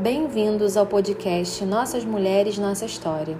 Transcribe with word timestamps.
Bem-vindos 0.00 0.76
ao 0.76 0.86
podcast 0.86 1.64
Nossas 1.64 2.04
Mulheres, 2.04 2.56
Nossa 2.56 2.84
História, 2.84 3.36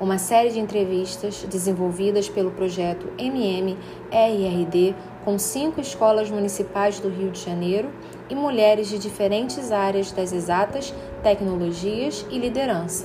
uma 0.00 0.16
série 0.16 0.48
de 0.48 0.58
entrevistas 0.58 1.44
desenvolvidas 1.44 2.30
pelo 2.30 2.50
projeto 2.50 3.12
MMRRD 3.18 4.94
com 5.22 5.38
cinco 5.38 5.82
escolas 5.82 6.30
municipais 6.30 6.98
do 6.98 7.10
Rio 7.10 7.30
de 7.30 7.40
Janeiro 7.40 7.90
e 8.30 8.34
mulheres 8.34 8.88
de 8.88 8.98
diferentes 8.98 9.70
áreas 9.70 10.10
das 10.10 10.32
exatas, 10.32 10.94
tecnologias 11.22 12.24
e 12.30 12.38
liderança. 12.38 13.04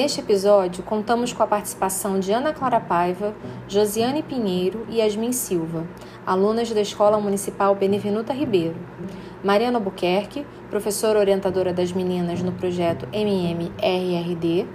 Neste 0.00 0.20
episódio, 0.20 0.82
contamos 0.82 1.30
com 1.34 1.42
a 1.42 1.46
participação 1.46 2.18
de 2.18 2.32
Ana 2.32 2.54
Clara 2.54 2.80
Paiva, 2.80 3.34
Josiane 3.68 4.22
Pinheiro 4.22 4.86
e 4.88 4.96
Yasmin 4.96 5.30
Silva, 5.30 5.86
alunas 6.24 6.72
da 6.72 6.80
Escola 6.80 7.20
Municipal 7.20 7.74
Benevenuta 7.74 8.32
Ribeiro. 8.32 8.76
Mariana 9.44 9.76
Albuquerque, 9.76 10.46
professora 10.70 11.18
orientadora 11.18 11.70
das 11.70 11.92
meninas 11.92 12.42
no 12.42 12.52
projeto 12.52 13.06
MMRRD, 13.12 14.66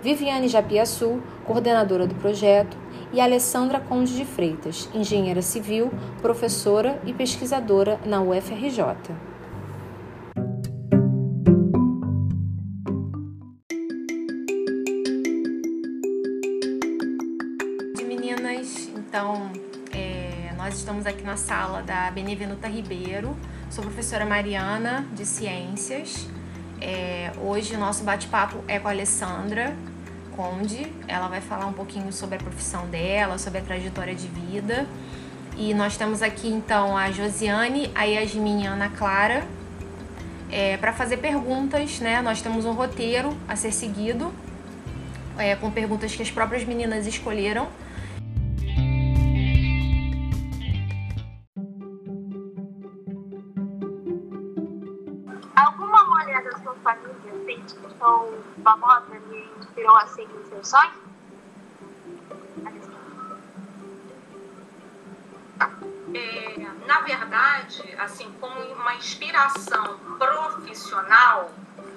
Viviane 0.00 0.46
Japiaçu, 0.46 1.20
coordenadora 1.44 2.06
do 2.06 2.14
projeto, 2.14 2.78
e 3.12 3.20
Alessandra 3.20 3.80
Conde 3.80 4.14
de 4.14 4.24
Freitas, 4.24 4.88
engenheira 4.94 5.42
civil, 5.42 5.90
professora 6.22 7.02
e 7.04 7.12
pesquisadora 7.12 7.98
na 8.06 8.22
UFRJ. 8.22 9.29
Estamos 21.00 21.06
aqui 21.06 21.24
na 21.24 21.36
sala 21.38 21.82
da 21.82 22.10
Benevenuta 22.10 22.68
Ribeiro. 22.68 23.34
Sou 23.70 23.82
professora 23.82 24.26
Mariana 24.26 25.06
de 25.14 25.24
Ciências. 25.24 26.28
É, 26.78 27.32
hoje 27.40 27.74
o 27.74 27.78
nosso 27.78 28.04
bate-papo 28.04 28.62
é 28.68 28.78
com 28.78 28.86
a 28.86 28.90
Alessandra 28.90 29.74
Conde. 30.36 30.92
Ela 31.08 31.28
vai 31.28 31.40
falar 31.40 31.64
um 31.64 31.72
pouquinho 31.72 32.12
sobre 32.12 32.36
a 32.36 32.38
profissão 32.38 32.86
dela, 32.88 33.38
sobre 33.38 33.60
a 33.60 33.62
trajetória 33.62 34.14
de 34.14 34.26
vida. 34.26 34.86
E 35.56 35.72
nós 35.72 35.96
temos 35.96 36.20
aqui 36.20 36.48
então 36.48 36.94
a 36.94 37.10
Josiane, 37.10 37.90
a 37.94 38.04
Yasmin 38.04 38.64
e 38.64 38.66
a 38.66 38.72
Ana 38.72 38.90
Clara 38.90 39.46
é, 40.50 40.76
para 40.76 40.92
fazer 40.92 41.16
perguntas, 41.16 41.98
né? 42.00 42.20
Nós 42.20 42.42
temos 42.42 42.66
um 42.66 42.72
roteiro 42.72 43.34
a 43.48 43.56
ser 43.56 43.72
seguido 43.72 44.30
é, 45.38 45.56
com 45.56 45.70
perguntas 45.70 46.14
que 46.14 46.22
as 46.22 46.30
próprias 46.30 46.62
meninas 46.64 47.06
escolheram 47.06 47.68
são 58.10 58.28
famosas 58.64 59.22
e 59.30 59.48
inspirou 59.60 59.96
a 59.96 60.06
seguir 60.08 60.44
seus 60.48 60.68
sonhos? 60.68 61.00
É, 66.12 66.66
na 66.86 67.00
verdade, 67.02 67.94
assim, 67.98 68.32
como 68.40 68.58
uma 68.72 68.94
inspiração 68.94 69.96
profissional, 70.18 71.52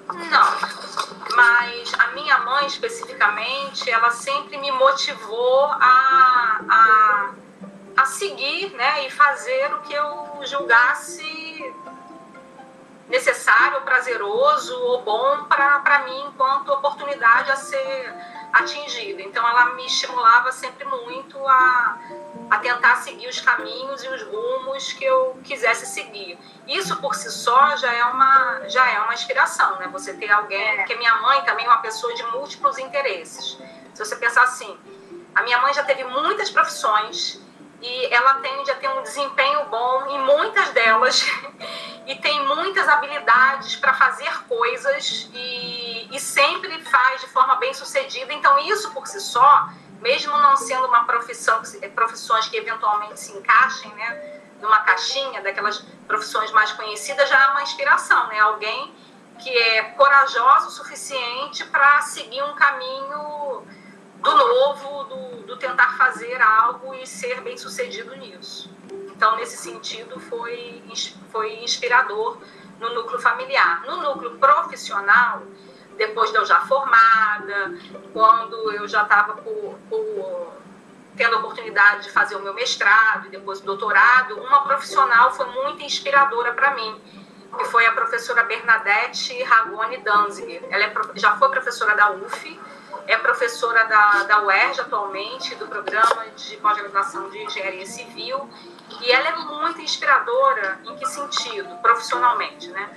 não. 0.08 1.34
Mas 1.34 1.92
a 1.98 2.08
minha 2.12 2.38
mãe, 2.38 2.66
especificamente, 2.66 3.90
ela 3.90 4.10
sempre 4.10 4.56
me 4.58 4.70
motivou 4.70 5.64
a, 5.64 6.60
a, 6.68 7.30
a 7.96 8.06
seguir 8.06 8.70
né, 8.74 9.06
e 9.06 9.10
fazer 9.10 9.74
o 9.74 9.80
que 9.80 9.94
eu 9.94 10.40
julgasse 10.44 11.43
necessário, 13.08 13.82
prazeroso 13.82 14.78
ou 14.82 15.02
bom 15.02 15.44
para 15.44 16.02
mim 16.04 16.26
enquanto 16.26 16.72
oportunidade 16.72 17.50
a 17.50 17.56
ser 17.56 18.14
atingida. 18.52 19.20
Então 19.22 19.46
ela 19.46 19.74
me 19.74 19.84
estimulava 19.84 20.52
sempre 20.52 20.84
muito 20.84 21.36
a, 21.46 21.98
a 22.50 22.58
tentar 22.58 22.96
seguir 22.96 23.28
os 23.28 23.40
caminhos 23.40 24.04
e 24.04 24.08
os 24.08 24.22
rumos 24.22 24.92
que 24.92 25.04
eu 25.04 25.38
quisesse 25.42 25.86
seguir. 25.86 26.38
Isso 26.66 26.96
por 27.00 27.14
si 27.14 27.30
só 27.30 27.76
já 27.76 27.92
é 27.92 28.04
uma 28.04 28.68
já 28.68 28.88
é 28.90 29.00
uma 29.00 29.12
inspiração, 29.12 29.78
né? 29.78 29.88
Você 29.88 30.14
ter 30.14 30.30
alguém, 30.30 30.76
porque 30.76 30.94
minha 30.94 31.16
mãe 31.16 31.42
também 31.42 31.66
é 31.66 31.68
uma 31.68 31.78
pessoa 31.78 32.14
de 32.14 32.22
múltiplos 32.26 32.78
interesses. 32.78 33.58
Se 33.92 34.04
você 34.04 34.16
pensar 34.16 34.44
assim, 34.44 34.78
a 35.34 35.42
minha 35.42 35.60
mãe 35.60 35.74
já 35.74 35.82
teve 35.82 36.04
muitas 36.04 36.48
profissões 36.50 37.42
e 37.82 38.14
ela 38.14 38.34
tende 38.34 38.70
a 38.70 38.76
ter 38.76 38.88
um 38.88 39.02
desempenho 39.02 39.66
bom 39.66 40.06
em 40.06 40.18
muitas 40.20 40.70
delas 40.70 41.26
e 42.06 42.14
tem 42.16 42.46
muitas 42.46 42.88
habilidades 42.88 43.76
para 43.76 43.94
fazer 43.94 44.30
coisas 44.46 45.28
e, 45.32 46.08
e 46.12 46.20
sempre 46.20 46.82
faz 46.84 47.20
de 47.22 47.28
forma 47.28 47.56
bem 47.56 47.72
sucedida. 47.72 48.32
Então, 48.32 48.58
isso 48.58 48.92
por 48.92 49.06
si 49.06 49.20
só, 49.20 49.68
mesmo 50.00 50.36
não 50.38 50.56
sendo 50.56 50.86
uma 50.86 51.04
profissão, 51.04 51.62
profissões 51.94 52.46
que 52.48 52.56
eventualmente 52.56 53.18
se 53.18 53.32
encaixem, 53.32 53.92
né, 53.94 54.40
numa 54.60 54.80
caixinha 54.80 55.42
daquelas 55.42 55.78
profissões 56.06 56.50
mais 56.52 56.72
conhecidas, 56.72 57.28
já 57.28 57.42
é 57.42 57.48
uma 57.48 57.62
inspiração, 57.62 58.26
né? 58.28 58.38
Alguém 58.40 58.94
que 59.38 59.50
é 59.50 59.82
corajoso 59.90 60.68
o 60.68 60.70
suficiente 60.70 61.64
para 61.66 62.00
seguir 62.02 62.42
um 62.42 62.54
caminho 62.54 63.62
do 64.20 64.34
novo, 64.36 65.04
do, 65.04 65.42
do 65.42 65.56
tentar 65.56 65.96
fazer 65.98 66.40
algo 66.40 66.94
e 66.94 67.06
ser 67.06 67.40
bem 67.42 67.56
sucedido 67.58 68.14
nisso. 68.16 68.73
Então, 69.14 69.36
nesse 69.36 69.56
sentido, 69.56 70.18
foi, 70.20 70.82
foi 71.30 71.62
inspirador 71.62 72.38
no 72.80 72.94
núcleo 72.94 73.20
familiar. 73.20 73.82
No 73.86 74.02
núcleo 74.02 74.36
profissional, 74.38 75.42
depois 75.96 76.30
de 76.30 76.36
eu 76.36 76.44
já 76.44 76.60
formada, 76.60 77.74
quando 78.12 78.72
eu 78.72 78.86
já 78.88 79.02
estava 79.02 79.34
por, 79.34 79.78
por, 79.88 80.52
tendo 81.16 81.36
a 81.36 81.38
oportunidade 81.38 82.04
de 82.04 82.10
fazer 82.10 82.36
o 82.36 82.40
meu 82.40 82.54
mestrado 82.54 83.26
e 83.26 83.30
depois 83.30 83.60
o 83.60 83.64
doutorado, 83.64 84.38
uma 84.40 84.62
profissional 84.62 85.32
foi 85.32 85.46
muito 85.46 85.82
inspiradora 85.82 86.52
para 86.52 86.74
mim, 86.74 87.00
que 87.56 87.64
foi 87.66 87.86
a 87.86 87.92
professora 87.92 88.42
Bernadette 88.42 89.42
Ragone 89.44 89.98
Danziger. 89.98 90.64
Ela 90.70 90.84
é, 90.84 90.94
já 91.14 91.36
foi 91.36 91.48
professora 91.50 91.94
da 91.94 92.10
UF, 92.10 92.60
é 93.06 93.16
professora 93.18 93.84
da, 93.84 94.24
da 94.24 94.42
UERJ 94.42 94.80
atualmente, 94.80 95.54
do 95.54 95.68
programa 95.68 96.26
de 96.36 96.56
pós-graduação 96.56 97.30
de 97.30 97.38
engenharia 97.38 97.86
civil, 97.86 98.48
e 99.00 99.10
ela 99.10 99.28
é 99.28 99.36
muito 99.36 99.80
inspiradora 99.80 100.80
em 100.84 100.96
que 100.96 101.06
sentido? 101.06 101.76
Profissionalmente, 101.82 102.68
né? 102.68 102.88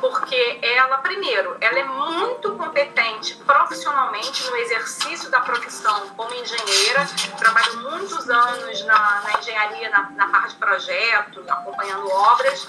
Porque 0.00 0.58
ela, 0.62 0.98
primeiro, 0.98 1.56
ela 1.60 1.78
é 1.78 1.84
muito 1.84 2.52
competente 2.56 3.36
profissionalmente 3.36 4.44
no 4.50 4.56
exercício 4.56 5.30
da 5.30 5.40
profissão 5.40 6.08
como 6.16 6.34
engenheira, 6.34 7.06
trabalha 7.38 7.72
muitos 7.74 8.28
anos 8.28 8.84
na, 8.84 9.20
na 9.22 9.38
engenharia, 9.38 9.90
na, 9.90 10.10
na 10.10 10.28
parte 10.28 10.50
de 10.50 10.56
projetos, 10.56 11.48
acompanhando 11.48 12.10
obras, 12.10 12.66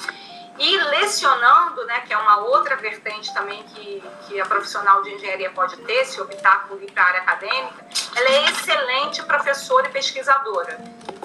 e 0.60 0.78
lecionando, 0.78 1.84
né, 1.86 2.02
que 2.02 2.14
é 2.14 2.18
uma 2.18 2.38
outra 2.38 2.76
vertente 2.76 3.34
também 3.34 3.64
que, 3.64 4.04
que 4.28 4.40
a 4.40 4.46
profissional 4.46 5.02
de 5.02 5.14
engenharia 5.14 5.50
pode 5.50 5.78
ter, 5.78 6.06
se 6.06 6.22
optar 6.22 6.68
por 6.68 6.82
ir 6.82 6.92
para 6.92 7.04
a 7.04 7.08
área 7.08 7.22
acadêmica, 7.22 7.86
ela 8.16 8.30
é 8.30 8.50
excelente 8.50 9.24
professora 9.24 9.88
e 9.88 9.92
pesquisadora. 9.92 10.80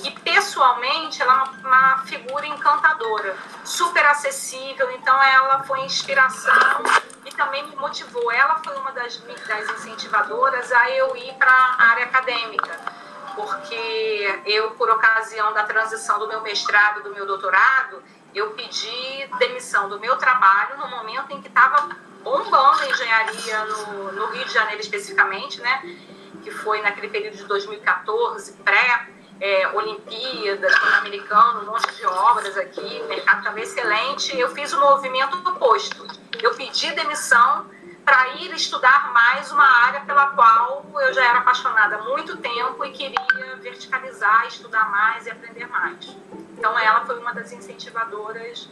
E 0.05 0.11
pessoalmente, 0.11 1.21
ela 1.23 1.33
é 1.33 1.37
uma, 1.37 1.69
uma 1.69 1.99
figura 2.05 2.47
encantadora, 2.47 3.37
super 3.65 4.05
acessível, 4.07 4.91
então 4.93 5.21
ela 5.23 5.63
foi 5.65 5.81
inspiração 5.81 6.83
e 7.25 7.31
também 7.35 7.67
me 7.67 7.77
motivou. 7.77 8.31
Ela 8.31 8.61
foi 8.63 8.77
uma 8.77 8.93
das, 8.93 9.17
das 9.17 9.69
incentivadoras 9.71 10.71
a 10.73 10.91
eu 10.91 11.17
ir 11.17 11.35
para 11.35 11.51
a 11.51 11.91
área 11.91 12.05
acadêmica 12.05 12.99
porque 13.39 14.41
eu, 14.47 14.73
por 14.73 14.91
ocasião 14.91 15.53
da 15.53 15.63
transição 15.63 16.19
do 16.19 16.27
meu 16.27 16.41
mestrado, 16.41 17.05
do 17.05 17.15
meu 17.15 17.25
doutorado, 17.25 18.03
eu 18.35 18.51
pedi 18.51 19.29
demissão 19.39 19.89
do 19.89 20.01
meu 20.01 20.17
trabalho 20.17 20.77
no 20.77 20.89
momento 20.89 21.33
em 21.33 21.41
que 21.41 21.47
estava 21.47 21.89
bombando 22.23 22.83
a 22.83 22.89
engenharia 22.89 23.65
no, 23.65 24.13
no, 24.13 24.27
Rio 24.27 24.45
de 24.45 24.53
Janeiro 24.53 24.81
especificamente, 24.81 25.61
né? 25.61 25.97
Que 26.43 26.51
foi 26.51 26.83
naquele 26.83 27.09
período 27.09 27.37
de 27.37 27.45
2014, 27.45 28.53
pré 28.65 29.09
é, 29.41 29.69
Olimpíadas, 29.69 30.77
Pan-Americano, 30.79 31.63
um 31.63 31.67
monte 31.67 31.95
de 31.95 32.07
obras 32.07 32.57
aqui, 32.57 33.01
o 33.05 33.09
mercado 33.09 33.39
estava 33.39 33.61
excelente. 33.61 34.39
Eu 34.39 34.51
fiz 34.55 34.73
o 34.73 34.81
movimento 34.81 35.37
oposto. 35.49 36.07
Eu 36.43 36.55
pedi 36.55 36.93
demissão 36.93 37.67
para 38.05 38.29
ir 38.37 38.53
estudar 38.55 39.13
mais 39.13 39.53
uma 39.53 39.67
área 39.67 40.01
pela 40.01 40.29
qual 40.29 40.85
eu 40.95 41.13
já 41.13 41.25
era 41.25 41.39
apaixonada 41.41 41.97
há 41.97 42.03
muito 42.03 42.37
tempo 42.39 42.85
e 42.85 42.91
queria 42.91 43.57
verticalizar, 43.61 44.47
estudar 44.47 44.91
mais 44.91 45.27
e 45.27 45.31
aprender 45.31 45.67
mais. 45.67 46.17
Então, 46.57 46.77
ela 46.79 47.05
foi 47.05 47.19
uma 47.19 47.33
das 47.35 47.53
incentivadoras 47.53 48.69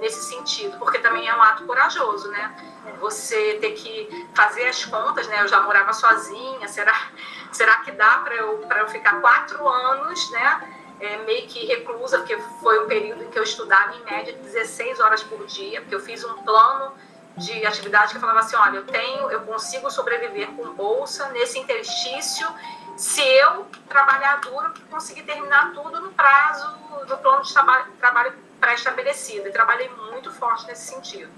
nesse 0.00 0.24
sentido, 0.24 0.78
porque 0.78 0.98
também 1.00 1.28
é 1.28 1.36
um 1.36 1.42
ato 1.42 1.64
corajoso, 1.64 2.28
né? 2.28 2.56
Você 3.00 3.58
ter 3.60 3.72
que 3.72 4.28
fazer 4.34 4.68
as 4.68 4.84
contas, 4.84 5.26
né? 5.28 5.42
Eu 5.42 5.48
já 5.48 5.60
morava 5.60 5.92
sozinha, 5.92 6.66
será, 6.68 7.10
será 7.52 7.76
que 7.76 7.92
dá 7.92 8.18
para 8.18 8.34
eu, 8.34 8.68
eu 8.68 8.88
ficar 8.88 9.20
quatro 9.20 9.68
anos, 9.68 10.30
né? 10.30 10.74
É, 11.00 11.16
meio 11.18 11.46
que 11.46 11.64
reclusa, 11.66 12.18
porque 12.18 12.36
foi 12.60 12.78
o 12.78 12.86
período 12.86 13.22
em 13.22 13.30
que 13.30 13.38
eu 13.38 13.44
estudava 13.44 13.94
em 13.94 14.02
média 14.02 14.32
16 14.32 14.98
horas 14.98 15.22
por 15.22 15.46
dia, 15.46 15.80
porque 15.80 15.94
eu 15.94 16.00
fiz 16.00 16.24
um 16.24 16.42
plano 16.42 16.92
de 17.36 17.64
atividade 17.64 18.14
que 18.14 18.18
falava 18.18 18.40
assim, 18.40 18.56
olha, 18.56 18.78
eu 18.78 18.84
tenho, 18.84 19.30
eu 19.30 19.42
consigo 19.42 19.88
sobreviver 19.92 20.48
com 20.56 20.74
bolsa 20.74 21.28
nesse 21.28 21.56
interstício 21.56 22.48
se 22.96 23.22
eu 23.22 23.64
trabalhar 23.88 24.40
duro 24.40 24.74
conseguir 24.90 25.22
terminar 25.22 25.72
tudo 25.72 26.00
no 26.00 26.10
prazo 26.10 26.68
do 27.06 27.16
plano 27.18 27.44
de 27.44 27.52
trabalho, 27.52 27.92
trabalho 28.00 28.32
pré-estabelecido. 28.58 29.48
E 29.48 29.52
trabalhei 29.52 29.88
muito 30.10 30.32
forte 30.32 30.66
nesse 30.66 30.92
sentido. 30.92 31.30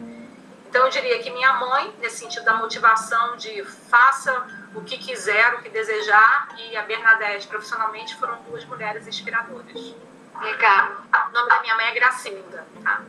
Então, 0.70 0.84
eu 0.84 0.90
diria 0.90 1.19
que 1.19 1.31
minha 1.31 1.52
mãe, 1.55 1.93
nesse 1.99 2.19
sentido 2.19 2.44
da 2.44 2.55
motivação 2.55 3.37
de 3.37 3.64
faça 3.64 4.46
o 4.72 4.81
que 4.81 4.99
quiser, 4.99 5.55
o 5.55 5.62
que 5.62 5.69
desejar, 5.69 6.49
e 6.56 6.76
a 6.76 6.82
Bernadette, 6.82 7.49
profissionalmente, 7.49 8.14
foram 8.14 8.40
duas 8.43 8.64
mulheres 8.67 9.05
inspiradoras. 9.05 9.96
Legal. 10.40 10.93
O 11.28 11.32
nome 11.32 11.49
da 11.49 11.61
minha 11.61 11.75
mãe 11.75 11.87
é 11.87 11.94
Gracinda. 11.94 12.64
Tá? 12.84 13.02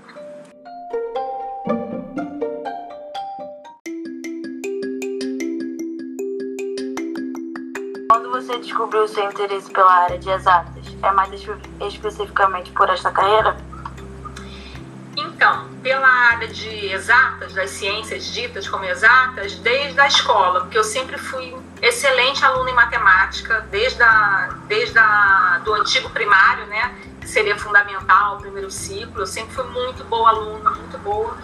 Quando 8.10 8.32
você 8.32 8.58
descobriu 8.58 9.04
o 9.04 9.08
seu 9.08 9.26
interesse 9.26 9.70
pela 9.70 9.94
área 9.94 10.18
de 10.18 10.32
exatas, 10.32 10.84
é 11.04 11.12
mais 11.12 11.32
especificamente 11.80 12.72
por 12.72 12.90
esta 12.90 13.12
carreira? 13.12 13.56
Então, 15.16 15.71
pela 15.82 16.08
área 16.08 16.48
de 16.48 16.88
exatas, 16.88 17.54
das 17.54 17.72
ciências 17.72 18.26
ditas 18.26 18.68
como 18.68 18.86
exatas, 18.86 19.56
desde 19.56 20.00
a 20.00 20.08
escola, 20.08 20.62
porque 20.62 20.78
eu 20.78 20.84
sempre 20.84 21.18
fui 21.18 21.56
excelente 21.82 22.44
aluna 22.46 22.70
em 22.70 22.74
matemática, 22.74 23.66
desde 23.72 24.02
a, 24.04 24.56
desde 24.68 24.98
a, 24.98 25.62
do 25.64 25.74
antigo 25.74 26.10
primário, 26.12 26.66
né, 26.68 26.96
que 27.20 27.28
seria 27.28 27.58
fundamental, 27.58 28.38
o 28.38 28.42
primeiro 28.42 28.70
ciclo, 28.70 29.22
eu 29.22 29.28
sempre 29.28 29.54
fui 29.54 29.66
muito 29.66 30.04
boa 30.04 30.30
aluna, 30.30 30.70
muito 30.70 30.98
boa. 31.00 31.36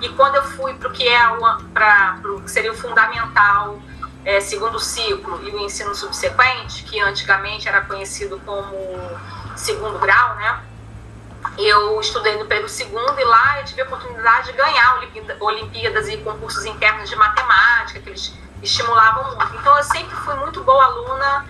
E 0.00 0.08
quando 0.10 0.36
eu 0.36 0.44
fui 0.44 0.74
para 0.74 0.88
o 0.88 0.92
que 0.92 1.06
é 1.06 1.18
para 1.72 2.18
o 2.24 2.42
que 2.42 2.50
seria 2.50 2.72
o 2.72 2.76
fundamental, 2.76 3.80
é, 4.24 4.40
segundo 4.40 4.80
ciclo 4.80 5.40
e 5.46 5.50
o 5.50 5.60
ensino 5.60 5.94
subsequente, 5.94 6.84
que 6.84 6.98
antigamente 7.00 7.68
era 7.68 7.82
conhecido 7.82 8.40
como 8.44 8.74
segundo 9.54 9.98
grau, 9.98 10.34
né? 10.36 10.60
Eu 11.58 12.00
estudei 12.00 12.36
no 12.36 12.46
período 12.46 12.68
segundo 12.68 13.18
e 13.18 13.24
lá 13.24 13.60
eu 13.60 13.64
tive 13.64 13.82
a 13.82 13.84
oportunidade 13.84 14.50
de 14.50 14.58
ganhar 14.58 15.00
Olimpíadas 15.40 16.08
e 16.08 16.16
concursos 16.18 16.64
internos 16.64 17.08
de 17.08 17.16
matemática, 17.16 18.00
que 18.00 18.08
eles 18.08 18.34
estimulavam 18.62 19.36
muito. 19.36 19.56
Então 19.56 19.76
eu 19.76 19.84
sempre 19.84 20.16
fui 20.16 20.34
muito 20.34 20.62
boa 20.62 20.84
aluna 20.84 21.46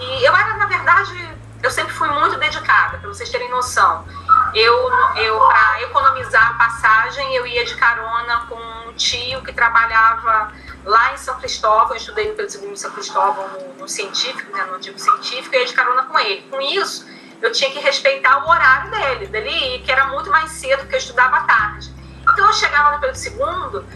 e 0.00 0.24
eu 0.24 0.34
era, 0.34 0.56
na 0.56 0.66
verdade, 0.66 1.36
eu 1.62 1.70
sempre 1.70 1.92
fui 1.92 2.08
muito 2.08 2.38
dedicada, 2.38 2.98
para 2.98 3.08
vocês 3.08 3.28
terem 3.28 3.48
noção. 3.50 4.04
Eu, 4.54 4.90
eu 5.16 5.38
para 5.38 5.82
economizar 5.82 6.50
a 6.50 6.54
passagem, 6.54 7.34
eu 7.34 7.46
ia 7.46 7.64
de 7.64 7.74
carona 7.76 8.46
com 8.48 8.54
um 8.88 8.92
tio 8.94 9.42
que 9.42 9.52
trabalhava 9.52 10.52
lá 10.84 11.12
em 11.12 11.16
São 11.16 11.36
Cristóvão, 11.38 11.90
eu 11.90 11.96
estudei 11.96 12.28
no 12.28 12.34
período 12.34 12.50
segundo 12.50 12.72
em 12.72 12.76
São 12.76 12.90
Cristóvão, 12.90 13.48
no, 13.48 13.74
no 13.80 13.88
científico, 13.88 14.52
né, 14.52 14.64
no 14.64 14.74
antigo 14.74 14.98
científico, 14.98 15.54
e 15.54 15.58
ia 15.58 15.66
de 15.66 15.74
carona 15.74 16.04
com 16.04 16.18
ele. 16.18 16.42
Com 16.42 16.60
isso, 16.60 17.06
eu 17.42 17.52
tinha 17.52 17.70
que 17.70 17.78
respeitar 17.78 18.44
o 18.44 18.48
horário 18.48 18.90
dele, 18.90 19.26
dele 19.26 19.50
ir, 19.50 19.82
que 19.82 19.92
era 19.92 20.06
muito 20.06 20.30
mais 20.30 20.50
cedo, 20.52 20.80
porque 20.80 20.94
eu 20.94 20.98
estudava 20.98 21.36
à 21.36 21.40
tarde. 21.42 21.92
Então 22.22 22.46
eu 22.46 22.52
chegava 22.52 22.92
no 22.92 23.00
período 23.00 23.16
segundo, 23.16 23.86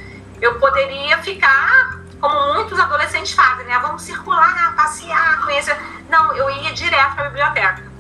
eu 0.41 0.59
poderia 0.59 1.19
ficar, 1.19 2.01
como 2.21 2.55
muitos 2.55 2.79
adolescentes 2.79 3.33
fazem, 3.33 3.67
né? 3.67 3.79
Vamos 3.81 4.03
circular, 4.03 4.75
passear, 4.77 5.41
conhecer. 5.43 5.77
Não, 6.09 6.35
eu 6.35 6.51
ia 6.51 6.73
direto 6.73 7.15
para 7.15 7.27
a 7.27 7.29
biblioteca 7.29 7.91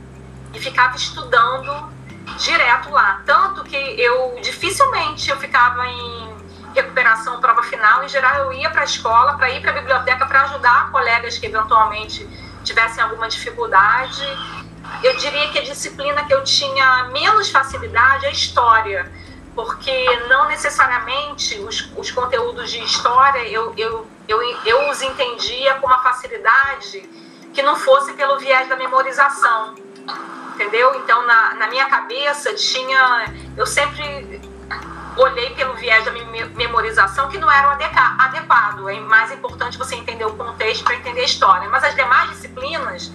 e 0.52 0.60
ficava 0.60 0.96
estudando 0.96 1.92
direto 2.38 2.90
lá. 2.90 3.22
Tanto 3.26 3.64
que 3.64 3.76
eu 3.76 4.38
dificilmente 4.42 5.30
eu 5.30 5.36
ficava 5.38 5.86
em 5.86 6.40
recuperação, 6.74 7.40
prova 7.40 7.62
final. 7.62 8.04
Em 8.04 8.08
geral, 8.08 8.36
eu 8.36 8.52
ia 8.52 8.70
para 8.70 8.82
a 8.82 8.84
escola, 8.84 9.34
para 9.34 9.50
ir 9.50 9.60
para 9.60 9.70
a 9.70 9.74
biblioteca, 9.74 10.26
para 10.26 10.42
ajudar 10.42 10.90
colegas 10.90 11.38
que 11.38 11.46
eventualmente 11.46 12.26
tivessem 12.64 13.02
alguma 13.02 13.28
dificuldade 13.28 14.24
eu 15.02 15.16
diria 15.16 15.48
que 15.48 15.58
a 15.58 15.62
disciplina 15.62 16.24
que 16.24 16.34
eu 16.34 16.42
tinha 16.44 17.04
menos 17.04 17.50
facilidade 17.50 18.26
é 18.26 18.32
história, 18.32 19.10
porque 19.54 20.16
não 20.28 20.46
necessariamente 20.48 21.58
os, 21.60 21.90
os 21.96 22.10
conteúdos 22.10 22.70
de 22.70 22.82
história 22.82 23.40
eu, 23.48 23.74
eu, 23.76 24.06
eu, 24.28 24.40
eu 24.64 24.90
os 24.90 25.02
entendia 25.02 25.74
com 25.74 25.86
uma 25.86 26.02
facilidade 26.02 27.08
que 27.52 27.62
não 27.62 27.76
fosse 27.76 28.12
pelo 28.12 28.38
viés 28.38 28.68
da 28.68 28.76
memorização, 28.76 29.74
entendeu? 30.54 30.94
Então, 30.96 31.26
na, 31.26 31.54
na 31.54 31.66
minha 31.66 31.86
cabeça, 31.86 32.54
tinha. 32.54 33.32
Eu 33.56 33.66
sempre 33.66 34.40
olhei 35.16 35.50
pelo 35.50 35.74
viés 35.74 36.04
da 36.04 36.12
memorização 36.12 37.28
que 37.28 37.38
não 37.38 37.50
era 37.50 37.72
adequado. 37.72 38.88
É 38.88 39.00
mais 39.00 39.32
importante 39.32 39.76
você 39.76 39.96
entender 39.96 40.24
o 40.24 40.34
contexto 40.34 40.84
para 40.84 40.94
entender 40.94 41.22
a 41.22 41.24
história. 41.24 41.68
Mas 41.68 41.82
as 41.84 41.94
demais 41.94 42.30
disciplinas 42.30 43.12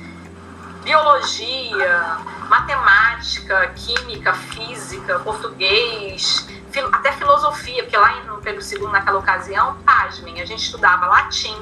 biologia, 0.86 2.18
matemática, 2.48 3.74
química, 3.76 4.34
física, 4.34 5.20
português, 5.20 6.48
até 6.94 7.12
filosofia, 7.14 7.84
porque 7.84 7.98
lá 7.98 8.22
no 8.22 8.38
Pedro 8.38 8.64
II, 8.64 8.92
naquela 8.92 9.18
ocasião, 9.18 9.78
pasmem, 9.84 10.40
a 10.40 10.46
gente 10.46 10.64
estudava 10.64 11.08
latim, 11.08 11.60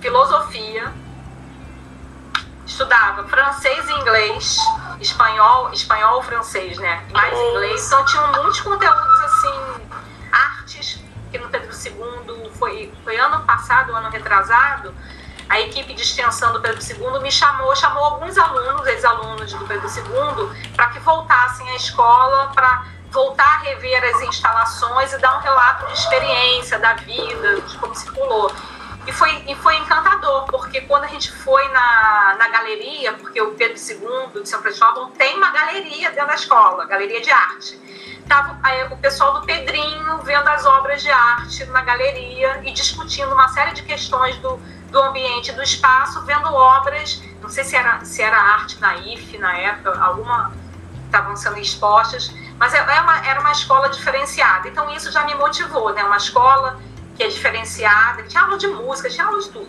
filosofia, 0.00 0.92
estudava 2.66 3.22
francês 3.28 3.88
e 3.88 3.92
inglês, 3.92 4.58
espanhol, 5.00 5.72
espanhol 5.72 6.20
francês, 6.24 6.78
né? 6.78 7.06
Mais 7.12 7.32
inglês. 7.38 7.86
Então 7.86 8.04
tinham 8.06 8.32
muitos 8.42 8.60
conteúdos 8.60 9.20
assim, 9.20 9.88
artes, 10.32 11.00
que 11.30 11.38
no 11.38 11.48
Pedro 11.48 11.70
II 11.70 12.50
foi, 12.58 12.92
foi 13.04 13.16
ano 13.16 13.44
passado, 13.44 13.94
ano 13.94 14.10
retrasado, 14.10 14.92
a 15.48 15.60
equipe 15.60 15.94
de 15.94 16.02
extensão 16.02 16.52
do 16.52 16.60
Pedro 16.60 16.80
II 16.82 17.20
me 17.20 17.30
chamou, 17.30 17.74
chamou 17.76 18.04
alguns 18.04 18.36
alunos, 18.36 18.86
ex-alunos 18.86 19.52
do 19.52 19.64
Pedro 19.66 19.86
II, 19.86 20.72
para 20.74 20.88
que 20.88 20.98
voltassem 21.00 21.68
à 21.70 21.76
escola, 21.76 22.50
para 22.54 22.84
voltar 23.10 23.44
a 23.44 23.58
rever 23.58 24.02
as 24.04 24.20
instalações 24.22 25.12
e 25.12 25.18
dar 25.18 25.38
um 25.38 25.40
relato 25.40 25.86
de 25.86 25.92
experiência, 25.92 26.78
da 26.78 26.94
vida, 26.94 27.60
de 27.60 27.78
como 27.78 27.94
circulou. 27.94 28.52
E 29.06 29.12
foi, 29.12 29.44
e 29.46 29.54
foi 29.54 29.76
encantador, 29.76 30.46
porque 30.46 30.80
quando 30.80 31.04
a 31.04 31.06
gente 31.06 31.30
foi 31.30 31.66
na, 31.68 32.34
na 32.38 32.48
galeria, 32.48 33.12
porque 33.12 33.40
o 33.40 33.52
Pedro 33.52 33.78
II 33.78 34.42
de 34.42 34.48
São 34.48 34.60
Cristóvão 34.60 35.12
tem 35.12 35.36
uma 35.36 35.50
galeria 35.52 36.10
dentro 36.10 36.26
da 36.26 36.34
escola, 36.34 36.84
galeria 36.86 37.20
de 37.20 37.30
arte. 37.30 37.80
Tava 38.28 38.58
aí, 38.64 38.82
o 38.92 38.96
pessoal 38.96 39.34
do 39.34 39.46
Pedrinho 39.46 40.18
vendo 40.18 40.48
as 40.48 40.66
obras 40.66 41.00
de 41.00 41.10
arte 41.10 41.64
na 41.66 41.82
galeria 41.82 42.60
e 42.64 42.72
discutindo 42.72 43.32
uma 43.32 43.46
série 43.48 43.72
de 43.72 43.84
questões 43.84 44.36
do, 44.38 44.60
do 44.90 45.00
ambiente 45.00 45.52
do 45.52 45.62
espaço, 45.62 46.24
vendo 46.24 46.52
obras, 46.52 47.22
não 47.42 47.48
sei 47.48 47.64
se 47.64 47.76
era, 47.76 48.04
se 48.04 48.22
era 48.22 48.36
arte 48.36 48.80
na 48.80 48.96
IF 48.96 49.36
na 49.38 49.56
época, 49.56 49.98
alguma 50.00 50.52
estavam 51.06 51.36
sendo 51.36 51.58
expostas, 51.58 52.32
mas 52.58 52.74
é, 52.74 52.78
é 52.78 53.00
uma, 53.00 53.26
era 53.26 53.40
uma 53.40 53.52
escola 53.52 53.88
diferenciada. 53.88 54.68
Então 54.68 54.92
isso 54.94 55.10
já 55.10 55.24
me 55.24 55.34
motivou, 55.34 55.92
né? 55.92 56.02
Uma 56.04 56.16
escola 56.16 56.78
que 57.16 57.22
é 57.22 57.28
diferenciada, 57.28 58.22
que 58.22 58.28
tinha 58.28 58.42
aula 58.42 58.58
de 58.58 58.66
música, 58.66 59.08
tinha 59.08 59.26
aula 59.26 59.40
de 59.40 59.48
tudo. 59.50 59.68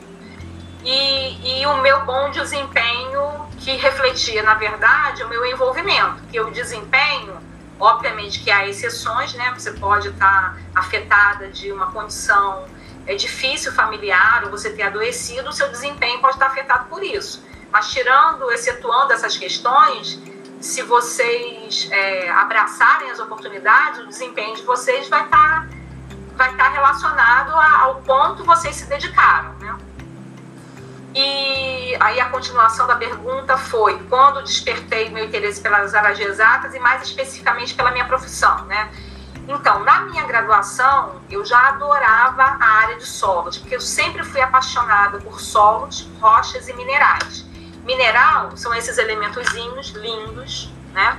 E, 0.84 1.62
e 1.62 1.66
o 1.66 1.78
meu 1.78 2.06
bom 2.06 2.30
desempenho 2.32 3.48
que 3.60 3.76
refletia, 3.76 4.44
na 4.44 4.54
verdade, 4.54 5.24
o 5.24 5.30
meu 5.30 5.46
envolvimento, 5.46 6.24
que 6.32 6.40
o 6.40 6.50
desempenho, 6.52 7.38
obviamente 7.80 8.40
que 8.40 8.52
há 8.52 8.68
exceções, 8.68 9.34
né? 9.34 9.54
Você 9.58 9.72
pode 9.74 10.10
estar 10.10 10.58
afetada 10.76 11.50
de 11.50 11.72
uma 11.72 11.92
condição 11.92 12.66
é 13.08 13.16
difícil 13.16 13.72
familiar 13.72 14.44
ou 14.44 14.52
você 14.52 14.70
ter 14.70 14.84
adoecido, 14.84 15.50
o 15.50 15.54
seu 15.54 15.70
desempenho 15.70 16.20
pode 16.20 16.36
estar 16.36 16.48
afetado 16.48 16.90
por 16.90 17.02
isso. 17.02 17.44
Mas 17.72 17.90
tirando, 17.90 18.52
excetuando 18.52 19.14
essas 19.14 19.38
questões, 19.38 20.22
se 20.60 20.82
vocês 20.84 21.90
é, 21.92 22.30
abraçarem 22.30 23.10
as 23.10 23.20
oportunidades, 23.20 24.02
o 24.02 24.08
desempenho 24.08 24.56
de 24.56 24.64
vocês 24.64 25.08
vai 25.08 25.24
estar, 25.24 25.68
vai 26.36 26.52
estar 26.52 26.70
relacionado 26.70 27.52
ao 27.54 28.02
quanto 28.02 28.44
vocês 28.44 28.76
se 28.76 28.86
dedicaram. 28.86 29.54
Né? 29.54 29.78
E 31.16 31.96
aí 32.00 32.20
a 32.20 32.30
continuação 32.30 32.88
da 32.88 32.96
pergunta 32.96 33.58
foi 33.58 33.98
quando 34.10 34.44
despertei 34.44 35.10
meu 35.10 35.26
interesse 35.26 35.62
pelas 35.62 35.96
áreas 35.96 36.20
exatas 36.20 36.76
e 36.76 36.80
mais 36.80 37.02
especificamente 37.04 37.74
pela 37.74 37.90
minha 37.92 38.06
profissão, 38.06 38.66
né? 38.66 38.92
Então, 39.48 39.84
na 39.84 40.02
minha 40.02 40.26
graduação, 40.26 41.22
eu 41.30 41.46
já 41.46 41.70
adorava 41.70 42.44
a 42.44 42.66
área 42.66 42.98
de 42.98 43.06
solos, 43.06 43.58
porque 43.58 43.76
eu 43.76 43.82
sempre 43.82 44.24
fui 44.24 44.42
apaixonada 44.42 45.20
por 45.20 45.40
solos, 45.40 46.08
rochas 46.20 46.68
e 46.68 46.74
minerais. 46.74 47.46
Mineral 47.86 48.58
são 48.58 48.74
esses 48.76 48.98
elementozinhos 48.98 49.92
lindos, 49.92 50.70
né? 50.92 51.18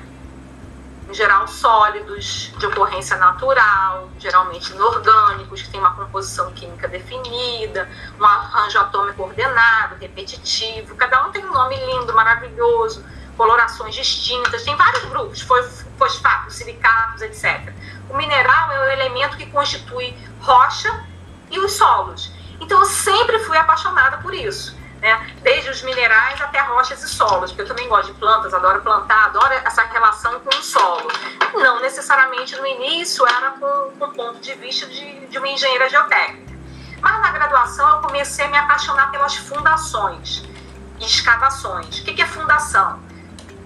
em 1.08 1.14
geral 1.14 1.48
sólidos, 1.48 2.52
de 2.58 2.66
ocorrência 2.66 3.16
natural, 3.16 4.10
geralmente 4.18 4.72
inorgânicos, 4.72 5.62
que 5.62 5.70
têm 5.70 5.80
uma 5.80 5.94
composição 5.94 6.52
química 6.52 6.86
definida, 6.86 7.88
um 8.20 8.24
arranjo 8.24 8.78
atômico 8.78 9.22
ordenado, 9.22 9.96
repetitivo. 9.98 10.94
Cada 10.96 11.26
um 11.26 11.32
tem 11.32 11.42
um 11.46 11.52
nome 11.52 11.76
lindo, 11.86 12.12
maravilhoso, 12.12 13.02
colorações 13.38 13.94
distintas. 13.94 14.64
Tem 14.64 14.76
vários 14.76 15.04
grupos, 15.06 15.40
fosfatos, 15.96 16.56
silicatos, 16.56 17.22
etc. 17.22 17.72
O 18.10 18.16
mineral 18.16 18.72
é 18.72 18.80
o 18.80 18.92
elemento 18.92 19.36
que 19.36 19.46
constitui 19.46 20.16
rocha 20.40 21.04
e 21.50 21.58
os 21.58 21.72
solos. 21.72 22.32
Então 22.60 22.80
eu 22.80 22.86
sempre 22.86 23.38
fui 23.40 23.56
apaixonada 23.56 24.18
por 24.18 24.34
isso 24.34 24.78
né? 25.00 25.34
Desde 25.42 25.70
os 25.70 25.82
minerais 25.82 26.40
até 26.40 26.60
rochas 26.60 27.02
e 27.02 27.08
solos, 27.08 27.50
porque 27.50 27.62
eu 27.62 27.68
também 27.68 27.88
gosto 27.88 28.12
de 28.12 28.18
plantas, 28.18 28.52
adoro 28.52 28.80
plantar, 28.82 29.26
adoro 29.26 29.52
essa 29.52 29.84
relação 29.84 30.40
com 30.40 30.56
o 30.56 30.62
solo. 30.62 31.08
Não 31.54 31.80
necessariamente 31.80 32.56
no 32.56 32.66
início 32.66 33.26
era 33.26 33.52
com, 33.52 34.04
o 34.04 34.08
ponto 34.08 34.40
de 34.40 34.54
vista 34.54 34.86
de, 34.86 35.26
de 35.26 35.38
uma 35.38 35.48
engenheira 35.48 35.88
geotécnica. 35.88 36.58
Mas 37.00 37.20
na 37.20 37.30
graduação 37.30 37.88
eu 37.90 37.98
comecei 38.02 38.44
a 38.44 38.48
me 38.48 38.58
apaixonar 38.58 39.10
pelas 39.10 39.36
fundações 39.36 40.44
e 40.98 41.04
escavações. 41.04 42.00
O 42.00 42.04
que 42.04 42.20
é 42.20 42.26
fundação? 42.26 43.00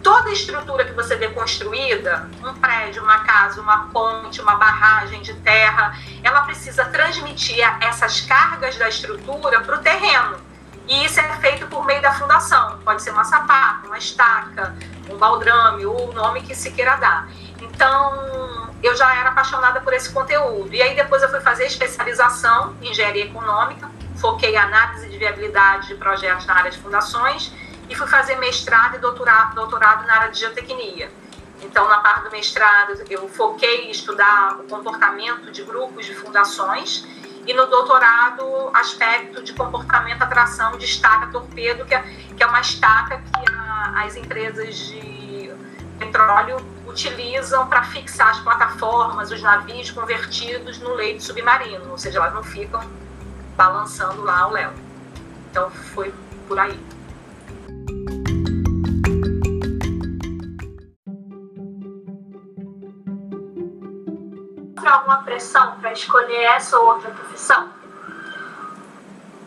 Toda 0.03 0.31
estrutura 0.31 0.85
que 0.85 0.93
você 0.93 1.17
vê 1.17 1.29
construída, 1.29 2.29
um 2.43 2.55
prédio, 2.55 3.03
uma 3.03 3.21
casa, 3.21 3.61
uma 3.61 3.89
ponte, 3.89 4.41
uma 4.41 4.57
barragem 4.57 5.23
de 5.23 5.35
terra, 5.35 5.97
ela 6.23 6.43
precisa 6.43 6.85
transmitir 6.87 7.65
essas 7.81 8.21
cargas 8.21 8.77
da 8.77 8.89
estrutura 8.89 9.61
para 9.61 9.77
o 9.77 9.79
terreno 9.79 10.53
e 10.89 11.05
isso 11.05 11.21
é 11.21 11.29
feito 11.37 11.67
por 11.69 11.85
meio 11.87 12.03
da 12.03 12.13
fundação. 12.13 12.79
Pode 12.85 13.03
ser 13.03 13.11
uma 13.11 13.25
sapata, 13.25 13.87
uma 13.87 13.99
estaca, 13.99 14.75
um 15.09 15.17
baldrame, 15.17 15.87
ou 15.87 16.11
o 16.11 16.13
nome 16.13 16.43
que 16.43 16.55
se 16.55 16.73
queira 16.73 16.97
dar. 16.97 17.29
Então, 17.61 18.73
eu 18.83 18.97
já 18.97 19.15
era 19.15 19.31
apaixonada 19.31 19.81
por 19.81 19.93
esse 19.93 20.11
conteúdo. 20.11 20.75
E 20.75 20.83
aí 20.83 20.97
depois 20.97 21.23
eu 21.23 21.31
fui 21.31 21.41
fazer 21.41 21.67
especialização 21.67 22.75
em 22.83 22.91
engenharia 22.91 23.25
econômica, 23.25 23.89
foquei 24.17 24.57
análise 24.57 25.09
de 25.09 25.17
viabilidade 25.17 25.89
de 25.89 25.95
projetos 25.95 26.47
na 26.47 26.57
área 26.57 26.71
de 26.71 26.79
fundações 26.79 27.53
e 27.93 27.95
fui 27.95 28.07
fazer 28.07 28.37
mestrado 28.37 28.97
e 28.97 28.99
doutorado, 28.99 29.55
doutorado 29.55 30.07
na 30.07 30.15
área 30.15 30.31
de 30.31 30.41
geotecnia. 30.41 31.13
Então, 31.61 31.87
na 31.87 31.99
parte 31.99 32.25
do 32.25 32.31
mestrado, 32.31 32.95
eu 33.09 33.29
foquei 33.29 33.87
em 33.87 33.91
estudar 33.91 34.59
o 34.59 34.65
comportamento 34.65 35.53
de 35.53 35.63
grupos 35.63 36.07
de 36.07 36.15
fundações 36.15 37.07
e 37.47 37.53
no 37.53 37.67
doutorado, 37.67 38.71
aspecto 38.73 39.43
de 39.43 39.53
comportamento, 39.53 40.23
atração 40.23 40.79
de 40.79 40.87
estaca 40.87 41.27
torpedo, 41.27 41.85
que 41.85 41.95
é, 41.95 42.01
que 42.35 42.43
é 42.43 42.47
uma 42.47 42.61
estaca 42.61 43.19
que 43.19 43.53
a, 43.53 44.05
as 44.05 44.17
empresas 44.17 44.75
de 44.75 45.53
petróleo 45.99 46.57
utilizam 46.87 47.67
para 47.67 47.83
fixar 47.83 48.31
as 48.31 48.41
plataformas, 48.41 49.31
os 49.31 49.43
navios 49.43 49.91
convertidos 49.91 50.79
no 50.79 50.95
leito 50.95 51.23
submarino, 51.23 51.91
ou 51.91 51.99
seja, 51.99 52.19
elas 52.19 52.33
não 52.33 52.43
ficam 52.43 52.83
balançando 53.55 54.23
lá 54.23 54.41
ao 54.41 54.51
léu. 54.51 54.73
Então 55.51 55.71
foi 55.71 56.13
por 56.49 56.59
aí. 56.59 56.81
Alguma 64.93 65.23
pressão 65.23 65.77
para 65.81 65.93
escolher 65.93 66.43
essa 66.45 66.79
ou 66.79 66.87
outra 66.87 67.11
profissão? 67.11 67.71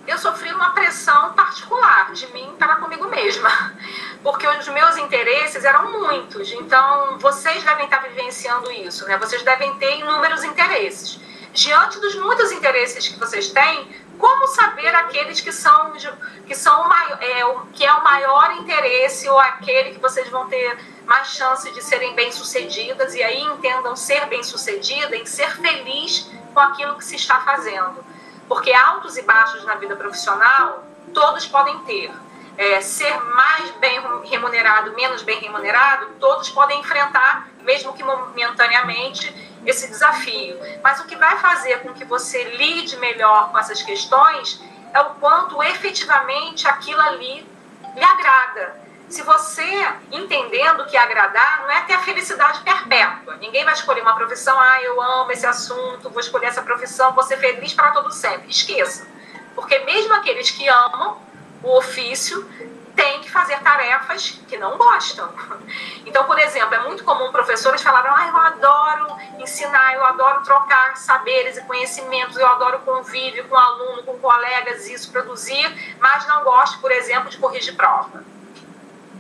Eu 0.07 0.17
sofri 0.19 0.51
uma 0.53 0.71
pressão 0.71 1.33
particular 1.33 2.11
de 2.13 2.27
mim 2.27 2.53
para 2.59 2.75
comigo 2.75 3.07
mesma, 3.07 3.49
porque 4.21 4.47
os 4.47 4.67
meus 4.67 4.97
interesses 4.97 5.65
eram 5.65 5.91
muitos. 5.91 6.51
Então, 6.51 7.17
vocês 7.19 7.63
devem 7.63 7.85
estar 7.85 7.99
vivenciando 7.99 8.71
isso, 8.71 9.07
né? 9.07 9.17
Vocês 9.17 9.41
devem 9.41 9.73
ter 9.77 9.99
inúmeros 9.99 10.43
interesses. 10.43 11.19
Diante 11.53 11.99
dos 11.99 12.15
muitos 12.15 12.51
interesses 12.51 13.07
que 13.07 13.17
vocês 13.17 13.49
têm, 13.49 13.89
como 14.17 14.47
saber 14.47 14.93
aqueles 14.95 15.41
que 15.41 15.51
são 15.51 15.93
que 16.45 16.55
são 16.55 16.81
o 16.81 16.89
maior, 16.89 17.17
é, 17.21 17.45
o, 17.45 17.65
que 17.73 17.85
é 17.85 17.93
o 17.93 18.03
maior 18.03 18.51
interesse 18.57 19.27
ou 19.29 19.39
aquele 19.39 19.91
que 19.91 19.99
vocês 19.99 20.29
vão 20.29 20.47
ter 20.47 20.77
mais 21.05 21.29
chance 21.29 21.71
de 21.71 21.81
serem 21.81 22.13
bem-sucedidas 22.15 23.15
e 23.15 23.23
aí 23.23 23.41
entendam 23.41 23.95
ser 23.95 24.25
bem-sucedida 24.27 25.15
em 25.15 25.25
ser 25.25 25.49
feliz 25.57 26.29
com 26.53 26.59
aquilo 26.59 26.95
que 26.95 27.05
se 27.05 27.15
está 27.15 27.41
fazendo. 27.41 28.03
Porque 28.47 28.71
altos 28.73 29.17
e 29.17 29.23
baixos 29.23 29.63
na 29.65 29.75
vida 29.75 29.95
profissional 29.95 30.83
todos 31.13 31.45
podem 31.47 31.77
ter. 31.79 32.11
É, 32.57 32.79
ser 32.79 33.19
mais 33.21 33.69
bem 33.81 33.99
remunerado, 34.23 34.93
menos 34.93 35.21
bem 35.23 35.39
remunerado, 35.41 36.07
todos 36.21 36.49
podem 36.49 36.79
enfrentar, 36.79 37.49
mesmo 37.63 37.91
que 37.91 38.01
momentaneamente, 38.01 39.29
esse 39.65 39.87
desafio. 39.87 40.57
Mas 40.83 40.99
o 40.99 41.05
que 41.05 41.15
vai 41.15 41.37
fazer 41.37 41.79
com 41.79 41.93
que 41.93 42.05
você 42.05 42.43
lide 42.43 42.97
melhor 42.97 43.51
com 43.51 43.57
essas 43.57 43.81
questões 43.81 44.61
é 44.93 44.99
o 45.01 45.15
quanto 45.15 45.61
efetivamente 45.63 46.67
aquilo 46.67 47.01
ali 47.01 47.45
lhe 47.95 48.03
agrada 48.03 48.85
se 49.07 49.21
você 49.21 49.87
entendendo 50.11 50.85
que 50.85 50.97
agradar 50.97 51.61
não 51.61 51.71
é 51.71 51.81
ter 51.81 51.93
a 51.93 51.99
felicidade 51.99 52.61
perpétua. 52.61 53.37
Ninguém 53.37 53.63
vai 53.63 53.73
escolher 53.73 54.01
uma 54.01 54.15
profissão, 54.15 54.59
ah, 54.59 54.81
eu 54.81 55.01
amo 55.01 55.31
esse 55.31 55.45
assunto, 55.45 56.09
vou 56.09 56.19
escolher 56.19 56.47
essa 56.47 56.61
profissão, 56.61 57.13
vou 57.13 57.23
ser 57.23 57.37
feliz 57.37 57.73
para 57.73 57.91
todo 57.91 58.11
sempre. 58.11 58.49
Esqueça. 58.49 59.07
Porque 59.53 59.79
mesmo 59.79 60.13
aqueles 60.13 60.49
que 60.51 60.67
amam 60.67 61.17
o 61.63 61.77
ofício 61.77 62.49
têm 62.95 63.21
que 63.21 63.29
fazer 63.29 63.59
tarefas 63.59 64.39
que 64.47 64.57
não 64.57 64.77
gostam. 64.77 65.29
Então, 66.05 66.23
por 66.25 66.37
exemplo, 66.39 66.73
é 66.75 66.79
muito 66.79 67.03
comum 67.03 67.31
professores 67.31 67.81
falarem, 67.81 68.11
ah, 68.11 68.27
eu 68.27 68.37
adoro 68.37 69.17
ensinar, 69.39 69.93
eu 69.93 70.05
adoro 70.05 70.43
trocar 70.43 70.95
saberes 70.95 71.57
e 71.57 71.61
conhecimentos, 71.63 72.37
eu 72.37 72.47
adoro 72.47 72.79
convívio 72.79 73.43
com 73.47 73.55
aluno, 73.55 74.03
com 74.03 74.17
colegas, 74.19 74.87
isso, 74.87 75.11
produzir, 75.11 75.97
mas 75.99 76.25
não 76.27 76.43
gosto, 76.43 76.79
por 76.79 76.91
exemplo, 76.91 77.29
de 77.29 77.37
corrigir 77.37 77.75
prova 77.75 78.23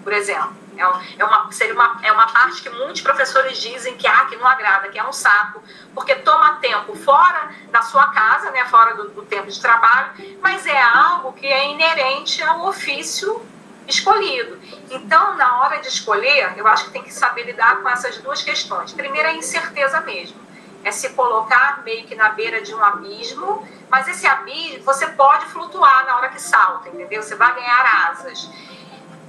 por 0.05 0.13
exemplo. 0.13 0.55
É, 0.77 1.21
é, 1.21 1.25
uma, 1.25 1.51
seria 1.51 1.73
uma, 1.73 1.99
é 2.03 2.11
uma 2.11 2.27
parte 2.27 2.61
que 2.61 2.69
muitos 2.69 3.01
professores 3.01 3.57
dizem 3.57 3.97
que, 3.97 4.05
ah, 4.05 4.25
que 4.25 4.35
não 4.35 4.45
agrada, 4.45 4.89
que 4.89 4.99
é 4.99 5.03
um 5.03 5.11
saco, 5.11 5.63
porque 5.95 6.13
toma 6.15 6.57
tempo 6.61 6.95
fora 6.95 7.49
da 7.71 7.81
sua 7.81 8.09
casa, 8.09 8.51
né, 8.51 8.63
fora 8.65 8.93
do, 8.93 9.09
do 9.09 9.23
tempo 9.23 9.49
de 9.49 9.59
trabalho, 9.59 10.11
mas 10.41 10.67
é 10.67 10.79
algo 10.79 11.33
que 11.33 11.47
é 11.47 11.71
inerente 11.71 12.43
ao 12.43 12.67
ofício 12.67 13.43
escolhido. 13.87 14.59
Então, 14.89 15.35
na 15.35 15.61
hora 15.61 15.79
de 15.79 15.87
escolher, 15.87 16.53
eu 16.57 16.67
acho 16.67 16.85
que 16.85 16.91
tem 16.91 17.03
que 17.03 17.13
saber 17.13 17.43
lidar 17.43 17.81
com 17.81 17.89
essas 17.89 18.17
duas 18.17 18.41
questões. 18.41 18.93
Primeiro, 18.93 19.27
é 19.27 19.31
a 19.31 19.35
incerteza 19.35 19.99
mesmo. 20.01 20.37
É 20.83 20.91
se 20.91 21.09
colocar 21.09 21.81
meio 21.83 22.05
que 22.05 22.15
na 22.15 22.29
beira 22.29 22.61
de 22.61 22.73
um 22.73 22.83
abismo, 22.83 23.67
mas 23.89 24.07
esse 24.07 24.27
abismo 24.27 24.83
você 24.83 25.07
pode 25.07 25.45
flutuar 25.47 26.05
na 26.05 26.17
hora 26.17 26.29
que 26.29 26.41
salta, 26.41 26.89
entendeu? 26.89 27.23
Você 27.23 27.35
vai 27.35 27.55
ganhar 27.55 28.09
asas. 28.09 28.49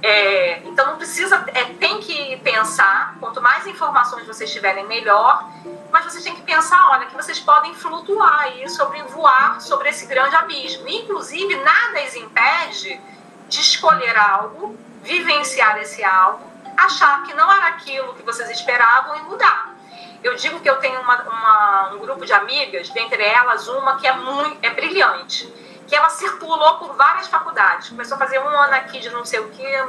É, 0.03 0.59
então 0.59 0.85
não 0.85 0.97
precisa, 0.97 1.43
é, 1.47 1.63
tem 1.73 1.99
que 1.99 2.37
pensar, 2.37 3.15
quanto 3.19 3.41
mais 3.41 3.65
informações 3.65 4.27
vocês 4.27 4.53
tiverem, 4.53 4.85
melhor, 4.85 5.49
mas 5.91 6.05
vocês 6.05 6.23
têm 6.23 6.35
que 6.35 6.43
pensar, 6.43 6.91
olha, 6.91 7.07
que 7.07 7.15
vocês 7.15 7.39
podem 7.39 7.73
flutuar 7.73 8.41
aí 8.41 8.69
sobre 8.69 9.01
voar 9.03 9.59
sobre 9.59 9.89
esse 9.89 10.05
grande 10.05 10.35
abismo. 10.35 10.87
Inclusive, 10.87 11.55
nada 11.55 11.99
as 11.99 12.15
impede 12.15 13.01
de 13.47 13.59
escolher 13.59 14.17
algo, 14.17 14.77
vivenciar 15.03 15.77
esse 15.79 16.03
algo, 16.03 16.45
achar 16.75 17.23
que 17.23 17.33
não 17.33 17.51
era 17.51 17.67
aquilo 17.67 18.13
que 18.13 18.23
vocês 18.23 18.49
esperavam 18.49 19.15
e 19.17 19.21
mudar. 19.23 19.75
Eu 20.23 20.35
digo 20.35 20.59
que 20.59 20.69
eu 20.69 20.77
tenho 20.77 20.99
uma, 20.99 21.21
uma, 21.21 21.93
um 21.93 21.99
grupo 21.99 22.25
de 22.25 22.33
amigas, 22.33 22.89
dentre 22.89 23.23
elas 23.23 23.67
uma 23.67 23.97
que 23.97 24.07
é 24.07 24.13
muito 24.13 24.57
é 24.61 24.69
brilhante 24.71 25.51
que 25.87 25.95
ela 25.95 26.09
circulou 26.09 26.77
por 26.77 26.95
várias 26.95 27.27
faculdades. 27.27 27.89
Começou 27.89 28.15
a 28.15 28.19
fazer 28.19 28.39
um 28.39 28.49
ano 28.49 28.73
aqui 28.75 28.99
de 28.99 29.09
não 29.09 29.23
sei 29.25 29.39
o 29.39 29.49
que, 29.49 29.87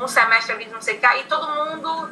um 0.00 0.08
semestre 0.08 0.54
ali 0.54 0.64
de 0.64 0.72
não 0.72 0.80
sei 0.80 0.96
o 0.96 1.00
que, 1.00 1.06
e 1.06 1.24
todo 1.24 1.46
mundo 1.48 2.10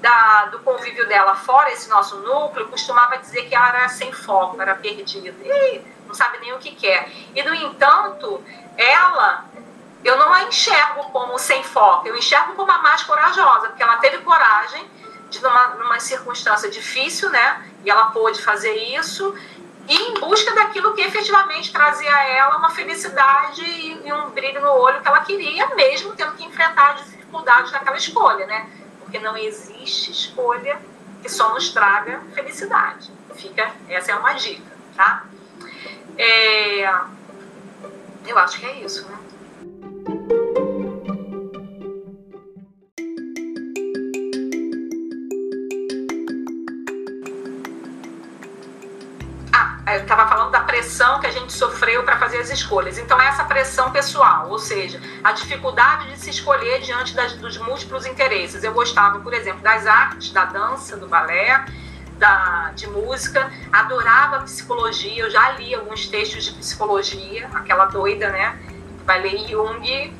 da, 0.00 0.46
do 0.46 0.58
convívio 0.58 1.06
dela, 1.08 1.34
fora 1.36 1.70
esse 1.70 1.88
nosso 1.88 2.16
núcleo, 2.16 2.68
costumava 2.68 3.16
dizer 3.16 3.48
que 3.48 3.54
ela 3.54 3.68
era 3.68 3.88
sem 3.88 4.12
foco, 4.12 4.60
era 4.60 4.74
perdida, 4.74 5.34
e 5.44 5.82
não 6.06 6.14
sabe 6.14 6.38
nem 6.40 6.52
o 6.52 6.58
que 6.58 6.74
quer. 6.74 7.08
E, 7.34 7.42
no 7.42 7.54
entanto, 7.54 8.44
ela, 8.76 9.44
eu 10.04 10.18
não 10.18 10.32
a 10.32 10.44
enxergo 10.44 11.04
como 11.10 11.38
sem 11.38 11.62
foco, 11.62 12.06
eu 12.06 12.16
enxergo 12.16 12.54
como 12.54 12.70
a 12.70 12.78
mais 12.78 13.02
corajosa, 13.02 13.68
porque 13.68 13.82
ela 13.82 13.96
teve 13.96 14.18
coragem 14.18 14.88
de, 15.30 15.42
numa, 15.42 15.68
numa 15.68 15.98
circunstância 15.98 16.70
difícil, 16.70 17.30
né, 17.30 17.64
e 17.84 17.90
ela 17.90 18.06
pôde 18.06 18.42
fazer 18.42 18.74
isso, 18.74 19.34
e 19.88 19.96
em 19.96 20.14
busca 20.14 20.54
daquilo 20.54 20.94
que 20.94 21.02
efetivamente 21.02 21.72
trazia 21.72 22.14
a 22.14 22.22
ela 22.22 22.56
uma 22.56 22.70
felicidade 22.70 23.62
e, 23.62 24.12
um 24.12 24.30
brilho 24.30 24.60
no 24.60 24.70
olho 24.70 25.00
que 25.00 25.08
ela 25.08 25.20
queria, 25.20 25.74
mesmo 25.74 26.14
tendo 26.14 26.32
que 26.32 26.44
enfrentar 26.44 26.92
as 26.92 27.04
dificuldades 27.04 27.72
naquela 27.72 27.96
escolha, 27.96 28.46
né? 28.46 28.66
Porque 29.00 29.18
não 29.18 29.36
existe 29.36 30.10
escolha 30.10 30.80
que 31.22 31.28
só 31.28 31.52
nos 31.52 31.68
traga 31.70 32.22
felicidade. 32.34 33.12
Fica, 33.34 33.70
essa 33.88 34.12
é 34.12 34.14
uma 34.14 34.32
dica, 34.32 34.72
tá? 34.96 35.24
É, 36.16 36.84
eu 38.26 38.38
acho 38.38 38.58
que 38.58 38.66
é 38.66 38.80
isso, 38.80 39.06
né? 39.06 39.18
Sofreu 51.94 52.02
para 52.02 52.18
fazer 52.18 52.38
as 52.38 52.50
escolhas. 52.50 52.98
Então, 52.98 53.20
é 53.20 53.28
essa 53.28 53.44
pressão 53.44 53.90
pessoal, 53.90 54.48
ou 54.50 54.58
seja, 54.58 55.00
a 55.22 55.32
dificuldade 55.32 56.10
de 56.10 56.18
se 56.18 56.30
escolher 56.30 56.80
diante 56.80 57.14
das, 57.14 57.34
dos 57.34 57.56
múltiplos 57.58 58.04
interesses. 58.04 58.64
Eu 58.64 58.72
gostava, 58.72 59.20
por 59.20 59.32
exemplo, 59.32 59.60
das 59.60 59.86
artes, 59.86 60.32
da 60.32 60.44
dança, 60.44 60.96
do 60.96 61.06
balé, 61.06 61.64
da, 62.18 62.72
de 62.74 62.88
música, 62.88 63.50
adorava 63.72 64.40
psicologia, 64.40 65.24
eu 65.24 65.30
já 65.30 65.50
li 65.52 65.74
alguns 65.74 66.08
textos 66.08 66.44
de 66.44 66.52
psicologia, 66.52 67.48
aquela 67.54 67.86
doida, 67.86 68.30
né? 68.30 68.58
Vai 69.04 69.20
ler 69.20 69.48
Jung 69.48 70.16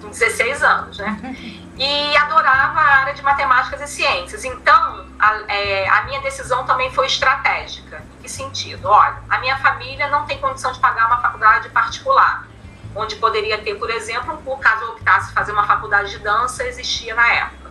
com 0.00 0.08
16 0.08 0.62
anos, 0.62 0.98
né? 0.98 1.18
E 1.76 2.16
adorava 2.16 2.78
a 2.78 2.98
área 3.00 3.14
de 3.14 3.20
matemáticas 3.20 3.80
e 3.80 3.88
ciências. 3.88 4.44
Então, 4.44 5.08
a, 5.18 5.52
é, 5.52 5.88
a 5.88 6.04
minha 6.04 6.20
decisão 6.20 6.64
também 6.64 6.88
foi 6.92 7.06
estratégica. 7.06 8.00
Que 8.24 8.30
sentido? 8.30 8.88
Olha, 8.88 9.18
a 9.28 9.36
minha 9.36 9.58
família 9.58 10.08
não 10.08 10.24
tem 10.24 10.38
condição 10.38 10.72
de 10.72 10.78
pagar 10.78 11.08
uma 11.08 11.18
faculdade 11.18 11.68
particular, 11.68 12.48
onde 12.96 13.16
poderia 13.16 13.58
ter, 13.58 13.74
por 13.74 13.90
exemplo, 13.90 14.40
um 14.46 14.56
caso 14.56 14.82
eu 14.82 14.92
optasse 14.92 15.30
fazer 15.34 15.52
uma 15.52 15.66
faculdade 15.66 16.10
de 16.10 16.20
dança, 16.20 16.64
existia 16.64 17.14
na 17.14 17.30
época. 17.30 17.70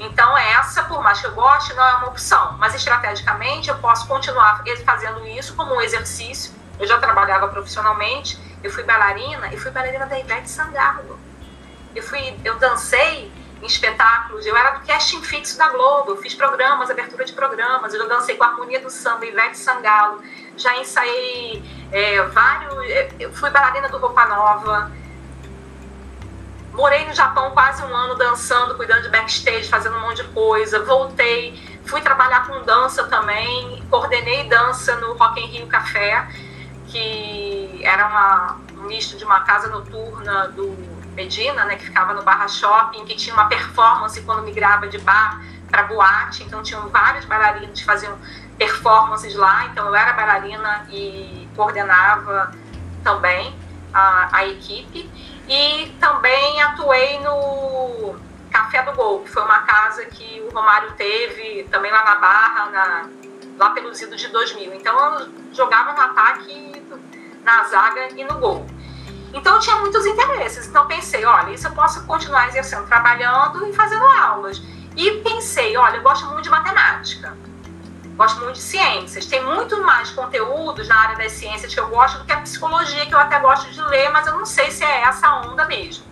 Então, 0.00 0.38
essa, 0.38 0.84
por 0.84 1.02
mais 1.02 1.20
que 1.20 1.26
eu 1.26 1.34
goste, 1.34 1.74
não 1.74 1.86
é 1.86 1.96
uma 1.96 2.06
opção. 2.06 2.56
Mas, 2.56 2.74
estrategicamente, 2.74 3.68
eu 3.68 3.76
posso 3.76 4.08
continuar 4.08 4.64
fazendo 4.86 5.26
isso 5.26 5.54
como 5.54 5.74
um 5.74 5.82
exercício. 5.82 6.54
Eu 6.80 6.86
já 6.86 6.98
trabalhava 6.98 7.48
profissionalmente, 7.48 8.38
eu 8.62 8.72
fui 8.72 8.84
bailarina, 8.84 9.52
e 9.52 9.58
fui 9.58 9.70
bailarina 9.70 10.06
da 10.06 10.18
Ivete 10.18 10.48
Sangalo. 10.48 11.20
Eu, 11.94 12.02
fui, 12.02 12.40
eu 12.42 12.58
dancei 12.58 13.30
espetáculos, 13.66 14.46
eu 14.46 14.56
era 14.56 14.78
do 14.78 14.86
casting 14.86 15.22
fixo 15.22 15.56
da 15.56 15.68
Globo, 15.68 16.12
eu 16.12 16.16
fiz 16.16 16.34
programas, 16.34 16.90
abertura 16.90 17.24
de 17.24 17.32
programas, 17.32 17.94
eu 17.94 18.08
dancei 18.08 18.36
com 18.36 18.44
a 18.44 18.48
Harmonia 18.48 18.80
do 18.80 18.90
Samba, 18.90 19.26
Ivete 19.26 19.58
Sangalo, 19.58 20.22
já 20.56 20.76
ensaiei 20.76 21.62
é, 21.90 22.22
vários, 22.22 22.84
é, 22.84 23.10
eu 23.20 23.32
fui 23.32 23.50
bailarina 23.50 23.88
do 23.88 23.98
Roupa 23.98 24.24
Nova, 24.26 24.90
morei 26.72 27.06
no 27.06 27.14
Japão 27.14 27.52
quase 27.52 27.82
um 27.84 27.94
ano 27.94 28.14
dançando, 28.16 28.76
cuidando 28.76 29.02
de 29.02 29.08
backstage, 29.08 29.68
fazendo 29.68 29.96
um 29.96 30.00
monte 30.00 30.22
de 30.22 30.28
coisa, 30.28 30.82
voltei, 30.84 31.80
fui 31.86 32.00
trabalhar 32.00 32.46
com 32.46 32.62
dança 32.62 33.04
também, 33.04 33.84
coordenei 33.90 34.48
dança 34.48 34.96
no 34.96 35.14
Rock 35.14 35.40
in 35.40 35.46
Rio 35.46 35.66
Café, 35.66 36.26
que 36.88 37.80
era 37.84 38.06
uma, 38.08 38.58
um 38.76 38.82
misto 38.86 39.16
de 39.16 39.24
uma 39.24 39.40
casa 39.40 39.68
noturna 39.68 40.48
do 40.48 40.93
Medina, 41.14 41.64
né, 41.64 41.76
que 41.76 41.84
ficava 41.84 42.12
no 42.12 42.22
Barra 42.22 42.48
Shopping, 42.48 43.04
que 43.04 43.14
tinha 43.14 43.34
uma 43.34 43.46
performance 43.46 44.20
quando 44.22 44.42
migrava 44.42 44.86
de 44.88 44.98
bar 44.98 45.40
para 45.70 45.84
boate, 45.84 46.44
então 46.44 46.62
tinham 46.62 46.88
vários 46.88 47.24
bailarinos 47.24 47.78
que 47.78 47.84
faziam 47.84 48.18
performances 48.58 49.34
lá, 49.34 49.66
então 49.66 49.86
eu 49.86 49.94
era 49.94 50.12
bailarina 50.12 50.86
e 50.90 51.48
coordenava 51.56 52.52
também 53.02 53.56
a, 53.92 54.28
a 54.32 54.46
equipe 54.46 55.10
e 55.48 55.94
também 56.00 56.62
atuei 56.62 57.18
no 57.20 58.16
Café 58.50 58.82
do 58.82 58.92
Gol, 58.92 59.22
que 59.22 59.30
foi 59.30 59.42
uma 59.42 59.60
casa 59.60 60.04
que 60.06 60.40
o 60.48 60.54
Romário 60.54 60.92
teve 60.92 61.64
também 61.70 61.90
lá 61.90 62.04
na 62.04 62.14
Barra, 62.16 62.70
na, 62.70 63.08
lá 63.58 63.70
pelos 63.70 64.00
idos 64.00 64.20
de 64.20 64.28
2000. 64.28 64.74
Então 64.74 65.18
eu 65.18 65.28
jogava 65.52 65.92
no 65.92 66.00
ataque, 66.00 66.82
na 67.42 67.64
zaga 67.64 68.08
e 68.16 68.24
no 68.24 68.38
gol. 68.38 68.66
Então 69.34 69.54
eu 69.56 69.60
tinha 69.60 69.76
muitos 69.76 70.06
interesses. 70.06 70.66
Então 70.66 70.86
pensei, 70.86 71.24
olha, 71.24 71.50
isso 71.50 71.66
eu 71.66 71.72
posso 71.72 72.04
continuar 72.06 72.48
exercendo, 72.48 72.86
trabalhando 72.86 73.66
e 73.66 73.72
fazendo 73.72 74.04
aulas. 74.04 74.62
E 74.96 75.10
pensei, 75.22 75.76
olha, 75.76 75.96
eu 75.96 76.02
gosto 76.02 76.26
muito 76.26 76.42
de 76.42 76.50
matemática. 76.50 77.36
Gosto 78.16 78.40
muito 78.42 78.54
de 78.54 78.62
ciências. 78.62 79.26
Tem 79.26 79.42
muito 79.42 79.82
mais 79.82 80.10
conteúdos 80.10 80.86
na 80.86 80.96
área 80.96 81.16
das 81.16 81.32
ciências 81.32 81.74
que 81.74 81.80
eu 81.80 81.88
gosto 81.88 82.18
do 82.18 82.24
que 82.24 82.32
a 82.32 82.40
psicologia, 82.40 83.04
que 83.06 83.14
eu 83.14 83.18
até 83.18 83.40
gosto 83.40 83.70
de 83.72 83.82
ler, 83.82 84.08
mas 84.10 84.26
eu 84.28 84.38
não 84.38 84.46
sei 84.46 84.70
se 84.70 84.84
é 84.84 85.02
essa 85.02 85.34
onda 85.34 85.64
mesmo. 85.66 86.04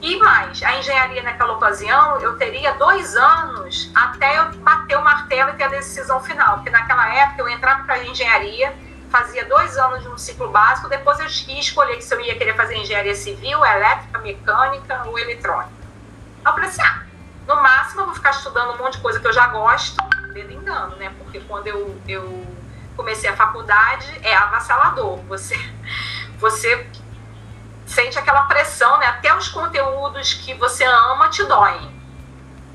E 0.00 0.16
mais, 0.16 0.62
a 0.62 0.78
engenharia 0.78 1.22
naquela 1.22 1.54
ocasião, 1.54 2.18
eu 2.20 2.36
teria 2.36 2.72
dois 2.74 3.16
anos 3.16 3.90
até 3.94 4.38
eu 4.38 4.50
bater 4.58 4.96
o 4.96 5.02
martelo 5.02 5.50
e 5.50 5.52
ter 5.54 5.64
a 5.64 5.68
decisão 5.68 6.20
final. 6.20 6.56
Porque 6.56 6.70
naquela 6.70 7.12
época 7.14 7.42
eu 7.42 7.48
entrava 7.48 7.84
para 7.84 7.94
a 7.94 8.04
engenharia, 8.04 8.74
fazia 9.10 9.44
dois 9.44 9.76
anos 9.76 10.06
um 10.06 10.18
ciclo 10.18 10.50
básico, 10.50 10.88
depois 10.88 11.18
eu 11.18 11.26
ia 11.26 11.60
escolher 11.60 12.00
se 12.02 12.14
eu 12.14 12.20
ia 12.20 12.36
querer 12.36 12.54
fazer 12.54 12.76
engenharia 12.76 13.14
civil, 13.14 13.64
elétrica, 13.64 14.18
mecânica 14.18 15.02
ou 15.06 15.18
eletrônica. 15.18 15.72
eu 16.44 16.52
falei 16.52 16.68
assim, 16.68 16.82
ah, 16.82 17.02
no 17.46 17.56
máximo 17.56 18.02
eu 18.02 18.06
vou 18.06 18.14
ficar 18.14 18.30
estudando 18.30 18.74
um 18.74 18.78
monte 18.78 18.96
de 18.96 19.02
coisa 19.02 19.18
que 19.18 19.26
eu 19.26 19.32
já 19.32 19.46
gosto, 19.48 19.96
dedo 20.32 20.52
engano, 20.52 20.96
né? 20.96 21.12
Porque 21.18 21.40
quando 21.40 21.66
eu, 21.66 21.98
eu 22.06 22.46
comecei 22.96 23.30
a 23.30 23.36
faculdade, 23.36 24.06
é 24.22 24.34
avassalador. 24.36 25.16
Você, 25.22 25.56
você 26.38 26.86
sente 27.86 28.18
aquela 28.18 28.42
pressão, 28.42 28.98
né? 28.98 29.06
Até 29.06 29.34
os 29.34 29.48
conteúdos 29.48 30.34
que 30.34 30.52
você 30.54 30.84
ama 30.84 31.28
te 31.30 31.42
doem. 31.44 31.98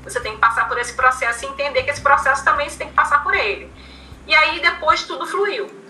Você 0.02 0.20
tem 0.20 0.34
que 0.34 0.40
passar 0.40 0.68
por 0.68 0.76
esse 0.78 0.92
processo 0.94 1.44
e 1.44 1.48
entender 1.48 1.84
que 1.84 1.90
esse 1.90 2.00
processo 2.00 2.44
também 2.44 2.68
você 2.68 2.76
tem 2.76 2.88
que 2.88 2.94
passar 2.94 3.22
por 3.22 3.34
ele. 3.34 3.72
E 4.26 4.34
aí 4.34 4.60
depois 4.60 5.04
tudo 5.04 5.26
fluiu 5.26 5.83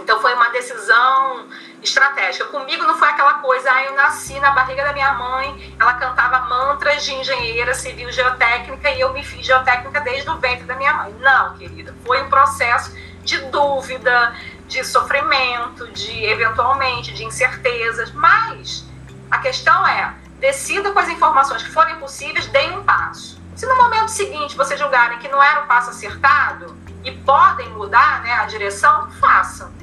então 0.00 0.20
foi 0.20 0.34
uma 0.34 0.50
decisão 0.50 1.46
estratégica. 1.82 2.46
Comigo 2.46 2.84
não 2.84 2.98
foi 2.98 3.08
aquela 3.08 3.34
coisa, 3.34 3.70
ah, 3.70 3.84
eu 3.84 3.94
nasci 3.94 4.38
na 4.40 4.50
barriga 4.50 4.84
da 4.84 4.92
minha 4.92 5.12
mãe, 5.14 5.74
ela 5.78 5.94
cantava 5.94 6.40
mantras 6.48 7.04
de 7.04 7.14
engenheira 7.14 7.74
civil 7.74 8.10
geotécnica 8.10 8.90
e 8.90 9.00
eu 9.00 9.12
me 9.12 9.22
fiz 9.22 9.46
geotécnica 9.46 10.00
desde 10.00 10.28
o 10.30 10.36
ventre 10.38 10.64
da 10.64 10.74
minha 10.74 10.92
mãe. 10.92 11.14
Não, 11.20 11.56
querida, 11.56 11.94
foi 12.04 12.22
um 12.22 12.28
processo 12.28 12.94
de 13.22 13.38
dúvida, 13.46 14.34
de 14.66 14.84
sofrimento, 14.84 15.88
de 15.92 16.24
eventualmente 16.24 17.12
de 17.12 17.24
incertezas, 17.24 18.10
mas 18.12 18.84
a 19.30 19.38
questão 19.38 19.86
é, 19.86 20.14
decida 20.38 20.90
com 20.92 20.98
as 20.98 21.08
informações 21.08 21.62
que 21.62 21.70
forem 21.70 21.96
possíveis, 21.96 22.46
dê 22.46 22.70
um 22.70 22.84
passo. 22.84 23.38
Se 23.54 23.66
no 23.66 23.76
momento 23.76 24.08
seguinte 24.08 24.56
vocês 24.56 24.78
julgarem 24.78 25.18
que 25.18 25.28
não 25.28 25.42
era 25.42 25.62
o 25.62 25.66
passo 25.66 25.90
acertado 25.90 26.76
e 27.04 27.10
podem 27.10 27.68
mudar 27.70 28.22
né, 28.22 28.32
a 28.32 28.46
direção, 28.46 29.10
façam 29.20 29.77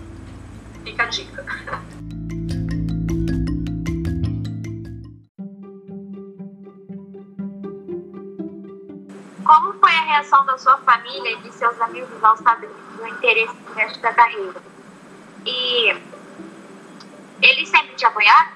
Fica 0.86 1.02
a 1.02 1.06
dica. 1.08 1.44
Como 9.44 9.74
foi 9.80 9.92
a 9.92 10.02
reação 10.02 10.46
da 10.46 10.56
sua 10.60 10.78
família 10.78 11.32
e 11.32 11.38
de 11.42 11.52
seus 11.54 11.82
amigos 11.82 12.24
ao 12.24 12.38
saber 12.38 12.70
do 12.98 13.08
interesse 13.08 13.56
no 13.68 13.74
resto 13.74 14.00
da 14.00 14.14
carreira? 14.14 14.62
E 15.44 15.90
eles 17.42 17.68
sempre 17.68 17.96
te 17.96 18.06
apoiaram? 18.06 18.52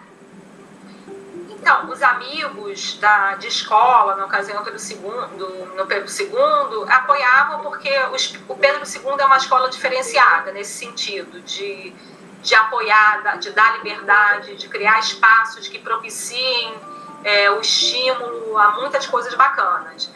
Então, 1.50 1.90
os 1.90 2.02
amigos 2.04 3.00
da, 3.00 3.36
de 3.36 3.48
escola, 3.48 4.16
na 4.16 4.26
ocasião 4.26 4.64
pelo 4.64 4.78
segundo, 4.78 5.66
no 5.76 5.86
Pedro 5.88 6.08
II, 6.08 6.92
apoiavam 6.92 7.62
porque 7.62 7.92
os, 8.14 8.36
o 8.48 8.56
Pedro 8.56 8.84
II 8.88 9.20
é 9.20 9.26
uma 9.26 9.38
escola 9.38 9.68
diferenciada 9.68 10.52
nesse 10.52 10.78
sentido, 10.78 11.42
de 11.42 11.94
de 12.42 12.56
apoiar, 12.56 13.38
de 13.40 13.52
dar 13.52 13.78
liberdade, 13.78 14.56
de 14.56 14.68
criar 14.70 15.00
espaços 15.00 15.68
que 15.68 15.80
propiciem 15.80 16.74
é, 17.24 17.52
o 17.52 17.60
estímulo 17.60 18.58
a 18.58 18.72
muitas 18.72 19.06
coisas 19.06 19.34
bacanas. 19.36 20.12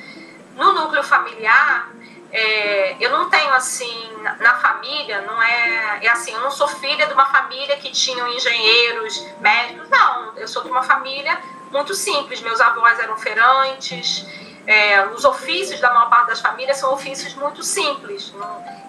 No 0.55 0.73
núcleo 0.73 1.03
familiar, 1.03 1.89
é, 2.31 2.95
eu 2.99 3.12
não 3.12 3.29
tenho 3.29 3.53
assim, 3.53 4.12
na 4.39 4.55
família, 4.55 5.21
não 5.21 5.41
é, 5.41 5.99
é 6.01 6.09
assim, 6.09 6.31
eu 6.31 6.39
não 6.39 6.49
sou 6.49 6.67
filha 6.67 7.05
de 7.05 7.13
uma 7.13 7.25
família 7.25 7.77
que 7.77 7.91
tinham 7.91 8.27
engenheiros, 8.29 9.23
médicos, 9.39 9.89
não, 9.89 10.36
eu 10.36 10.47
sou 10.47 10.63
de 10.63 10.69
uma 10.69 10.81
família 10.81 11.39
muito 11.71 11.93
simples, 11.93 12.41
meus 12.41 12.59
avós 12.59 12.99
eram 12.99 13.17
feirantes, 13.17 14.25
é, 14.65 15.06
os 15.08 15.26
ofícios 15.26 15.80
da 15.82 15.93
maior 15.93 16.10
parte 16.10 16.28
das 16.28 16.39
famílias 16.39 16.78
são 16.78 16.93
ofícios 16.93 17.34
muito 17.34 17.62
simples. 17.63 18.34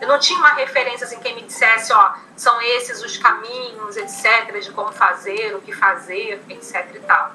Eu 0.01 0.07
não 0.07 0.19
tinha 0.19 0.39
uma 0.39 0.53
referência 0.55 1.05
assim, 1.05 1.19
quem 1.19 1.35
me 1.35 1.43
dissesse, 1.43 1.93
ó, 1.93 2.13
são 2.37 2.61
esses 2.61 3.03
os 3.03 3.19
caminhos, 3.19 3.97
etc., 3.97 4.61
de 4.61 4.71
como 4.71 4.93
fazer, 4.93 5.55
o 5.57 5.61
que 5.61 5.73
fazer, 5.73 6.43
etc. 6.49 6.91
e 6.95 7.01
tal. 7.01 7.33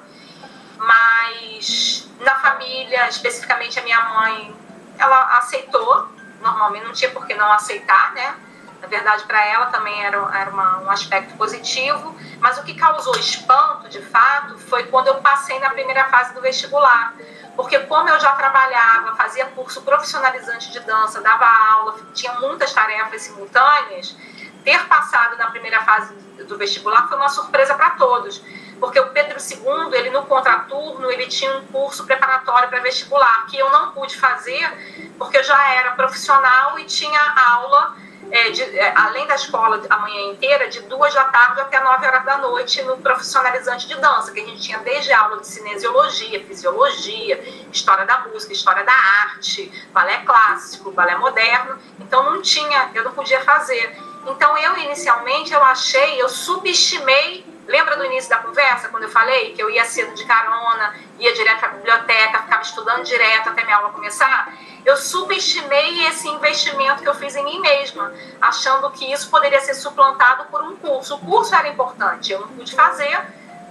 Mas 0.78 2.08
na 2.20 2.34
família, 2.36 3.08
especificamente 3.08 3.78
a 3.78 3.82
minha 3.82 4.00
mãe, 4.00 4.56
ela 4.98 5.38
aceitou, 5.38 6.08
normalmente 6.40 6.86
não 6.86 6.92
tinha 6.92 7.10
por 7.10 7.26
que 7.26 7.34
não 7.34 7.52
aceitar, 7.52 8.12
né? 8.14 8.34
Na 8.80 8.88
verdade, 8.88 9.24
para 9.24 9.44
ela 9.44 9.66
também 9.66 10.02
era, 10.02 10.16
era 10.34 10.50
uma, 10.50 10.78
um 10.78 10.90
aspecto 10.90 11.36
positivo, 11.36 12.16
mas 12.38 12.56
o 12.56 12.62
que 12.62 12.72
causou 12.72 13.14
espanto, 13.16 13.90
de 13.90 14.00
fato, 14.00 14.56
foi 14.58 14.84
quando 14.84 15.08
eu 15.08 15.16
passei 15.16 15.58
na 15.58 15.68
primeira 15.68 16.06
fase 16.06 16.32
do 16.32 16.40
vestibular 16.40 17.14
porque 17.60 17.78
como 17.80 18.08
eu 18.08 18.18
já 18.18 18.32
trabalhava, 18.36 19.14
fazia 19.16 19.44
curso 19.44 19.82
profissionalizante 19.82 20.72
de 20.72 20.80
dança, 20.80 21.20
dava 21.20 21.44
aula, 21.44 21.94
tinha 22.14 22.32
muitas 22.40 22.72
tarefas 22.72 23.20
simultâneas, 23.20 24.16
ter 24.64 24.82
passado 24.86 25.36
na 25.36 25.50
primeira 25.50 25.82
fase 25.82 26.14
do 26.48 26.56
vestibular 26.56 27.06
foi 27.06 27.18
uma 27.18 27.28
surpresa 27.28 27.74
para 27.74 27.90
todos, 27.90 28.42
porque 28.80 28.98
o 28.98 29.10
Pedro 29.10 29.38
II, 29.38 29.94
ele 29.94 30.08
no 30.08 30.22
contraturno, 30.22 31.10
ele 31.10 31.26
tinha 31.26 31.54
um 31.58 31.66
curso 31.66 32.06
preparatório 32.06 32.70
para 32.70 32.80
vestibular, 32.80 33.44
que 33.44 33.58
eu 33.58 33.70
não 33.70 33.92
pude 33.92 34.18
fazer, 34.18 35.12
porque 35.18 35.36
eu 35.36 35.44
já 35.44 35.62
era 35.74 35.90
profissional 35.90 36.78
e 36.78 36.86
tinha 36.86 37.20
aula 37.20 37.94
é, 38.30 38.50
de, 38.50 38.62
é, 38.62 38.92
além 38.96 39.26
da 39.26 39.34
escola 39.34 39.82
a 39.88 39.98
manhã 39.98 40.32
inteira, 40.32 40.68
de 40.68 40.80
duas 40.82 41.12
da 41.12 41.24
tarde 41.24 41.60
até 41.60 41.80
nove 41.80 42.06
horas 42.06 42.24
da 42.24 42.38
noite 42.38 42.82
no 42.82 42.96
profissionalizante 42.98 43.88
de 43.88 43.96
dança, 43.96 44.32
que 44.32 44.40
a 44.40 44.44
gente 44.44 44.60
tinha 44.62 44.78
desde 44.78 45.12
aula 45.12 45.40
de 45.40 45.46
cinesiologia, 45.46 46.44
fisiologia, 46.44 47.42
história 47.72 48.06
da 48.06 48.20
música, 48.20 48.52
história 48.52 48.84
da 48.84 48.92
arte, 48.92 49.70
balé 49.92 50.18
clássico, 50.18 50.90
balé 50.92 51.16
moderno. 51.16 51.78
Então 51.98 52.22
não 52.22 52.40
tinha, 52.40 52.90
eu 52.94 53.04
não 53.04 53.12
podia 53.12 53.40
fazer. 53.40 53.96
Então 54.26 54.56
eu 54.58 54.76
inicialmente 54.78 55.52
eu 55.52 55.62
achei, 55.62 56.20
eu 56.20 56.28
subestimei 56.28 57.49
Lembra 57.70 57.96
do 57.96 58.04
início 58.04 58.28
da 58.28 58.38
conversa, 58.38 58.88
quando 58.88 59.04
eu 59.04 59.08
falei 59.08 59.54
que 59.54 59.62
eu 59.62 59.70
ia 59.70 59.84
cedo 59.84 60.12
de 60.16 60.24
carona, 60.24 60.92
ia 61.20 61.32
direto 61.32 61.60
para 61.60 61.68
a 61.68 61.72
biblioteca, 61.72 62.42
ficava 62.42 62.62
estudando 62.62 63.04
direto 63.04 63.48
até 63.48 63.62
minha 63.62 63.76
aula 63.76 63.90
começar? 63.90 64.52
Eu 64.84 64.96
subestimei 64.96 66.04
esse 66.08 66.26
investimento 66.28 67.00
que 67.00 67.08
eu 67.08 67.14
fiz 67.14 67.36
em 67.36 67.44
mim 67.44 67.60
mesma, 67.60 68.12
achando 68.40 68.90
que 68.90 69.12
isso 69.12 69.30
poderia 69.30 69.60
ser 69.60 69.74
suplantado 69.74 70.46
por 70.46 70.62
um 70.64 70.74
curso. 70.78 71.14
O 71.14 71.18
curso 71.20 71.54
era 71.54 71.68
importante, 71.68 72.32
eu 72.32 72.40
não 72.40 72.48
pude 72.48 72.74
fazer 72.74 73.24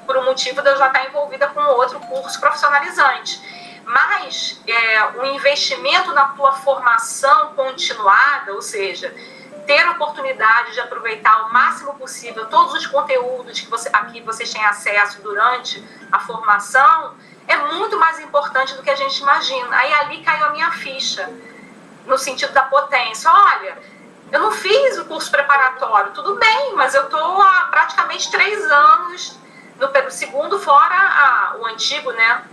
por 0.07 0.15
um 0.15 0.23
motivo 0.23 0.62
de 0.62 0.69
eu 0.69 0.77
já 0.77 0.88
estar 0.88 1.05
envolvida 1.05 1.49
com 1.49 1.59
outro 1.59 1.99
curso 1.99 2.39
profissionalizante. 2.39 3.41
Mas 3.83 4.62
é, 4.65 5.03
o 5.19 5.25
investimento 5.25 6.13
na 6.13 6.29
tua 6.29 6.53
formação 6.53 7.53
continuada, 7.53 8.53
ou 8.53 8.62
seja, 8.62 9.13
ter 9.69 9.86
a 9.86 9.91
oportunidade 9.91 10.73
de 10.73 10.79
aproveitar 10.79 11.45
o 11.45 11.53
máximo 11.53 11.93
possível 11.93 12.47
todos 12.47 12.73
os 12.73 12.88
conteúdos 12.88 13.60
que 13.60 13.69
você, 13.69 13.88
aqui 13.93 14.19
vocês 14.19 14.51
têm 14.51 14.65
acesso 14.65 15.21
durante 15.21 15.88
a 16.12 16.19
formação, 16.21 17.13
é 17.47 17.55
muito 17.55 17.95
mais 17.99 18.19
importante 18.19 18.73
do 18.73 18.82
que 18.82 18.89
a 18.89 18.95
gente 18.95 19.19
imagina. 19.21 19.77
Aí 19.77 19.93
ali 19.93 20.23
caiu 20.23 20.45
a 20.45 20.49
minha 20.49 20.71
ficha, 20.71 21.32
no 22.08 22.17
sentido 22.17 22.51
da 22.51 22.63
potência. 22.63 23.29
Olha, 23.29 23.77
eu 24.32 24.39
não 24.39 24.51
fiz 24.51 24.97
o 24.97 25.05
curso 25.05 25.29
preparatório, 25.29 26.13
tudo 26.13 26.34
bem, 26.38 26.73
mas 26.73 26.95
eu 26.95 27.03
estou 27.03 27.39
há 27.39 27.67
praticamente 27.69 28.32
três 28.32 28.71
anos 28.71 29.38
no 29.77 30.12
segundo, 30.12 30.58
fora 30.58 30.95
a, 30.95 31.58
o 31.60 31.65
antigo, 31.67 32.12
né? 32.12 32.43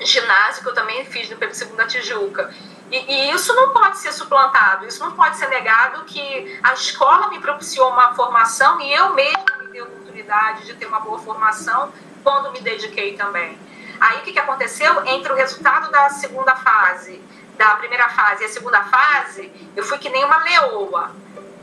Ginásio 0.00 0.62
que 0.62 0.70
eu 0.70 0.74
também 0.74 1.04
fiz 1.04 1.28
no 1.28 1.36
Pedro 1.36 1.54
II 1.54 1.76
da 1.76 1.86
Tijuca. 1.86 2.50
E, 2.90 2.96
e, 2.96 3.30
isso 3.32 3.54
não 3.54 3.72
pode 3.72 3.98
ser 3.98 4.12
suplantado, 4.12 4.86
isso 4.86 5.04
não 5.04 5.12
pode 5.12 5.36
ser 5.36 5.48
negado 5.48 6.04
que 6.04 6.58
a 6.62 6.72
escola 6.72 7.28
me 7.28 7.38
propiciou 7.38 7.90
uma 7.90 8.14
formação 8.14 8.80
e 8.80 8.92
eu 8.92 9.14
mesma 9.14 9.44
me 9.60 9.68
dei 9.68 9.80
a 9.80 9.84
oportunidade 9.84 10.64
de 10.64 10.74
ter 10.74 10.86
uma 10.86 11.00
boa 11.00 11.18
formação 11.18 11.92
quando 12.24 12.50
me 12.50 12.60
dediquei 12.60 13.16
também. 13.16 13.58
Aí 14.00 14.18
o 14.18 14.22
que, 14.22 14.32
que 14.32 14.38
aconteceu? 14.38 15.04
Entre 15.06 15.30
o 15.30 15.36
resultado 15.36 15.90
da 15.90 16.08
segunda 16.10 16.56
fase, 16.56 17.22
da 17.58 17.76
primeira 17.76 18.08
fase 18.08 18.42
e 18.42 18.46
a 18.46 18.48
segunda 18.48 18.82
fase, 18.84 19.52
eu 19.76 19.84
fui 19.84 19.98
que 19.98 20.08
nem 20.08 20.24
uma 20.24 20.38
leoa. 20.38 21.10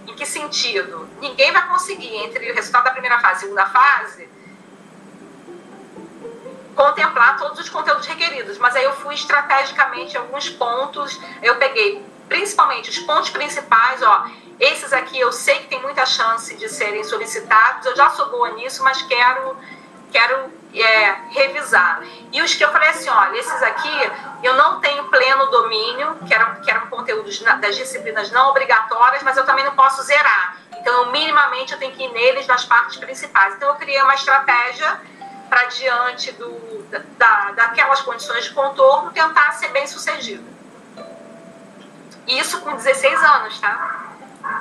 Em 0.05 0.13
que 0.13 0.25
sentido? 0.25 1.09
Ninguém 1.19 1.51
vai 1.51 1.67
conseguir, 1.67 2.15
entre 2.17 2.51
o 2.51 2.53
resultado 2.53 2.83
da 2.83 2.91
primeira 2.91 3.19
fase 3.19 3.33
e 3.33 3.37
a 3.37 3.39
segunda 3.39 3.65
fase, 3.65 4.29
contemplar 6.75 7.37
todos 7.37 7.59
os 7.59 7.69
conteúdos 7.69 8.05
requeridos, 8.05 8.57
mas 8.57 8.75
aí 8.75 8.83
eu 8.83 8.93
fui 8.93 9.15
estrategicamente 9.15 10.17
alguns 10.17 10.49
pontos, 10.49 11.19
eu 11.41 11.55
peguei 11.55 12.05
principalmente 12.27 12.89
os 12.89 12.99
pontos 12.99 13.29
principais, 13.29 14.01
ó, 14.03 14.27
esses 14.59 14.91
aqui 14.93 15.19
eu 15.19 15.31
sei 15.31 15.59
que 15.59 15.67
tem 15.67 15.81
muita 15.81 16.05
chance 16.05 16.55
de 16.55 16.67
serem 16.69 17.03
solicitados, 17.03 17.85
eu 17.85 17.95
já 17.95 18.09
sou 18.09 18.29
boa 18.29 18.51
nisso, 18.51 18.83
mas 18.83 19.01
quero 19.03 19.57
quero 20.11 20.49
é, 20.73 21.11
revisar. 21.31 22.01
E 22.31 22.41
os 22.41 22.53
que 22.53 22.63
eu 22.63 22.71
falei 22.71 22.89
assim, 22.89 23.09
olha, 23.09 23.37
esses 23.37 23.61
aqui 23.63 24.11
eu 24.43 24.53
não 24.53 24.79
tenho 24.79 25.03
pleno 25.05 25.47
domínio, 25.47 26.15
que 26.25 26.33
eram, 26.33 26.61
que 26.61 26.71
eram 26.71 26.87
conteúdos 26.87 27.37
das 27.39 27.75
disciplinas 27.75 28.31
não 28.31 28.49
obrigatórias, 28.49 29.21
mas 29.23 29.35
eu 29.35 29.45
também 29.45 29.65
não 29.65 29.75
posso 29.75 30.01
zerar. 30.03 30.57
Então, 30.77 31.11
minimamente, 31.11 31.73
eu 31.73 31.79
tenho 31.79 31.93
que 31.93 32.03
ir 32.03 32.11
neles 32.13 32.47
nas 32.47 32.63
partes 32.63 32.97
principais. 32.97 33.55
Então, 33.55 33.69
eu 33.69 33.75
criei 33.75 34.01
uma 34.01 34.13
estratégia 34.13 35.01
para 35.49 35.65
diante 35.65 36.31
do, 36.33 36.83
da, 37.17 37.51
daquelas 37.51 38.01
condições 38.01 38.45
de 38.45 38.53
contorno, 38.53 39.11
tentar 39.11 39.51
ser 39.53 39.69
bem 39.69 39.87
sucedido. 39.87 40.43
Isso 42.27 42.59
com 42.61 42.75
16 42.75 43.23
anos, 43.23 43.59
tá? 43.59 44.15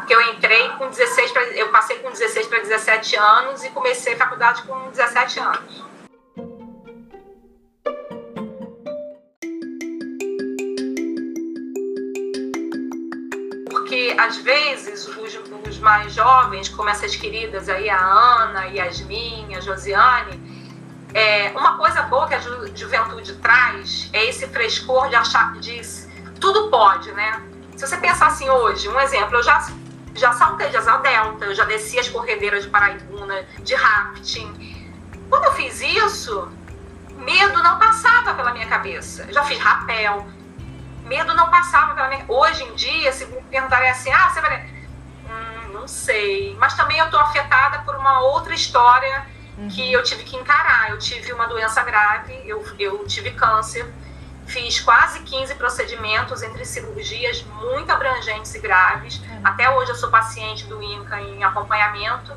Que 0.07 0.15
eu 0.15 0.21
entrei 0.33 0.69
com 0.71 0.89
16, 0.89 1.33
pra, 1.33 1.43
eu 1.49 1.71
passei 1.71 1.99
com 1.99 2.11
16 2.11 2.47
para 2.47 2.59
17 2.61 3.17
anos 3.17 3.65
e 3.65 3.71
comecei 3.71 4.15
a 4.15 4.19
faculdade 4.19 4.63
com 4.63 4.91
17 4.91 5.41
anos. 5.41 5.85
Porque 13.71 14.15
às 14.19 14.37
vezes 14.39 15.07
os, 15.07 15.39
os 15.69 15.79
mais 15.79 16.13
jovens, 16.13 16.69
como 16.69 16.89
essas 16.89 17.17
queridas 17.17 17.69
aí, 17.69 17.89
a 17.89 17.99
Ana, 17.99 18.67
Yasmin, 18.67 19.55
a 19.55 19.61
Josiane, 19.61 20.41
é, 21.15 21.53
uma 21.57 21.79
coisa 21.79 22.03
boa 22.03 22.27
que 22.27 22.35
a 22.35 22.41
ju 22.41 22.67
juventude 22.75 23.35
traz 23.37 24.11
é 24.13 24.25
esse 24.25 24.49
frescor 24.49 25.09
de 25.09 25.15
achar 25.15 25.53
de 25.61 25.81
tudo 26.41 26.69
pode, 26.69 27.13
né? 27.13 27.41
Se 27.77 27.87
você 27.87 27.97
pensar 27.97 28.27
assim 28.27 28.51
hoje, 28.51 28.89
um 28.89 28.99
exemplo, 28.99 29.37
eu 29.37 29.43
já, 29.43 29.65
já 30.15 30.33
saltei 30.33 30.71
de 30.71 30.77
asa 30.77 30.97
delta, 30.97 31.45
eu 31.45 31.55
já 31.55 31.65
desci 31.65 32.01
as 32.01 32.09
corredeiras 32.09 32.65
de 32.65 32.71
Paraibuna, 32.71 33.45
de 33.61 33.75
rafting. 33.77 34.93
Quando 35.31 35.45
eu 35.45 35.53
fiz 35.53 35.81
isso, 35.81 36.49
medo 37.17 37.63
não 37.63 37.79
passava 37.79 38.35
pela 38.35 38.53
minha 38.53 38.67
cabeça. 38.67 39.23
Eu 39.23 39.35
já 39.35 39.45
fiz 39.45 39.59
rapel, 39.59 40.27
medo 41.05 41.33
não 41.35 41.49
passava 41.49 41.95
pela 41.95 42.09
minha 42.09 42.25
Hoje 42.27 42.65
em 42.65 42.75
dia, 42.75 43.13
se 43.13 43.25
me 43.27 43.41
perguntarem 43.43 43.89
assim, 43.89 44.13
ah, 44.13 44.31
você 44.31 44.41
vai. 44.41 44.67
Hum, 45.31 45.73
não 45.73 45.87
sei. 45.87 46.57
Mas 46.59 46.75
também 46.75 46.99
eu 46.99 47.05
estou 47.05 47.21
afetada 47.21 47.79
por 47.81 47.95
uma 47.95 48.21
outra 48.21 48.53
história 48.53 49.34
uhum. 49.59 49.69
que 49.69 49.93
eu 49.93 50.03
tive 50.03 50.25
que 50.25 50.37
encarar. 50.37 50.91
Eu 50.91 50.99
tive 50.99 51.33
uma 51.33 51.47
doença 51.47 51.83
grave, 51.83 52.41
eu, 52.45 52.65
eu 52.79 53.07
tive 53.07 53.31
câncer, 53.33 53.91
fiz 54.47 54.81
quase 54.81 55.21
15 55.21 55.55
procedimentos 55.55 56.43
entre 56.43 56.65
cirurgias 56.65 57.43
muito 57.43 57.91
abrangentes 57.91 58.55
e 58.55 58.59
graves. 58.59 59.19
Uhum. 59.19 59.41
Até 59.45 59.71
hoje 59.71 59.91
eu 59.91 59.97
sou 59.97 60.11
paciente 60.11 60.67
do 60.67 60.83
INCA 60.83 61.21
em 61.21 61.43
acompanhamento, 61.43 62.35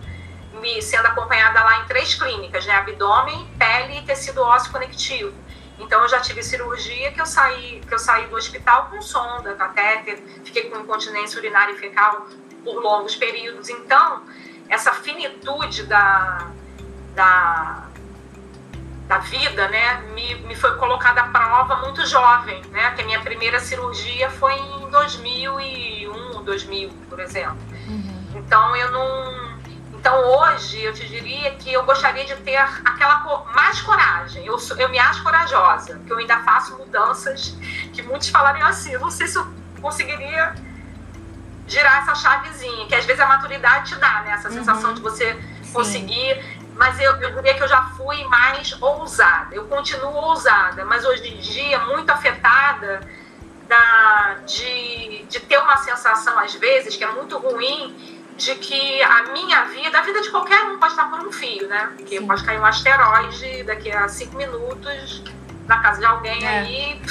me 0.59 0.81
sendo 0.81 1.05
acompanhada 1.05 1.63
lá 1.63 1.81
em 1.81 1.85
três 1.85 2.15
clínicas, 2.15 2.65
né? 2.65 2.75
Abdômen, 2.75 3.47
pele 3.57 3.99
e 3.99 4.01
tecido 4.03 4.41
ósseo 4.41 4.71
conectivo. 4.71 5.33
Então 5.79 6.01
eu 6.01 6.09
já 6.09 6.19
tive 6.19 6.41
cirurgia 6.41 7.11
que 7.11 7.21
eu 7.21 7.25
saí, 7.25 7.81
que 7.87 7.93
eu 7.93 7.99
saí 7.99 8.25
do 8.27 8.35
hospital 8.35 8.87
com 8.89 9.01
sonda, 9.01 9.53
catéter, 9.53 10.17
fiquei 10.43 10.69
com 10.69 10.79
incontinência 10.79 11.37
urinária 11.37 11.73
e 11.73 11.77
fecal 11.77 12.27
por 12.63 12.81
longos 12.81 13.15
períodos. 13.15 13.69
Então, 13.69 14.23
essa 14.67 14.91
finitude 14.91 15.83
da, 15.83 16.49
da, 17.17 17.83
da 19.07 19.17
vida, 19.17 19.67
né, 19.69 20.01
me, 20.13 20.35
me 20.35 20.55
foi 20.55 20.75
colocada 20.75 21.21
à 21.21 21.27
prova 21.29 21.77
muito 21.77 22.05
jovem, 22.05 22.61
né, 22.71 22.91
que 22.91 23.01
a 23.01 23.05
minha 23.05 23.19
primeira 23.21 23.59
cirurgia 23.59 24.29
foi 24.29 24.53
em 24.53 24.87
2001, 24.89 26.43
2000, 26.43 26.89
por 27.09 27.19
exemplo. 27.19 27.57
Uhum. 27.87 28.31
Então 28.35 28.75
eu 28.75 28.91
não, 28.91 29.57
então 29.93 30.15
hoje 30.23 30.83
eu 30.83 30.93
te 30.93 31.07
diria 31.07 31.51
que 31.55 31.73
eu 31.73 31.83
gostaria 31.83 32.23
de 32.23 32.35
ter 32.35 32.55
aquela 32.55 33.43
mais 33.55 33.81
coragem. 33.81 34.45
Eu, 34.45 34.57
eu 34.77 34.89
me 34.89 34.99
acho 34.99 35.23
corajosa, 35.23 35.95
porque 35.95 36.13
eu 36.13 36.17
ainda 36.19 36.37
faço 36.43 36.77
mudanças 36.77 37.57
que 37.93 38.03
muitos 38.03 38.29
falariam 38.29 38.67
assim, 38.67 38.95
não 38.97 39.09
sei 39.09 39.27
se 39.27 39.37
eu 39.37 39.47
conseguiria 39.81 40.53
girar 41.67 42.03
essa 42.03 42.15
chavezinha, 42.15 42.85
que 42.85 42.95
às 42.95 43.05
vezes 43.05 43.21
a 43.21 43.25
maturidade 43.25 43.93
te 43.93 43.99
dá, 43.99 44.21
né? 44.21 44.31
Essa 44.31 44.49
sensação 44.49 44.91
uhum. 44.91 44.95
de 44.95 45.01
você 45.01 45.33
Sim. 45.33 45.73
conseguir 45.73 46.56
mas 46.77 46.99
eu, 46.99 47.15
eu 47.17 47.35
diria 47.35 47.53
que 47.55 47.63
eu 47.63 47.67
já 47.67 47.81
fui 47.97 48.23
mais 48.25 48.79
ousada. 48.81 49.53
Eu 49.53 49.65
continuo 49.65 50.13
ousada, 50.13 50.85
mas 50.85 51.05
hoje 51.05 51.27
em 51.27 51.37
dia 51.39 51.79
muito 51.79 52.09
afetada 52.09 53.01
da, 53.67 54.37
de, 54.45 55.25
de 55.25 55.39
ter 55.41 55.57
uma 55.57 55.77
sensação, 55.77 56.37
às 56.39 56.53
vezes, 56.55 56.95
que 56.95 57.03
é 57.03 57.11
muito 57.11 57.37
ruim, 57.37 58.15
de 58.37 58.55
que 58.55 59.01
a 59.01 59.23
minha 59.31 59.65
vida, 59.65 59.97
a 59.97 60.01
vida 60.03 60.21
de 60.21 60.29
qualquer 60.29 60.63
um 60.65 60.77
pode 60.77 60.93
estar 60.93 61.09
por 61.09 61.19
um 61.19 61.31
fio, 61.31 61.67
né? 61.67 61.91
Porque 61.97 62.19
Sim. 62.19 62.27
pode 62.27 62.43
cair 62.43 62.59
um 62.59 62.65
asteroide 62.65 63.63
daqui 63.63 63.91
a 63.91 64.07
cinco 64.07 64.37
minutos 64.37 65.23
na 65.67 65.79
casa 65.79 65.99
de 65.99 66.05
alguém 66.05 66.45
é. 66.45 66.59
aí, 66.59 67.01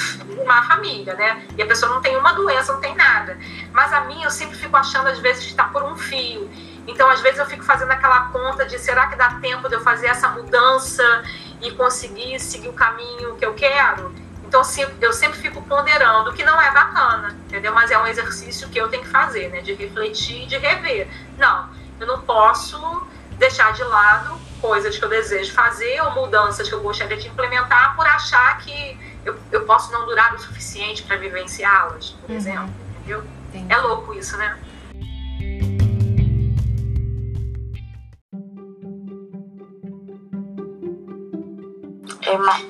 uma 0.41 0.63
família, 0.63 1.13
né? 1.13 1.45
E 1.57 1.61
a 1.61 1.65
pessoa 1.67 1.93
não 1.93 2.01
tem 2.01 2.15
uma 2.17 2.33
doença, 2.33 2.73
não 2.73 2.81
tem 2.81 2.95
nada. 2.95 3.37
Mas 3.71 3.93
a 3.93 4.01
minha, 4.01 4.25
eu 4.25 4.31
sempre 4.31 4.57
fico 4.57 4.75
achando, 4.75 5.07
às 5.07 5.19
vezes, 5.19 5.43
que 5.43 5.51
está 5.51 5.65
por 5.65 5.83
um 5.83 5.95
fio. 5.95 6.49
Então, 6.87 7.09
às 7.09 7.19
vezes, 7.19 7.37
eu 7.37 7.45
fico 7.45 7.63
fazendo 7.63 7.91
aquela 7.91 8.29
conta 8.29 8.65
de 8.65 8.79
será 8.79 9.07
que 9.07 9.15
dá 9.15 9.35
tempo 9.41 9.67
de 9.67 9.75
eu 9.75 9.81
fazer 9.81 10.07
essa 10.07 10.29
mudança 10.29 11.23
e 11.61 11.69
conseguir 11.71 12.39
seguir 12.39 12.69
o 12.69 12.73
caminho 12.73 13.35
que 13.35 13.45
eu 13.45 13.53
quero? 13.53 14.15
Então, 14.45 14.61
eu 15.01 15.11
sempre 15.11 15.37
fico 15.37 15.61
ponderando, 15.63 16.29
o 16.29 16.33
que 16.33 16.45
não 16.45 16.59
é 16.59 16.71
bacana, 16.71 17.35
entendeu? 17.45 17.73
Mas 17.73 17.91
é 17.91 17.99
um 17.99 18.07
exercício 18.07 18.69
que 18.69 18.79
eu 18.79 18.87
tenho 18.87 19.03
que 19.03 19.09
fazer, 19.09 19.49
né? 19.49 19.59
De 19.59 19.73
refletir 19.73 20.43
e 20.43 20.45
de 20.45 20.57
rever. 20.57 21.09
Não, 21.37 21.69
eu 21.99 22.07
não 22.07 22.21
posso 22.21 23.05
deixar 23.37 23.73
de 23.73 23.83
lado 23.83 24.39
coisas 24.61 24.97
que 24.97 25.03
eu 25.03 25.09
desejo 25.09 25.53
fazer 25.53 26.01
ou 26.01 26.11
mudanças 26.11 26.67
que 26.67 26.73
eu 26.73 26.81
gostaria 26.81 27.17
de 27.17 27.27
implementar 27.27 27.95
por 27.95 28.07
achar 28.07 28.57
que 28.59 28.97
eu, 29.25 29.37
eu 29.51 29.65
posso 29.65 29.91
não 29.91 30.05
durar 30.05 30.33
o 30.33 30.39
suficiente 30.39 31.03
para 31.03 31.17
vivenciá-las, 31.17 32.11
por 32.11 32.31
uhum. 32.31 32.37
exemplo, 32.37 32.73
entendeu? 32.99 33.23
Entendi. 33.49 33.71
É 33.71 33.77
louco 33.77 34.13
isso, 34.13 34.37
né? 34.37 34.57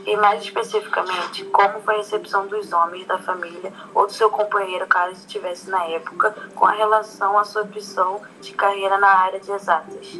E 0.05 0.15
mais 0.17 0.43
especificamente, 0.43 1.43
como 1.45 1.81
foi 1.81 1.95
a 1.95 1.97
recepção 1.97 2.45
dos 2.47 2.71
homens 2.71 3.07
da 3.07 3.17
família 3.17 3.73
ou 3.93 4.05
do 4.05 4.13
seu 4.13 4.29
companheiro, 4.29 4.85
caso 4.85 5.13
estivesse 5.13 5.69
na 5.69 5.83
época, 5.85 6.31
com 6.53 6.65
a 6.65 6.71
relação 6.71 7.39
à 7.39 7.43
sua 7.43 7.63
opção 7.63 8.21
de 8.39 8.53
carreira 8.53 8.97
na 8.99 9.07
área 9.07 9.39
de 9.39 9.51
exatas? 9.51 10.19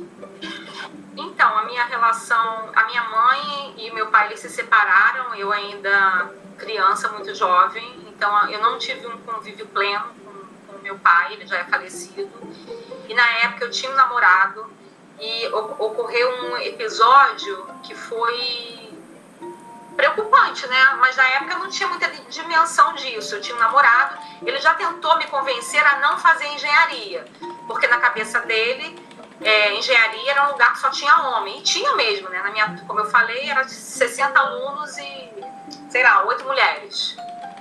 Então, 1.16 1.58
a 1.58 1.66
minha 1.66 1.86
relação, 1.86 2.70
a 2.76 2.84
minha 2.86 3.04
mãe 3.04 3.76
e 3.78 3.92
meu 3.92 4.08
pai 4.08 4.28
eles 4.28 4.40
se 4.40 4.50
separaram, 4.50 5.36
eu 5.36 5.52
ainda 5.52 6.32
criança, 6.58 7.10
muito 7.10 7.34
jovem, 7.36 8.06
então 8.08 8.50
eu 8.50 8.60
não 8.60 8.80
tive 8.80 9.06
um 9.06 9.18
convívio 9.20 9.68
pleno 9.68 10.06
com, 10.26 10.74
com 10.74 10.80
meu 10.82 10.98
pai, 10.98 11.34
ele 11.34 11.46
já 11.46 11.58
é 11.58 11.64
falecido. 11.64 12.32
E 13.08 13.14
na 13.14 13.28
época 13.44 13.66
eu 13.66 13.72
tinha 13.72 13.92
um 13.92 13.96
namorado 13.96 14.66
e 15.20 15.48
ocorreu 15.48 16.30
um 16.44 16.58
episódio 16.58 17.68
que 17.84 17.96
foi 17.96 18.87
preocupante, 19.98 20.66
né? 20.68 20.98
Mas 21.00 21.18
na 21.18 21.28
época 21.28 21.54
eu 21.54 21.60
não 21.60 21.70
tinha 21.70 21.90
muita 21.90 22.08
dimensão 22.30 22.94
disso. 22.94 23.36
Eu 23.36 23.42
tinha 23.42 23.56
um 23.56 23.60
namorado, 23.60 24.18
ele 24.46 24.60
já 24.62 24.76
tentou 24.76 25.18
me 25.18 25.26
convencer 25.26 25.84
a 25.86 26.00
não 26.00 26.18
fazer 26.20 26.46
engenharia, 26.46 27.26
porque 27.68 27.88
na 27.88 27.98
cabeça 27.98 28.40
dele 28.42 28.98
é, 29.42 29.74
engenharia 29.74 30.32
era 30.32 30.48
um 30.48 30.52
lugar 30.52 30.74
que 30.74 30.80
só 30.80 30.90
tinha 30.92 31.14
homem. 31.28 31.60
E 31.60 31.64
tinha 31.64 31.96
mesmo, 31.96 32.30
né? 32.30 32.42
Na 32.42 32.52
minha, 32.52 32.84
como 32.88 33.00
eu 33.00 33.10
falei, 33.10 33.50
era 33.50 33.64
de 33.64 33.74
60 33.74 34.40
alunos 34.40 34.98
e, 34.98 35.32
sei 35.90 36.04
lá, 36.04 36.24
oito 36.26 36.46
mulheres. 36.46 37.18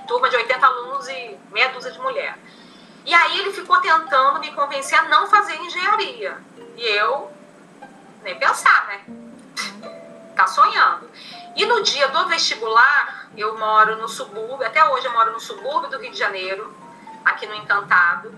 Turma 0.07 0.29
de 0.29 0.37
80 0.37 0.65
alunos 0.65 1.07
e 1.09 1.37
meia 1.51 1.69
dúzia 1.69 1.91
de 1.91 1.99
mulher. 1.99 2.37
E 3.03 3.13
aí 3.13 3.39
ele 3.39 3.51
ficou 3.51 3.79
tentando 3.81 4.39
me 4.39 4.51
convencer 4.53 4.97
a 4.99 5.03
não 5.03 5.27
fazer 5.27 5.55
engenharia. 5.55 6.37
E 6.75 6.83
eu, 6.83 7.31
nem 8.23 8.37
pensar, 8.37 8.85
né? 8.87 9.01
Tá 10.35 10.45
sonhando. 10.45 11.09
E 11.57 11.65
no 11.65 11.81
dia 11.81 12.07
do 12.09 12.27
vestibular, 12.27 13.29
eu 13.35 13.57
moro 13.57 13.95
no 13.95 14.07
subúrbio, 14.07 14.67
até 14.67 14.87
hoje 14.91 15.07
eu 15.07 15.11
moro 15.11 15.31
no 15.31 15.39
subúrbio 15.39 15.89
do 15.89 15.97
Rio 15.97 16.11
de 16.11 16.17
Janeiro, 16.17 16.71
aqui 17.25 17.47
no 17.47 17.55
Encantado. 17.55 18.31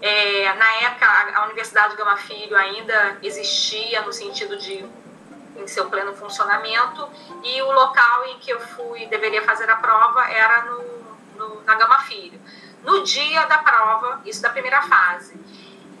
É, 0.00 0.54
na 0.54 0.74
época, 0.82 1.04
a 1.34 1.46
Universidade 1.46 1.96
Gama 1.96 2.16
Filho 2.16 2.56
ainda 2.56 3.18
existia 3.24 4.02
no 4.02 4.12
sentido 4.12 4.56
de 4.56 4.88
em 5.56 5.66
seu 5.66 5.88
pleno 5.90 6.14
funcionamento 6.14 7.08
e 7.42 7.60
o 7.62 7.72
local 7.72 8.24
em 8.26 8.38
que 8.38 8.50
eu 8.50 8.60
fui 8.60 9.06
deveria 9.06 9.42
fazer 9.42 9.68
a 9.68 9.76
prova 9.76 10.24
era 10.28 10.62
no, 10.62 10.84
no, 11.36 11.62
na 11.64 11.74
Gama 11.74 11.98
Filho. 12.02 12.40
No 12.84 13.02
dia 13.02 13.46
da 13.46 13.58
prova, 13.58 14.20
isso 14.24 14.40
da 14.40 14.50
primeira 14.50 14.80
fase, 14.82 15.34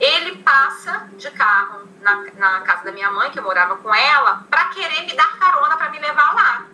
ele 0.00 0.36
passa 0.38 1.08
de 1.16 1.30
carro 1.30 1.88
na, 2.00 2.16
na 2.36 2.60
casa 2.60 2.84
da 2.84 2.92
minha 2.92 3.10
mãe, 3.10 3.30
que 3.30 3.38
eu 3.38 3.42
morava 3.42 3.76
com 3.76 3.94
ela, 3.94 4.44
para 4.50 4.66
querer 4.66 5.02
me 5.02 5.14
dar 5.14 5.38
carona 5.38 5.76
para 5.76 5.90
me 5.90 5.98
levar 5.98 6.34
lá. 6.34 6.66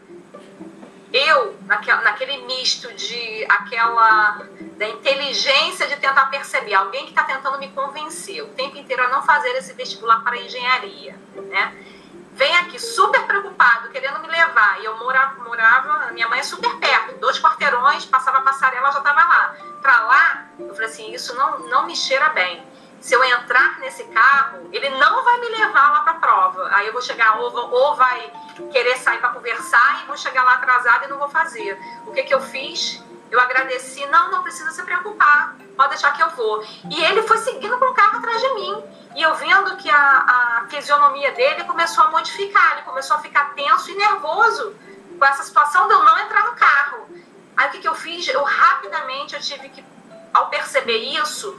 Eu, 1.12 1.58
naquele, 1.66 2.00
naquele 2.02 2.36
misto 2.46 2.92
de 2.94 3.44
aquela 3.48 4.46
da 4.76 4.88
inteligência 4.88 5.86
de 5.88 5.96
tentar 5.96 6.26
perceber 6.26 6.74
alguém 6.74 7.04
que 7.04 7.10
está 7.10 7.24
tentando 7.24 7.58
me 7.58 7.68
convencer 7.72 8.42
o 8.42 8.48
tempo 8.48 8.76
inteiro 8.76 9.02
a 9.04 9.08
não 9.08 9.22
fazer 9.22 9.50
esse 9.56 9.72
vestibular 9.74 10.22
para 10.22 10.38
engenharia, 10.38 11.18
né? 11.34 11.86
Vem 12.32 12.56
aqui 12.56 12.78
super 12.78 13.26
preocupado, 13.26 13.90
querendo 13.90 14.20
me 14.20 14.28
levar. 14.28 14.80
E 14.80 14.84
eu 14.84 14.96
morava, 14.96 15.42
morava 15.44 16.12
minha 16.12 16.28
mãe 16.28 16.38
é 16.38 16.42
super 16.44 16.74
perto, 16.76 17.18
dois 17.18 17.38
quarteirões, 17.38 18.06
passava 18.06 18.38
a 18.38 18.42
passarela, 18.42 18.92
já 18.92 18.98
estava 18.98 19.20
lá. 19.20 19.56
Para 19.82 20.00
lá, 20.00 20.46
eu 20.60 20.72
falei 20.72 20.88
assim, 20.88 21.12
isso 21.12 21.34
não, 21.34 21.58
não 21.68 21.86
me 21.86 21.96
cheira 21.96 22.28
bem 22.30 22.69
se 23.00 23.14
eu 23.14 23.24
entrar 23.24 23.78
nesse 23.80 24.04
carro, 24.04 24.68
ele 24.72 24.90
não 24.90 25.24
vai 25.24 25.40
me 25.40 25.48
levar 25.48 25.90
lá 25.90 26.00
para 26.00 26.12
a 26.12 26.16
prova. 26.16 26.68
Aí 26.72 26.86
eu 26.86 26.92
vou 26.92 27.00
chegar, 27.00 27.38
ou, 27.40 27.52
ou 27.54 27.96
vai 27.96 28.32
querer 28.70 28.96
sair 28.98 29.18
para 29.18 29.30
conversar 29.30 30.02
e 30.02 30.06
vou 30.06 30.16
chegar 30.16 30.44
lá 30.44 30.54
atrasada 30.54 31.06
e 31.06 31.08
não 31.08 31.18
vou 31.18 31.28
fazer. 31.28 31.80
O 32.06 32.12
que, 32.12 32.22
que 32.24 32.34
eu 32.34 32.40
fiz? 32.40 33.02
Eu 33.30 33.40
agradeci, 33.40 34.04
não, 34.06 34.30
não 34.30 34.42
precisa 34.42 34.70
se 34.72 34.82
preocupar, 34.82 35.56
pode 35.76 35.90
deixar 35.90 36.12
que 36.12 36.22
eu 36.22 36.30
vou. 36.30 36.62
E 36.90 37.04
ele 37.04 37.22
foi 37.22 37.38
seguindo 37.38 37.78
com 37.78 37.86
o 37.86 37.94
carro 37.94 38.18
atrás 38.18 38.40
de 38.40 38.54
mim. 38.54 38.84
E 39.16 39.22
eu 39.22 39.34
vendo 39.34 39.76
que 39.76 39.88
a, 39.88 39.96
a 39.96 40.66
fisionomia 40.68 41.32
dele 41.32 41.64
começou 41.64 42.04
a 42.04 42.10
modificar, 42.10 42.72
ele 42.72 42.82
começou 42.82 43.16
a 43.16 43.20
ficar 43.20 43.54
tenso 43.54 43.90
e 43.90 43.94
nervoso 43.94 44.74
com 45.18 45.24
essa 45.24 45.42
situação 45.42 45.86
de 45.86 45.94
eu 45.94 46.04
não 46.04 46.18
entrar 46.18 46.44
no 46.44 46.52
carro. 46.52 47.08
Aí 47.56 47.68
o 47.68 47.70
que, 47.72 47.78
que 47.78 47.88
eu 47.88 47.94
fiz? 47.94 48.28
Eu 48.28 48.42
rapidamente 48.42 49.34
eu 49.34 49.40
tive 49.40 49.68
que, 49.68 49.84
ao 50.32 50.48
perceber 50.48 50.98
isso, 50.98 51.56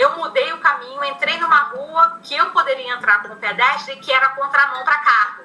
eu 0.00 0.16
mudei 0.16 0.50
o 0.54 0.58
caminho, 0.60 1.04
entrei 1.04 1.38
numa 1.38 1.58
rua 1.64 2.18
que 2.22 2.34
eu 2.34 2.50
poderia 2.52 2.94
entrar 2.94 3.20
como 3.20 3.36
pedestre, 3.36 3.96
que 3.96 4.10
era 4.10 4.30
contramão 4.30 4.82
para 4.82 4.98
carro. 4.98 5.44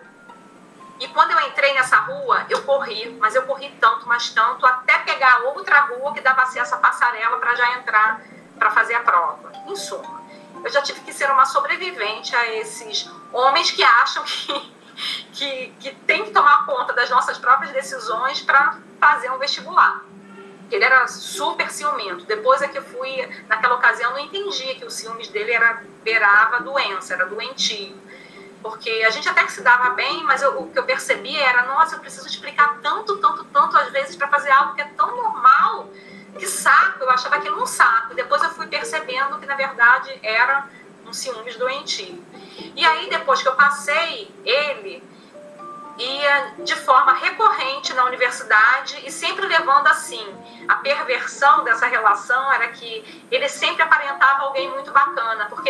E 0.98 1.10
quando 1.10 1.32
eu 1.32 1.42
entrei 1.42 1.74
nessa 1.74 1.98
rua, 1.98 2.46
eu 2.50 2.64
corri, 2.64 3.18
mas 3.20 3.36
eu 3.36 3.44
corri 3.44 3.70
tanto, 3.82 4.08
mas 4.08 4.30
tanto, 4.30 4.66
até 4.66 5.00
pegar 5.00 5.42
outra 5.42 5.82
rua 5.82 6.14
que 6.14 6.22
dava 6.22 6.44
acesso 6.44 6.74
à 6.74 6.78
passarela 6.78 7.38
para 7.38 7.54
já 7.54 7.74
entrar 7.74 8.22
para 8.58 8.72
fazer 8.72 8.94
a 8.94 9.02
prova. 9.02 9.52
Em 9.68 9.76
suma, 9.76 10.22
eu 10.64 10.70
já 10.70 10.82
tive 10.82 11.02
que 11.02 11.12
ser 11.12 11.30
uma 11.30 11.46
sobrevivente 11.46 12.34
a 12.34 12.48
esses 12.56 13.12
homens 13.34 13.72
que 13.72 13.84
acham 13.84 14.24
que, 14.24 14.74
que, 15.36 15.68
que 15.82 15.96
tem 16.08 16.24
que 16.24 16.32
tomar 16.32 16.66
conta 16.66 16.94
das 16.94 17.10
nossas 17.10 17.38
próprias 17.38 17.74
decisões 17.74 18.42
para 18.42 18.78
fazer 19.02 19.30
um 19.32 19.38
vestibular 19.38 20.02
ele 20.72 20.84
era 20.84 21.08
super 21.08 21.70
ciumento. 21.72 22.26
Depois 22.26 22.62
é 22.62 22.68
que 22.68 22.78
eu 22.78 22.84
fui, 22.84 23.28
naquela 23.48 23.76
ocasião, 23.76 24.12
não 24.12 24.20
entendia 24.20 24.76
que 24.76 24.86
o 24.86 24.90
ciúmes 24.90 25.28
dele 25.28 25.52
era 25.52 25.84
beirava 26.04 26.62
doença, 26.62 27.14
era 27.14 27.26
doentio. 27.26 27.96
Porque 28.62 28.90
a 29.06 29.12
gente 29.12 29.30
até 29.30 29.44
que 29.44 29.52
se 29.52 29.62
dava 29.62 29.92
bem, 29.92 30.24
mas 30.24 30.42
eu, 30.42 30.60
o 30.60 30.72
que 30.72 30.80
eu 30.80 30.84
percebia 30.84 31.40
era, 31.40 31.64
nossa, 31.68 31.96
eu 31.96 32.00
preciso 32.00 32.28
explicar 32.28 32.80
tanto, 32.82 33.18
tanto, 33.18 33.44
tanto 33.46 33.78
às 33.78 33.92
vezes 33.92 34.16
para 34.16 34.28
fazer 34.28 34.50
algo 34.50 34.74
que 34.74 34.82
é 34.82 34.90
tão 34.98 35.16
normal. 35.16 35.90
Que 36.38 36.48
saco, 36.48 37.04
eu 37.04 37.10
achava 37.10 37.36
aquilo 37.36 37.62
um 37.62 37.66
saco. 37.66 38.16
Depois 38.16 38.42
eu 38.42 38.50
fui 38.50 38.68
percebendo 38.68 39.40
que, 39.40 39.46
na 39.46 39.56
verdade, 39.56 40.20
era 40.22 40.68
um 41.06 41.14
ciúmes 41.14 41.56
doentio. 41.56 42.22
E 42.76 42.86
aí, 42.86 43.10
depois 43.10 43.42
que 43.42 43.48
eu 43.48 43.56
passei, 43.56 44.34
ele 44.44 45.04
ia 45.98 46.54
de 46.60 46.76
forma 46.76 47.14
recorrente 47.14 47.94
na 47.94 48.06
universidade 48.06 49.02
e 49.06 49.12
sempre 49.12 49.46
levando 49.46 49.88
assim. 49.88 50.26
A 50.68 50.76
perversão 50.76 51.64
dessa 51.64 51.86
relação 51.88 52.52
era 52.54 52.68
que 52.70 53.26
ele 53.32 53.48
sempre 53.48 53.84
aparentava 53.84 54.44
alguém 54.44 54.70
muito 54.70 54.92
bacana, 54.92 55.46
porque 55.46 55.70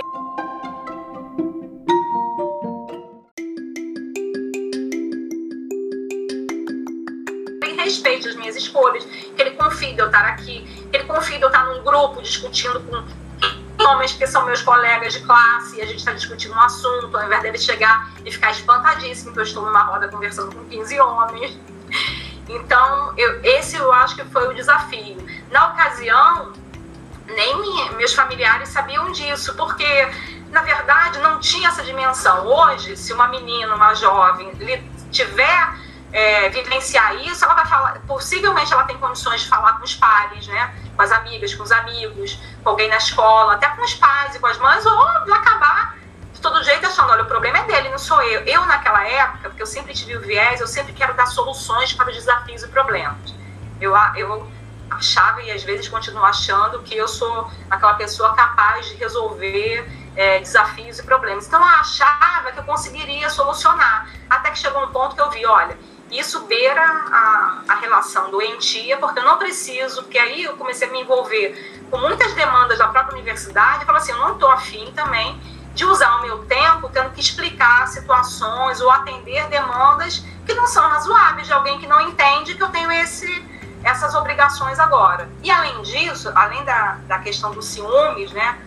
ele 7.61 7.81
respeite 7.81 8.27
as 8.27 8.35
minhas 8.35 8.55
escolhas, 8.55 9.05
que 9.05 9.41
ele 9.41 9.51
confie 9.51 9.93
de 9.93 9.99
eu 9.99 10.07
estar 10.07 10.25
aqui, 10.25 10.61
que 10.89 10.97
ele 10.97 11.05
confie 11.05 11.37
de 11.37 11.43
eu 11.43 11.49
estar 11.49 11.65
num 11.65 11.83
grupo 11.83 12.21
discutindo 12.21 12.79
com 12.81 13.24
homens 13.85 14.11
que 14.13 14.27
são 14.27 14.45
meus 14.45 14.61
colegas 14.61 15.13
de 15.13 15.21
classe, 15.21 15.77
e 15.77 15.81
a 15.81 15.85
gente 15.85 15.99
está 15.99 16.11
discutindo 16.11 16.53
um 16.53 16.59
assunto, 16.59 17.15
ao 17.15 17.25
invés 17.25 17.41
dele 17.41 17.57
chegar 17.57 18.11
e 18.25 18.31
ficar 18.31 18.51
espantadíssimo 18.51 19.31
que 19.31 19.39
eu 19.39 19.43
estou 19.43 19.65
numa 19.65 19.83
roda 19.83 20.07
conversando 20.07 20.53
com 20.53 20.65
15 20.65 20.99
homens. 20.99 21.59
Então, 22.47 23.13
eu, 23.17 23.41
esse 23.43 23.75
eu 23.75 23.91
acho 23.91 24.15
que 24.15 24.23
foi 24.25 24.47
o 24.47 24.53
desafio. 24.53 25.17
Na 25.49 25.67
ocasião, 25.67 26.53
nem 27.27 27.95
meus 27.95 28.13
familiares 28.13 28.69
sabiam 28.69 29.11
disso, 29.11 29.55
porque, 29.55 30.07
na 30.51 30.61
verdade, 30.61 31.19
não 31.19 31.39
tinha 31.39 31.69
essa 31.69 31.81
dimensão. 31.81 32.45
Hoje, 32.45 32.95
se 32.97 33.13
uma 33.13 33.27
menina, 33.27 33.73
uma 33.75 33.93
jovem, 33.95 34.51
tiver 35.11 35.75
é, 36.11 36.49
vivenciar 36.49 37.15
isso, 37.25 37.43
ela 37.43 37.55
vai 37.55 37.65
falar, 37.65 37.99
possivelmente 38.07 38.71
ela 38.71 38.83
tem 38.83 38.97
condições 38.97 39.41
de 39.41 39.49
falar 39.49 39.73
com 39.73 39.83
os 39.83 39.95
pares, 39.95 40.47
né? 40.47 40.73
Com 40.95 41.01
as 41.01 41.11
amigas, 41.11 41.53
com 41.53 41.63
os 41.63 41.71
amigos, 41.71 42.39
com 42.63 42.69
alguém 42.69 42.87
na 42.89 42.97
escola, 42.97 43.53
até 43.53 43.67
com 43.67 43.83
os 43.83 43.93
pais 43.95 44.35
e 44.35 44.39
com 44.39 44.47
as 44.47 44.57
mães, 44.57 44.85
ou 44.85 45.01
acabar 45.33 45.97
de 46.33 46.41
todo 46.41 46.63
jeito 46.63 46.85
achando, 46.85 47.11
olha, 47.11 47.23
o 47.23 47.27
problema 47.27 47.57
é 47.59 47.63
dele, 47.63 47.89
não 47.89 47.97
sou 47.97 48.21
eu. 48.21 48.41
Eu, 48.41 48.65
naquela 48.65 49.05
época, 49.05 49.49
porque 49.49 49.61
eu 49.61 49.67
sempre 49.67 49.93
tive 49.93 50.17
o 50.17 50.21
viés, 50.21 50.61
eu 50.61 50.67
sempre 50.67 50.93
quero 50.93 51.13
dar 51.13 51.25
soluções 51.25 51.93
para 51.93 52.09
os 52.09 52.15
desafios 52.15 52.63
e 52.63 52.67
problemas. 52.67 53.33
Eu, 53.79 53.93
eu 54.15 54.47
achava 54.89 55.41
e 55.41 55.51
às 55.51 55.63
vezes 55.63 55.87
continuo 55.87 56.23
achando 56.23 56.81
que 56.83 56.95
eu 56.95 57.07
sou 57.07 57.49
aquela 57.69 57.95
pessoa 57.95 58.33
capaz 58.33 58.87
de 58.87 58.95
resolver 58.95 59.89
é, 60.15 60.39
desafios 60.39 60.99
e 60.99 61.03
problemas. 61.03 61.47
Então 61.47 61.59
eu 61.59 61.67
achava 61.67 62.51
que 62.51 62.59
eu 62.59 62.63
conseguiria 62.63 63.29
solucionar. 63.29 64.07
Até 64.29 64.51
que 64.51 64.59
chegou 64.59 64.83
um 64.83 64.91
ponto 64.91 65.15
que 65.15 65.21
eu 65.21 65.29
vi, 65.29 65.45
olha, 65.45 65.77
isso 66.19 66.41
beira 66.41 66.81
a, 66.81 67.61
a 67.67 67.75
relação 67.75 68.29
doentia, 68.29 68.97
porque 68.97 69.19
eu 69.19 69.23
não 69.23 69.37
preciso, 69.37 70.03
porque 70.03 70.17
aí 70.17 70.43
eu 70.43 70.55
comecei 70.55 70.87
a 70.87 70.91
me 70.91 71.01
envolver 71.01 71.83
com 71.89 71.97
muitas 71.97 72.33
demandas 72.33 72.77
da 72.77 72.87
própria 72.87 73.13
universidade, 73.13 73.83
e 73.83 73.85
falei 73.85 74.01
assim, 74.01 74.11
eu 74.11 74.19
não 74.19 74.33
estou 74.33 74.49
afim 74.49 74.91
também 74.95 75.39
de 75.73 75.85
usar 75.85 76.17
o 76.17 76.21
meu 76.21 76.45
tempo 76.45 76.89
tendo 76.89 77.11
que 77.11 77.19
explicar 77.19 77.87
situações 77.87 78.79
ou 78.79 78.89
atender 78.89 79.45
demandas 79.49 80.23
que 80.45 80.53
não 80.53 80.67
são 80.67 80.87
razoáveis 80.87 81.47
de 81.47 81.53
alguém 81.53 81.77
que 81.79 81.85
não 81.85 81.99
entende 81.99 82.55
que 82.55 82.63
eu 82.63 82.69
tenho 82.69 82.89
esse, 82.91 83.45
essas 83.83 84.15
obrigações 84.15 84.79
agora. 84.79 85.29
E 85.43 85.51
além 85.51 85.81
disso, 85.81 86.31
além 86.33 86.63
da, 86.63 86.97
da 87.07 87.19
questão 87.19 87.51
dos 87.51 87.65
ciúmes, 87.65 88.31
né, 88.31 88.57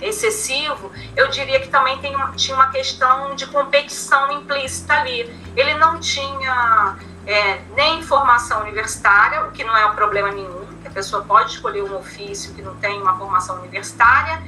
excessivo, 0.00 0.90
eu 1.16 1.28
diria 1.28 1.60
que 1.60 1.68
também 1.68 1.98
tem 1.98 2.14
tinha 2.36 2.54
uma 2.54 2.70
questão 2.70 3.34
de 3.34 3.46
competição 3.46 4.30
implícita 4.32 4.94
ali. 4.94 5.20
Ele 5.56 5.74
não 5.74 5.98
tinha 5.98 6.96
é, 7.26 7.60
nem 7.74 8.02
formação 8.02 8.60
universitária, 8.62 9.44
o 9.44 9.50
que 9.50 9.64
não 9.64 9.76
é 9.76 9.86
um 9.86 9.94
problema 9.94 10.30
nenhum, 10.30 10.66
que 10.82 10.88
a 10.88 10.90
pessoa 10.90 11.24
pode 11.24 11.52
escolher 11.52 11.82
um 11.82 11.96
ofício 11.96 12.54
que 12.54 12.62
não 12.62 12.76
tem 12.76 13.00
uma 13.00 13.16
formação 13.16 13.58
universitária, 13.58 14.42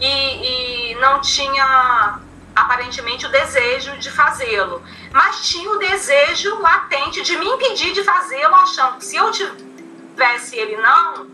e, 0.00 0.90
e 0.90 0.94
não 0.96 1.20
tinha 1.20 2.18
aparentemente 2.54 3.24
o 3.24 3.30
desejo 3.30 3.96
de 3.98 4.10
fazê-lo, 4.10 4.82
mas 5.12 5.48
tinha 5.48 5.70
o 5.70 5.78
desejo 5.78 6.60
latente 6.60 7.22
de 7.22 7.36
me 7.36 7.46
impedir 7.46 7.92
de 7.92 8.02
fazê-lo, 8.04 8.54
achando 8.54 8.98
que 8.98 9.04
se 9.04 9.16
eu 9.16 9.30
tivesse 9.30 10.56
ele 10.56 10.76
não, 10.76 11.26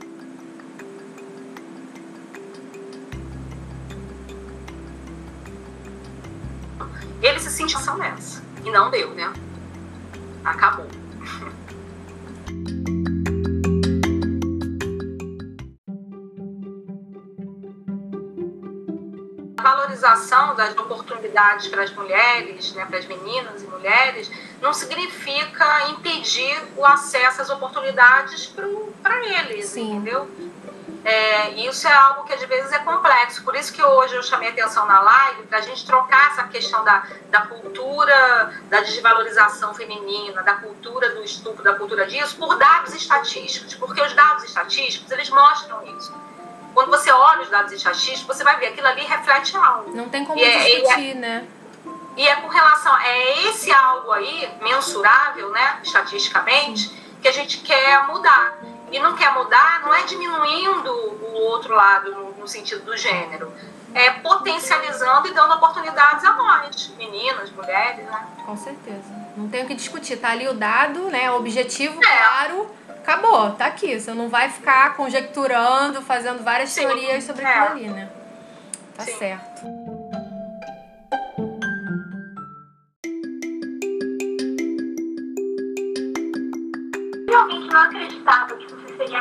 ele 7.23 7.41
se 7.41 7.51
sentiu 7.51 7.81
nessa. 7.97 8.43
E 8.65 8.71
não 8.71 8.91
deu, 8.91 9.11
né? 9.11 9.33
Acabou. 10.45 10.87
A 19.57 19.63
valorização 19.63 20.55
das 20.55 20.77
oportunidades 20.77 21.69
para 21.69 21.83
as 21.83 21.93
mulheres, 21.93 22.73
né, 22.73 22.85
para 22.85 22.99
as 22.99 23.07
meninas 23.07 23.63
e 23.63 23.67
mulheres, 23.67 24.31
não 24.63 24.73
significa 24.73 25.91
impedir 25.91 26.57
o 26.77 26.85
acesso 26.87 27.43
às 27.43 27.51
oportunidades 27.51 28.47
para 29.03 29.27
eles, 29.27 29.67
Sim. 29.67 29.97
entendeu? 29.97 30.31
É, 31.05 31.51
isso 31.51 31.87
é 31.87 31.93
algo 31.93 32.25
que 32.25 32.33
às 32.33 32.43
vezes 32.43 32.73
é 32.73 32.79
complexo. 32.81 33.43
Por 33.45 33.55
isso 33.55 33.73
que 33.73 33.83
hoje 33.83 34.15
eu 34.15 34.23
chamei 34.23 34.49
atenção 34.49 34.87
na 34.87 35.01
live 35.01 35.45
para 35.45 35.59
a 35.59 35.61
gente 35.61 35.87
trocar 35.87 36.33
essa 36.33 36.45
questão 36.45 36.85
da, 36.85 37.07
da 37.31 37.43
cultura 37.43 38.53
da 38.69 38.81
desvalorização 38.81 39.73
feminina, 39.75 40.43
da 40.43 40.55
cultura 40.55 41.11
do 41.11 41.23
estupro, 41.23 41.63
da 41.63 41.75
cultura 41.75 42.07
disso, 42.07 42.37
por 42.37 42.57
dados 42.57 42.95
estatísticos. 42.95 43.75
Porque 43.75 44.01
os 44.01 44.13
dados 44.13 44.45
estatísticos, 44.45 45.11
eles 45.11 45.31
mostram 45.31 45.87
isso. 45.97 46.13
Quando 46.75 46.91
você 46.91 47.11
olha 47.11 47.43
os 47.43 47.49
dados 47.49 47.73
estatísticos, 47.73 48.37
você 48.37 48.45
vai 48.45 48.57
ver 48.59 48.69
aquilo 48.69 48.87
ali 48.87 49.05
reflete 49.05 49.57
algo. 49.57 49.95
Não 49.95 50.09
tem 50.09 50.25
como 50.25 50.39
e 50.39 50.45
é, 50.45 50.81
discutir, 50.81 51.11
é, 51.11 51.15
né? 51.15 51.49
E 52.17 52.27
é 52.27 52.37
com 52.37 52.49
relação, 52.49 52.97
é 52.99 53.49
esse 53.49 53.71
algo 53.71 54.11
aí, 54.11 54.51
mensurável, 54.61 55.51
né, 55.51 55.79
estatisticamente, 55.85 56.89
que 57.23 57.29
a 57.29 57.33
gente 57.33 57.59
quer 57.59 58.09
mudar 58.09 58.59
e 58.91 58.99
não 58.99 59.15
quer 59.15 59.33
mudar, 59.35 59.83
não 59.83 59.95
é 59.95 60.03
diminuindo 60.05 60.93
o 60.93 61.35
outro 61.35 61.75
lado 61.75 62.11
no, 62.13 62.33
no 62.33 62.49
sentido 62.49 62.85
do 62.85 62.97
gênero, 62.97 63.53
é 63.95 64.11
potencializando 64.11 65.29
e 65.29 65.33
dando 65.33 65.55
oportunidades 65.55 66.25
a 66.25 66.33
nós, 66.35 66.93
meninas, 66.97 67.51
mulheres, 67.51 68.05
né? 68.05 68.27
Com 68.45 68.57
certeza. 68.57 69.29
Não 69.37 69.49
tem 69.49 69.65
o 69.65 69.67
que 69.67 69.75
discutir, 69.75 70.17
tá 70.17 70.31
ali 70.31 70.47
o 70.49 70.55
dado, 70.55 71.11
né? 71.11 71.31
O 71.31 71.37
objetivo 71.37 71.99
é. 72.03 72.07
claro, 72.07 72.71
acabou, 72.91 73.53
tá 73.53 73.67
aqui. 73.67 73.99
Você 73.99 74.13
não 74.13 74.29
vai 74.29 74.51
ficar 74.51 74.95
conjecturando, 74.95 76.03
fazendo 76.03 76.43
várias 76.43 76.71
Sim. 76.71 76.83
teorias 76.83 77.25
sobre 77.25 77.45
é. 77.45 77.47
aquilo 77.47 77.77
ali, 77.77 77.89
né? 77.89 78.11
Tá 78.97 79.05
Sim. 79.05 79.17
certo. 79.17 79.88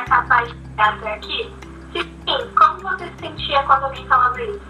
Capaz 0.08 0.48
de 0.48 0.54
chegar 0.54 0.94
até 0.94 1.14
aqui? 1.14 1.52
Se 1.92 2.02
sim, 2.02 2.54
como 2.56 2.80
você 2.80 3.06
se 3.06 3.18
sentia 3.20 3.62
quando 3.64 3.84
alguém 3.84 4.06
falava 4.06 4.42
isso? 4.42 4.60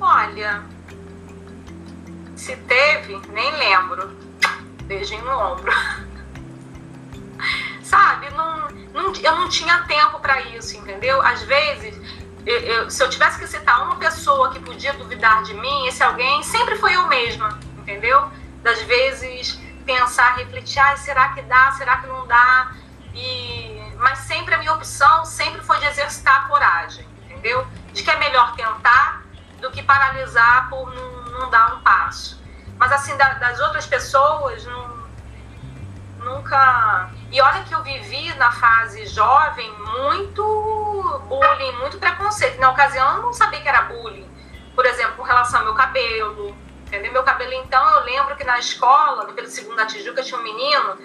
Olha, 0.00 0.62
se 2.36 2.56
teve, 2.56 3.20
nem 3.32 3.56
lembro. 3.56 4.10
Beijinho 4.82 5.24
no 5.24 5.38
ombro. 5.38 5.72
Sabe, 7.82 8.28
não, 8.30 8.68
não, 8.92 9.14
eu 9.14 9.36
não 9.36 9.48
tinha 9.48 9.82
tempo 9.84 10.18
para 10.20 10.40
isso, 10.42 10.76
entendeu? 10.76 11.22
Às 11.22 11.42
vezes, 11.42 11.98
eu, 12.44 12.58
eu, 12.58 12.90
se 12.90 13.02
eu 13.02 13.08
tivesse 13.08 13.38
que 13.38 13.46
citar 13.46 13.82
uma 13.84 13.96
pessoa 13.96 14.50
que 14.50 14.60
podia 14.60 14.92
duvidar 14.94 15.42
de 15.44 15.54
mim, 15.54 15.86
esse 15.86 16.02
alguém 16.02 16.42
sempre 16.42 16.76
foi 16.76 16.94
eu 16.94 17.06
mesma, 17.06 17.58
entendeu? 17.78 18.28
Das 18.62 18.82
vezes 18.82 19.58
pensar, 19.84 20.36
refletir, 20.36 20.80
ah, 20.80 20.96
será 20.96 21.28
que 21.30 21.42
dá, 21.42 21.72
será 21.72 21.98
que 21.98 22.06
não 22.06 22.26
dá? 22.26 22.72
E, 23.14 23.92
mas 23.98 24.18
sempre 24.20 24.54
a 24.54 24.58
minha 24.58 24.72
opção 24.72 25.24
sempre 25.24 25.60
foi 25.62 25.78
de 25.78 25.86
exercitar 25.86 26.44
a 26.44 26.48
coragem, 26.48 27.06
entendeu? 27.24 27.66
De 27.92 28.02
que 28.02 28.10
é 28.10 28.18
melhor 28.18 28.54
tentar 28.56 29.22
do 29.60 29.70
que 29.70 29.82
paralisar 29.82 30.68
por 30.68 30.92
não, 30.94 31.38
não 31.38 31.50
dar 31.50 31.74
um 31.74 31.80
passo. 31.80 32.42
Mas 32.76 32.90
assim, 32.92 33.16
da, 33.16 33.34
das 33.34 33.60
outras 33.60 33.86
pessoas, 33.86 34.64
não, 34.64 35.04
nunca. 36.18 37.10
E 37.30 37.40
olha 37.40 37.62
que 37.62 37.74
eu 37.74 37.82
vivi 37.82 38.34
na 38.34 38.50
fase 38.50 39.06
jovem 39.06 39.72
muito 39.78 41.22
bullying, 41.28 41.72
muito 41.78 41.98
preconceito. 41.98 42.58
Na 42.60 42.70
ocasião 42.70 43.16
eu 43.16 43.22
não 43.22 43.32
sabia 43.32 43.60
que 43.60 43.68
era 43.68 43.82
bullying. 43.82 44.28
Por 44.74 44.84
exemplo, 44.86 45.14
com 45.14 45.22
relação 45.22 45.60
ao 45.60 45.66
meu 45.66 45.74
cabelo, 45.74 46.56
entendeu? 46.94 47.12
Meu 47.12 47.22
cabelo, 47.22 47.52
então, 47.54 47.84
eu 47.96 48.04
lembro 48.04 48.36
que 48.36 48.44
na 48.44 48.58
escola, 48.58 49.26
pelo 49.32 49.48
segundo 49.48 49.76
da 49.76 49.86
Tijuca, 49.86 50.22
tinha 50.22 50.38
um 50.38 50.42
menino, 50.42 50.96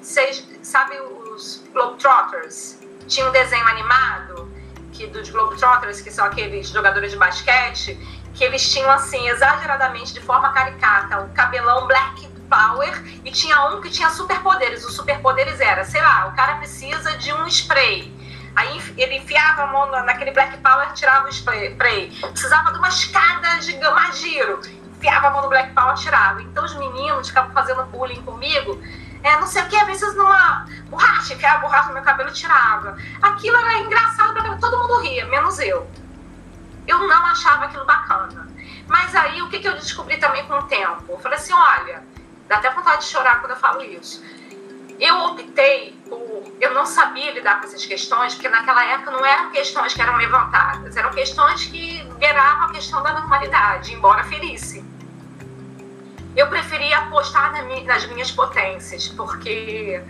vocês, 0.00 0.46
sabe 0.62 1.00
os 1.00 1.64
Globetrotters? 1.72 2.78
Tinha 3.06 3.26
um 3.26 3.32
desenho 3.32 3.66
animado 3.66 4.52
que 4.92 5.06
dos 5.06 5.30
Globetrotters, 5.30 6.00
que 6.00 6.10
são 6.10 6.24
aqueles 6.26 6.68
jogadores 6.68 7.12
de 7.12 7.16
basquete, 7.16 7.98
que 8.34 8.44
eles 8.44 8.70
tinham, 8.70 8.90
assim, 8.90 9.28
exageradamente, 9.28 10.12
de 10.12 10.20
forma 10.20 10.52
caricata, 10.52 11.22
o 11.22 11.30
cabelão 11.30 11.86
black 11.86 12.28
power, 12.48 13.02
e 13.24 13.30
tinha 13.30 13.68
um 13.68 13.80
que 13.80 13.90
tinha 13.90 14.10
superpoderes. 14.10 14.84
Os 14.84 14.94
superpoderes 14.94 15.60
era, 15.60 15.84
sei 15.84 16.00
lá, 16.02 16.26
o 16.28 16.36
cara 16.36 16.56
precisa 16.56 17.16
de 17.16 17.32
um 17.32 17.46
spray. 17.46 18.16
Aí 18.58 18.82
ele 18.96 19.18
enfiava 19.18 19.62
a 19.62 19.66
mão 19.68 19.88
naquele 20.04 20.32
Black 20.32 20.56
Power 20.58 20.88
e 20.90 20.94
tirava 20.94 21.26
o 21.26 21.28
spray. 21.28 22.10
Precisava 22.32 22.72
de 22.72 22.78
uma 22.78 22.88
escada 22.88 23.60
de 23.60 23.78
giro 24.14 24.60
enfiava 24.98 25.28
a 25.28 25.30
mão 25.30 25.42
no 25.42 25.48
Black 25.48 25.72
Power 25.72 25.94
e 25.94 26.00
tirava. 26.00 26.42
Então 26.42 26.64
os 26.64 26.74
meninos 26.74 27.28
ficavam 27.28 27.52
fazendo 27.52 27.84
bullying 27.84 28.22
comigo. 28.22 28.80
É, 29.22 29.36
não 29.40 29.46
sei 29.46 29.62
o 29.62 29.68
que, 29.68 29.76
às 29.76 29.86
vezes 29.86 30.14
numa 30.16 30.66
borracha, 30.88 31.34
enfiava 31.34 31.58
a 31.58 31.60
borracha 31.60 31.88
no 31.88 31.94
meu 31.94 32.02
cabelo 32.02 32.28
e 32.28 32.32
tirava. 32.32 32.96
Aquilo 33.22 33.56
era 33.56 33.78
engraçado 33.78 34.34
pra 34.34 34.56
todo 34.56 34.78
mundo 34.78 35.00
ria, 35.00 35.26
menos 35.26 35.58
eu. 35.58 35.88
Eu 36.86 36.98
não 37.06 37.26
achava 37.26 37.64
aquilo 37.64 37.84
bacana. 37.84 38.48
Mas 38.86 39.14
aí 39.14 39.40
o 39.42 39.48
que, 39.48 39.58
que 39.58 39.68
eu 39.68 39.74
descobri 39.74 40.16
também 40.18 40.44
com 40.46 40.54
o 40.54 40.62
tempo? 40.64 41.04
Eu 41.08 41.18
falei 41.18 41.38
assim: 41.38 41.52
olha, 41.52 42.02
dá 42.48 42.56
até 42.56 42.70
vontade 42.70 43.02
de 43.02 43.08
chorar 43.08 43.40
quando 43.40 43.52
eu 43.52 43.58
falo 43.58 43.82
isso. 43.82 44.24
Eu 44.98 45.26
optei 45.26 45.92
por. 46.08 46.18
Eu 46.60 46.74
não 46.74 46.86
sabia 46.86 47.32
lidar 47.32 47.60
com 47.60 47.66
essas 47.66 47.84
questões, 47.84 48.34
porque 48.34 48.48
naquela 48.48 48.84
época 48.84 49.10
não 49.10 49.24
eram 49.24 49.50
questões 49.50 49.94
que 49.94 50.00
eram 50.00 50.16
levantadas, 50.16 50.96
eram 50.96 51.10
questões 51.10 51.66
que 51.66 52.02
beiravam 52.18 52.64
a 52.64 52.72
questão 52.72 53.02
da 53.02 53.12
normalidade, 53.12 53.92
embora 53.92 54.24
ferisse 54.24 54.87
eu 56.38 56.46
preferia 56.46 56.98
apostar 56.98 57.52
nas 57.84 58.06
minhas 58.06 58.30
potências, 58.30 59.08
porque 59.08 60.00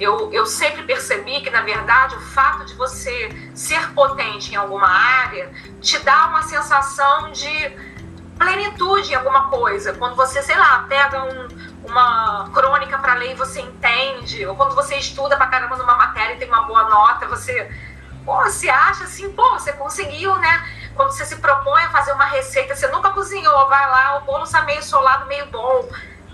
eu, 0.00 0.32
eu 0.32 0.44
sempre 0.44 0.82
percebi 0.82 1.40
que, 1.40 1.48
na 1.48 1.62
verdade, 1.62 2.16
o 2.16 2.20
fato 2.20 2.64
de 2.64 2.74
você 2.74 3.28
ser 3.54 3.92
potente 3.92 4.52
em 4.52 4.56
alguma 4.56 4.88
área 4.88 5.48
te 5.80 5.96
dá 6.00 6.26
uma 6.26 6.42
sensação 6.42 7.30
de 7.30 7.70
plenitude 8.36 9.12
em 9.12 9.14
alguma 9.14 9.48
coisa. 9.48 9.92
Quando 9.92 10.16
você, 10.16 10.42
sei 10.42 10.56
lá, 10.56 10.86
pega 10.88 11.22
um, 11.22 11.48
uma 11.84 12.50
crônica 12.52 12.98
para 12.98 13.14
ler 13.14 13.30
e 13.30 13.34
você 13.34 13.60
entende, 13.60 14.44
ou 14.46 14.56
quando 14.56 14.74
você 14.74 14.96
estuda 14.96 15.36
pra 15.36 15.46
caramba 15.46 15.76
numa 15.76 15.94
matéria 15.94 16.34
e 16.34 16.38
tem 16.38 16.48
uma 16.48 16.62
boa 16.62 16.88
nota, 16.88 17.28
você, 17.28 17.70
pô, 18.24 18.42
você 18.42 18.68
acha 18.68 19.04
assim, 19.04 19.30
pô, 19.30 19.48
você 19.50 19.72
conseguiu, 19.72 20.34
né? 20.36 20.79
Quando 20.94 21.12
você 21.12 21.24
se 21.24 21.36
propõe 21.36 21.82
a 21.82 21.90
fazer 21.90 22.12
uma 22.12 22.26
receita, 22.26 22.74
você 22.74 22.88
nunca 22.88 23.10
cozinhou, 23.10 23.68
vai 23.68 23.90
lá, 23.90 24.18
o 24.18 24.20
bolo 24.22 24.44
está 24.44 24.62
meio 24.62 24.82
solado, 24.82 25.26
meio 25.26 25.46
bom. 25.46 25.88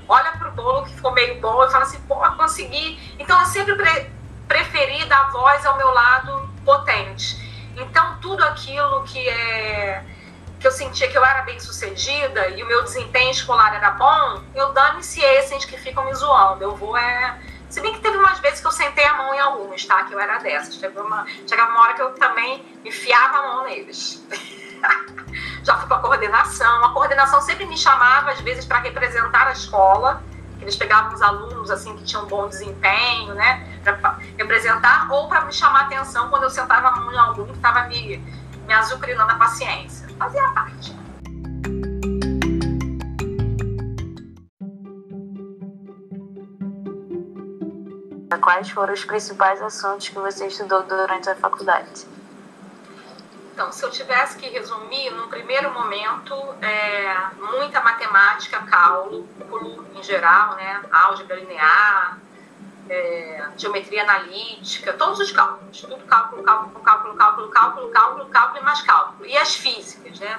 Olha 0.09 0.33
para 0.33 0.49
o 0.49 0.53
bolo 0.53 0.85
que 0.85 0.95
ficou 0.95 1.13
meio 1.13 1.41
bom 1.41 1.65
e 1.65 1.71
fala 1.71 1.85
assim, 1.85 2.01
pô, 2.03 2.17
consegui. 2.37 3.17
Então 3.19 3.39
eu 3.41 3.47
sempre 3.47 3.75
pre 3.75 4.17
preferi 4.47 5.05
dar 5.07 5.33
voz 5.33 5.67
ao 5.67 5.77
meu 5.77 5.91
lado 5.93 6.49
potente. 6.65 7.37
Então 7.77 8.19
tudo 8.21 8.45
aquilo 8.45 9.03
que 9.05 9.29
é 9.29 10.05
que 10.59 10.67
eu 10.67 10.71
sentia 10.71 11.09
que 11.09 11.19
eu 11.19 11.25
era 11.25 11.43
bem 11.43 11.61
sucedida 11.61 12.49
e 12.49 12.63
o 12.63 12.67
meu 12.67 12.83
desempenho 12.83 13.31
escolar 13.31 13.75
era 13.75 13.91
bom, 13.91 14.43
eu 14.55 14.73
dane-se 14.73 15.21
esses 15.21 15.65
que 15.65 15.77
ficam 15.77 16.05
me 16.05 16.15
zoando. 16.15 16.63
Eu 16.63 16.75
vou 16.75 16.97
é 16.97 17.39
se 17.77 17.83
bem 17.83 17.93
que 17.93 18.01
teve 18.01 18.17
umas 18.17 18.39
vezes 18.39 18.59
que 18.59 18.67
eu 18.67 18.73
sentei 18.73 19.05
a 19.05 19.19
mão 19.19 19.35
em 19.35 19.39
alguns, 19.39 19.85
tá? 19.85 20.03
Que 20.05 20.15
eu 20.15 20.19
era 20.19 20.39
dessas. 20.39 20.77
Teve 20.77 20.99
uma, 20.99 21.27
chegava 21.47 21.73
uma 21.73 21.83
hora 21.83 21.93
que 21.93 22.01
eu 22.01 22.11
também 22.15 22.65
enfiava 22.83 23.37
a 23.37 23.43
mão 23.43 23.65
neles. 23.67 24.27
Já 25.63 25.77
fui 25.77 25.87
com 25.87 25.93
a 25.93 25.99
coordenação. 25.99 26.85
A 26.87 26.95
coordenação 26.95 27.39
sempre 27.43 27.67
me 27.67 27.77
chamava, 27.77 28.31
às 28.31 28.41
vezes, 28.41 28.65
para 28.65 28.79
representar 28.79 29.49
a 29.49 29.53
escola. 29.53 30.23
Eles 30.59 30.75
pegavam 30.75 31.13
os 31.13 31.21
alunos, 31.21 31.71
assim, 31.71 31.95
que 31.99 32.05
tinham 32.05 32.25
bom 32.25 32.49
desempenho, 32.49 33.35
né? 33.35 33.79
Para 33.85 34.21
representar. 34.39 35.13
Ou 35.13 35.29
para 35.29 35.43
me 35.43 35.53
chamar 35.53 35.81
a 35.81 35.83
atenção 35.83 36.31
quando 36.31 36.45
eu 36.45 36.51
sentava 36.51 36.89
a 36.89 36.93
mão 36.93 37.13
em 37.13 37.19
algum 37.19 37.45
que 37.45 37.53
estava 37.53 37.83
me, 37.89 38.17
me 38.67 38.73
azucrinando 38.73 39.33
a 39.33 39.35
paciência. 39.35 40.09
Fazia 40.19 40.49
parte. 40.53 40.96
Quais 48.39 48.71
foram 48.71 48.93
os 48.93 49.05
principais 49.05 49.61
assuntos 49.63 50.09
que 50.09 50.15
você 50.15 50.47
estudou 50.47 50.83
durante 50.83 51.29
a 51.29 51.37
faculdade? 51.37 52.07
Então, 53.53 53.73
se 53.73 53.83
eu 53.83 53.91
tivesse 53.91 54.37
que 54.37 54.49
resumir, 54.51 55.11
no 55.13 55.29
primeiro 55.29 55.73
momento, 55.73 56.35
é, 56.61 57.17
muita 57.41 57.81
matemática, 57.81 58.61
cálculo 58.65 59.27
em 59.95 60.03
geral, 60.03 60.57
né? 60.57 60.83
álgebra 60.93 61.37
linear, 61.37 62.19
é, 62.89 63.49
geometria 63.57 64.03
analítica, 64.03 64.93
todos 64.93 65.21
os 65.21 65.33
cálculos, 65.33 65.81
tudo 65.81 65.97
cálculo, 66.05 66.43
cálculo, 66.43 66.81
cálculo, 66.81 67.15
cálculo, 67.17 67.49
cálculo, 67.49 67.89
cálculo, 67.91 68.27
cálculo 68.27 68.61
e 68.61 68.65
mais 68.65 68.83
cálculo. 68.83 69.27
E 69.27 69.37
as 69.39 69.55
físicas, 69.55 70.21
né? 70.21 70.39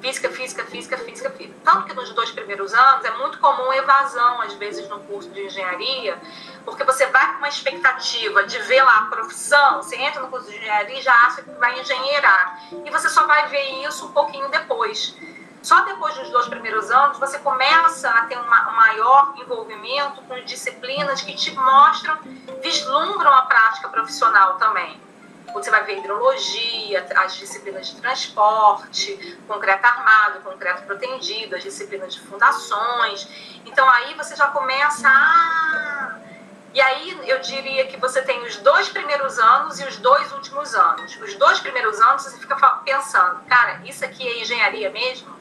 Física, 0.00 0.30
física, 0.30 0.64
física, 0.64 0.96
física, 0.96 1.30
física. 1.30 1.54
Tanto 1.64 1.86
que 1.86 1.94
nos 1.94 2.10
dois 2.10 2.30
primeiros 2.30 2.72
anos 2.72 3.04
é 3.04 3.10
muito 3.18 3.38
comum 3.38 3.72
evasão, 3.72 4.40
às 4.42 4.54
vezes, 4.54 4.88
no 4.88 5.00
curso 5.00 5.28
de 5.30 5.46
engenharia, 5.46 6.16
porque 6.64 6.84
você 6.84 7.06
vai 7.06 7.32
com 7.32 7.38
uma 7.38 7.48
expectativa 7.48 8.44
de 8.44 8.58
ver 8.60 8.82
lá 8.82 8.98
a 8.98 9.02
profissão, 9.06 9.82
você 9.82 9.96
entra 9.96 10.20
no 10.22 10.28
curso 10.28 10.48
de 10.50 10.56
engenharia 10.56 10.98
e 10.98 11.02
já 11.02 11.12
acha 11.12 11.42
que 11.42 11.50
vai 11.52 11.80
engenheirar. 11.80 12.60
E 12.84 12.90
você 12.90 13.08
só 13.08 13.26
vai 13.26 13.48
ver 13.48 13.84
isso 13.86 14.06
um 14.06 14.12
pouquinho 14.12 14.48
depois. 14.48 15.16
Só 15.62 15.80
depois 15.80 16.14
dos 16.14 16.30
dois 16.30 16.46
primeiros 16.46 16.90
anos 16.90 17.18
você 17.18 17.38
começa 17.40 18.08
a 18.08 18.26
ter 18.26 18.38
um 18.38 18.46
maior 18.46 19.34
envolvimento 19.36 20.22
com 20.22 20.40
disciplinas 20.44 21.20
que 21.22 21.34
te 21.34 21.50
mostram, 21.50 22.16
vislumbram 22.62 23.34
a 23.34 23.42
prática 23.42 23.88
profissional 23.88 24.54
também. 24.54 25.07
Você 25.52 25.70
vai 25.70 25.84
ver 25.84 25.98
hidrologia, 25.98 27.06
as 27.16 27.36
disciplinas 27.36 27.88
de 27.88 28.00
transporte, 28.00 29.38
concreto 29.46 29.86
armado, 29.86 30.40
concreto 30.40 30.82
protendido, 30.82 31.56
as 31.56 31.62
disciplinas 31.62 32.14
de 32.14 32.20
fundações. 32.20 33.28
Então 33.64 33.88
aí 33.88 34.14
você 34.14 34.36
já 34.36 34.48
começa 34.48 35.08
a. 35.08 36.18
E 36.74 36.80
aí 36.80 37.18
eu 37.28 37.40
diria 37.40 37.86
que 37.86 37.96
você 37.96 38.22
tem 38.22 38.40
os 38.44 38.56
dois 38.56 38.88
primeiros 38.88 39.38
anos 39.38 39.80
e 39.80 39.84
os 39.84 39.96
dois 39.96 40.30
últimos 40.32 40.74
anos. 40.74 41.16
Os 41.20 41.34
dois 41.34 41.58
primeiros 41.60 41.98
anos 42.00 42.22
você 42.22 42.38
fica 42.38 42.56
pensando, 42.84 43.40
cara, 43.46 43.80
isso 43.84 44.04
aqui 44.04 44.26
é 44.26 44.40
engenharia 44.42 44.90
mesmo? 44.90 45.37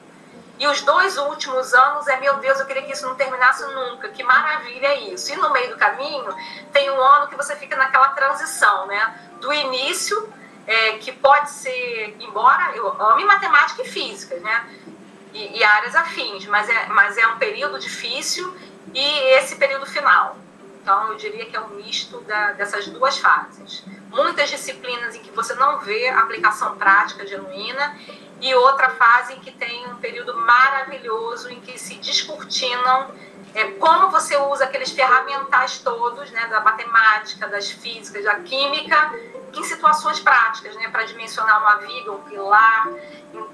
E 0.60 0.68
os 0.68 0.82
dois 0.82 1.18
últimos 1.18 1.74
anos 1.74 2.08
é, 2.08 2.20
meu 2.20 2.38
Deus, 2.38 2.60
eu 2.60 2.66
queria 2.66 2.82
que 2.82 2.92
isso 2.92 3.08
não 3.08 3.16
terminasse 3.16 3.64
nunca, 3.74 4.10
que 4.10 4.24
maravilha 4.24 4.88
é 4.88 5.00
isso. 5.12 5.32
E 5.32 5.36
no 5.36 5.52
meio 5.52 5.70
do 5.70 5.78
caminho 5.78 6.36
tem 6.74 6.90
um 6.90 7.00
ano 7.00 7.28
que 7.28 7.36
você 7.36 7.56
fica 7.56 7.76
naquela 7.76 8.10
transição, 8.10 8.88
né? 8.88 9.20
Do 9.40 9.54
início, 9.54 10.34
é, 10.66 10.94
que 10.94 11.12
pode 11.12 11.52
ser, 11.52 12.16
embora 12.20 12.76
eu 12.76 13.02
ame 13.02 13.24
matemática 13.24 13.84
e 13.84 13.88
física, 13.88 14.36
né? 14.40 14.68
E, 15.34 15.60
e, 15.60 15.64
áreas 15.64 15.96
afins, 15.96 16.48
mas 16.48 16.68
é, 16.68 16.88
mas 16.88 17.18
é 17.18 17.28
um 17.28 17.38
período 17.38 17.78
difícil 17.78 18.56
e 18.94 19.06
esse 19.36 19.58
período 19.58 19.86
final. 19.86 20.38
Então, 20.82 21.10
eu 21.10 21.16
diria 21.16 21.46
que 21.46 21.56
é 21.56 21.60
um 21.60 21.70
misto 21.70 22.22
da, 22.22 22.54
dessas 22.54 22.88
duas 22.88 23.18
fases. 23.18 23.84
Muitas 24.10 24.50
disciplinas 24.50 25.16
em 25.16 25.22
que 25.22 25.30
você 25.32 25.54
não 25.54 25.80
vê 25.80 26.08
aplicação 26.08 26.78
prática 26.78 27.28
genuína 27.28 27.96
e 28.40 28.54
outra 28.56 28.90
fase 28.92 29.34
em 29.34 29.40
que 29.40 29.52
tem 29.52 29.88
um 29.88 29.96
período 29.98 30.36
maravilhoso 30.36 31.50
em 31.50 31.60
que 31.60 31.78
se 31.80 31.96
descortinam 31.96 33.12
é, 33.54 33.72
como 33.72 34.12
você 34.12 34.38
usa 34.38 34.66
aqueles 34.66 34.92
ferramentais 34.92 35.80
todos, 35.80 36.30
né, 36.30 36.48
da 36.48 36.60
matemática, 36.60 37.48
das 37.48 37.72
físicas, 37.72 38.24
da 38.24 38.36
química, 38.36 39.12
em 39.52 39.64
situações 39.64 40.20
práticas, 40.20 40.76
né, 40.76 40.90
para 40.90 41.04
dimensionar 41.06 41.60
uma 41.62 41.76
viga, 41.78 42.12
um 42.12 42.22
pilar, 42.22 42.88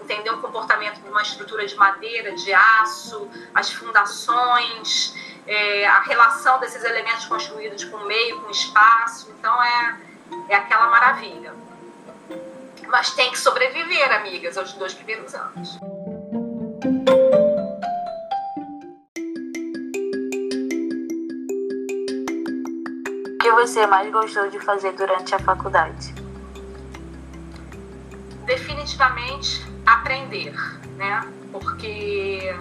entender 0.01 0.29
o 0.31 0.41
comportamento 0.41 0.99
de 0.99 1.07
uma 1.07 1.21
estrutura 1.21 1.65
de 1.65 1.75
madeira, 1.75 2.35
de 2.35 2.53
aço, 2.53 3.29
as 3.55 3.71
fundações, 3.71 5.15
é, 5.47 5.87
a 5.87 6.01
relação 6.01 6.59
desses 6.59 6.83
elementos 6.83 7.25
construídos 7.25 7.85
com 7.85 7.97
o 7.97 8.05
meio, 8.05 8.41
com 8.41 8.47
o 8.47 8.51
espaço. 8.51 9.33
Então, 9.39 9.63
é, 9.63 9.99
é 10.49 10.55
aquela 10.55 10.87
maravilha 10.87 11.53
mas 12.89 13.11
tem 13.11 13.31
que 13.31 13.39
sobreviver, 13.39 14.11
amigas, 14.13 14.57
aos 14.57 14.73
dois 14.73 14.93
primeiros 14.93 15.33
anos. 15.33 15.79
O 23.27 23.37
que 23.39 23.51
você 23.51 23.85
mais 23.87 24.11
gostou 24.11 24.49
de 24.49 24.59
fazer 24.59 24.93
durante 24.93 25.35
a 25.35 25.39
faculdade? 25.39 26.13
Definitivamente 28.45 29.65
aprender, 29.85 30.53
né? 30.97 31.21
Porque 31.51 32.55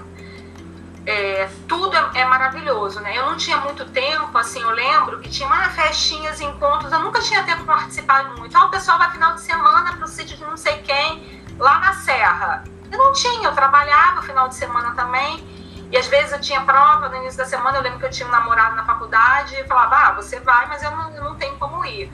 é, 1.04 1.48
tudo 1.68 1.96
é, 1.96 2.20
é, 2.20 2.24
maravilhoso, 2.24 3.00
né? 3.00 3.16
Eu 3.16 3.26
não 3.26 3.36
tinha 3.36 3.56
muito 3.56 3.84
tempo, 3.86 4.36
assim, 4.38 4.60
eu 4.60 4.70
lembro 4.70 5.18
que 5.20 5.28
tinha 5.28 5.46
uma 5.46 5.68
festinhas, 5.70 6.40
encontros, 6.40 6.92
eu 6.92 7.00
nunca 7.00 7.20
tinha 7.20 7.42
tempo 7.42 7.64
para 7.64 7.76
participar 7.76 8.24
muito. 8.36 8.56
Ah, 8.56 8.66
o 8.66 8.70
pessoal 8.70 8.98
vai 8.98 9.10
final 9.10 9.34
de 9.34 9.40
semana 9.40 9.94
para 9.94 10.04
o 10.04 10.08
sítio 10.08 10.36
de 10.36 10.44
não 10.44 10.56
sei 10.56 10.78
quem, 10.82 11.44
lá 11.58 11.80
na 11.80 11.92
Serra. 11.94 12.64
Eu 12.90 12.98
não 12.98 13.12
tinha, 13.12 13.48
eu 13.48 13.54
trabalhava 13.54 14.22
final 14.22 14.48
de 14.48 14.54
semana 14.54 14.94
também, 14.94 15.44
e 15.90 15.96
às 15.96 16.06
vezes 16.06 16.32
eu 16.32 16.40
tinha 16.40 16.60
prova 16.62 17.08
no 17.08 17.16
início 17.16 17.38
da 17.38 17.46
semana, 17.46 17.78
eu 17.78 17.82
lembro 17.82 17.98
que 17.98 18.06
eu 18.06 18.10
tinha 18.10 18.28
um 18.28 18.32
namorado 18.32 18.76
na 18.76 18.84
faculdade, 18.84 19.56
e 19.56 19.64
falava, 19.64 19.96
ah, 19.96 20.12
você 20.12 20.38
vai, 20.40 20.66
mas 20.66 20.82
eu 20.82 20.90
não, 20.92 21.10
eu 21.14 21.24
não 21.24 21.36
tenho 21.36 21.56
como 21.58 21.84
ir. 21.84 22.12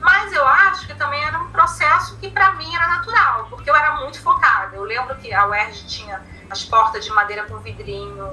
Mas 0.00 0.32
eu 0.32 0.46
acho 0.46 0.86
que 0.86 0.94
também 0.94 1.22
era 1.22 1.38
um 1.38 1.50
processo 1.50 2.16
que 2.18 2.28
para 2.28 2.52
mim 2.54 2.74
era 2.74 2.88
natural, 2.88 3.46
porque 3.50 3.70
eu 3.70 3.76
era 3.76 3.96
muito 3.96 4.20
focada. 4.20 4.74
Eu 4.74 4.82
lembro 4.82 5.14
que 5.16 5.32
a 5.32 5.46
UERJ 5.46 5.86
tinha 5.86 6.20
as 6.52 6.64
portas 6.64 7.04
de 7.04 7.10
madeira 7.10 7.44
com 7.44 7.56
vidrinho, 7.58 8.28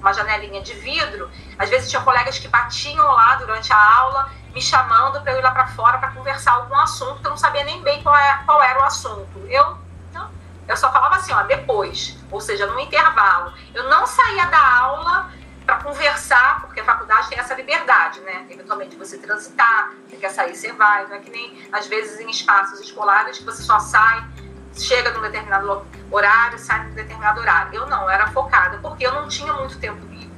uma 0.00 0.12
janelinha 0.12 0.60
de 0.60 0.74
vidro. 0.74 1.30
Às 1.58 1.70
vezes 1.70 1.88
tinha 1.88 2.02
colegas 2.02 2.38
que 2.38 2.48
batiam 2.48 3.06
lá 3.06 3.36
durante 3.36 3.72
a 3.72 3.98
aula, 3.98 4.30
me 4.52 4.60
chamando 4.60 5.20
para 5.20 5.32
eu 5.32 5.38
ir 5.38 5.42
lá 5.42 5.52
para 5.52 5.68
fora 5.68 5.98
para 5.98 6.10
conversar 6.10 6.52
algum 6.52 6.76
assunto 6.76 7.20
que 7.20 7.26
eu 7.26 7.30
não 7.30 7.38
sabia 7.38 7.64
nem 7.64 7.80
bem 7.82 8.02
qual, 8.02 8.16
é, 8.16 8.42
qual 8.44 8.60
era 8.62 8.80
o 8.80 8.82
assunto. 8.82 9.38
Eu 9.48 9.78
não, 10.12 10.28
eu 10.66 10.76
só 10.76 10.90
falava 10.92 11.16
assim, 11.16 11.32
ó, 11.32 11.42
depois, 11.44 12.18
ou 12.30 12.40
seja, 12.40 12.66
no 12.66 12.78
intervalo. 12.80 13.52
Eu 13.72 13.88
não 13.88 14.04
saía 14.06 14.46
da 14.46 14.78
aula 14.78 15.30
para 15.64 15.76
conversar, 15.76 16.62
porque 16.62 16.80
a 16.80 16.84
faculdade 16.84 17.28
tem 17.28 17.38
essa 17.38 17.54
liberdade, 17.54 18.18
né? 18.20 18.46
Eventualmente 18.50 18.96
você 18.96 19.16
transitar, 19.18 19.92
você 20.08 20.16
quer 20.16 20.30
sair, 20.30 20.56
você 20.56 20.72
vai. 20.72 21.06
Não 21.06 21.14
é 21.14 21.20
que 21.20 21.30
nem, 21.30 21.68
às 21.70 21.86
vezes, 21.86 22.18
em 22.18 22.28
espaços 22.28 22.80
escolares 22.80 23.38
que 23.38 23.44
você 23.44 23.62
só 23.62 23.78
sai 23.78 24.24
chega 24.74 25.10
num 25.12 25.20
determinado 25.22 25.86
horário, 26.10 26.58
sai 26.58 26.86
num 26.86 26.94
determinado 26.94 27.40
horário. 27.40 27.74
Eu 27.74 27.86
não, 27.86 28.02
eu 28.02 28.10
era 28.10 28.28
focada, 28.28 28.78
porque 28.78 29.06
eu 29.06 29.12
não 29.12 29.28
tinha 29.28 29.52
muito 29.52 29.78
tempo 29.78 30.04
livre. 30.06 30.30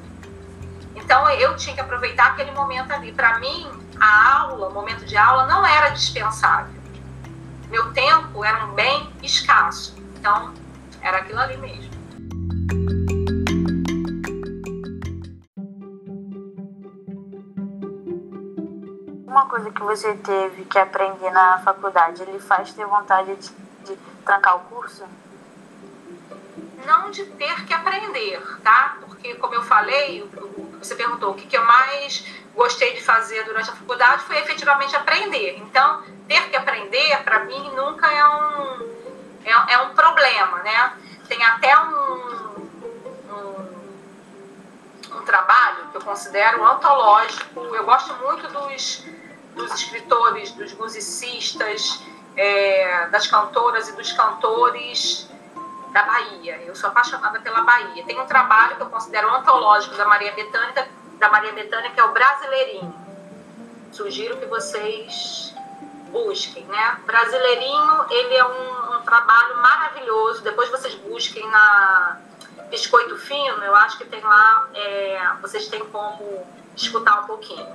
Então 0.95 1.29
eu 1.31 1.57
tinha 1.57 1.75
que 1.75 1.81
aproveitar 1.81 2.29
aquele 2.29 2.51
momento 2.53 2.93
ali. 2.93 3.13
Para 3.13 3.39
mim, 3.39 3.71
a 4.01 4.41
aula, 4.41 4.69
o 4.69 4.73
momento 4.73 5.05
de 5.05 5.17
aula, 5.17 5.47
não 5.47 5.65
era 5.65 5.91
dispensável. 5.91 6.83
Meu 7.69 7.93
tempo 7.93 8.45
era 8.45 8.65
um 8.67 8.73
bem 8.73 9.11
escasso. 9.23 9.97
Então, 10.19 10.53
era 11.01 11.19
aquilo 11.19 11.41
ali 11.41 11.57
mesmo. 11.57 11.91
Uma 19.27 19.47
coisa 19.47 19.71
que 19.71 19.83
você 19.83 20.15
teve 20.15 20.65
que 20.67 20.79
aprender 20.79 21.31
na 21.31 21.59
faculdade, 21.61 22.23
ele 22.23 22.39
faz 22.39 22.73
ter 22.75 22.85
vontade 22.85 23.35
de 23.37 23.51
trancar 24.23 24.57
o 24.57 24.61
curso? 24.61 25.05
Não 26.87 27.11
de 27.11 27.25
ter 27.25 27.65
que 27.65 27.73
aprender, 27.73 28.41
tá? 28.63 28.97
Porque, 29.01 29.35
como 29.37 29.55
eu 29.55 29.63
falei, 29.63 30.29
você 30.79 30.95
perguntou 30.95 31.31
o 31.31 31.35
que 31.35 31.57
eu 31.57 31.65
mais 31.65 32.25
gostei 32.55 32.93
de 32.95 33.03
fazer 33.03 33.45
durante 33.45 33.71
a 33.71 33.75
faculdade 33.75 34.25
foi 34.25 34.39
efetivamente 34.39 34.95
aprender. 34.95 35.59
Então, 35.59 36.03
ter 36.29 36.49
que 36.51 36.57
aprender, 36.57 37.23
para 37.25 37.45
mim, 37.45 37.71
nunca 37.75 38.11
é 38.11 38.27
um, 38.27 38.93
é, 39.45 39.75
é, 39.75 39.79
um 39.83 39.95
problema, 39.95 40.59
né? 40.63 40.97
Tem 41.29 41.43
até 41.45 41.79
um, 41.79 42.67
um, 43.31 43.69
um 45.17 45.25
trabalho 45.25 45.89
que 45.91 45.97
eu 45.97 46.03
considero 46.03 46.65
antológico. 46.65 47.61
Eu 47.61 47.85
gosto 47.85 48.15
muito 48.15 48.49
dos, 48.49 49.05
dos 49.55 49.73
escritores, 49.73 50.53
dos 50.53 50.73
musicistas, 50.75 52.03
é, 52.37 53.09
das 53.09 53.27
cantoras 53.27 53.89
e 53.89 53.93
dos 53.93 54.13
cantores 54.13 55.29
da 55.93 56.03
Bahia. 56.03 56.63
Eu 56.67 56.75
sou 56.75 56.89
apaixonada 56.89 57.41
pela 57.41 57.63
Bahia. 57.63 58.05
Tem 58.05 58.19
um 58.21 58.27
trabalho 58.27 58.77
que 58.77 58.83
eu 58.83 58.91
considero 58.91 59.29
antológico 59.35 59.95
da 59.97 60.07
Maria 60.07 60.33
Bethânia, 60.33 60.89
da 61.19 61.29
Maria 61.29 61.53
Bethânia 61.53 61.91
que 61.91 62.01
é 62.01 62.05
o 62.05 62.13
Brasileirinho. 62.13 62.95
Sugiro 63.93 64.39
que 64.39 64.47
vocês 64.47 65.55
busquem, 66.11 66.65
né? 66.65 66.99
Brasileirinho, 67.05 68.07
ele 68.11 68.35
é 68.35 68.45
um, 68.45 68.97
um 68.97 69.03
trabalho 69.03 69.57
maravilhoso. 69.59 70.43
Depois 70.43 70.71
vocês 70.71 70.95
busquem 70.95 71.47
na 71.51 72.19
Biscoito 72.71 73.19
Fino, 73.19 73.63
eu 73.63 73.75
acho 73.77 73.99
que 73.99 74.05
tem 74.07 74.21
lá, 74.23 74.69
é, 74.75 75.29
vocês 75.43 75.69
têm 75.69 75.85
como 75.87 76.47
escutar 76.75 77.21
um 77.21 77.27
pouquinho. 77.27 77.67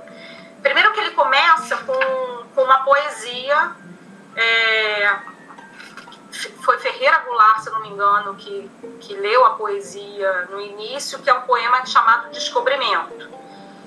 Primeiro 0.60 0.92
que 0.92 1.00
ele 1.00 1.10
começa 1.12 1.76
com, 1.78 2.44
com 2.52 2.62
uma 2.62 2.80
poesia 2.80 3.76
é, 4.38 5.18
foi 6.62 6.78
Ferreira 6.78 7.18
Goulart, 7.20 7.60
se 7.60 7.70
não 7.70 7.80
me 7.80 7.88
engano, 7.88 8.36
que, 8.36 8.70
que 9.00 9.14
leu 9.14 9.44
a 9.44 9.50
poesia 9.50 10.46
no 10.50 10.60
início, 10.60 11.18
que 11.18 11.28
é 11.28 11.34
um 11.34 11.40
poema 11.40 11.84
chamado 11.84 12.30
Descobrimento, 12.30 13.28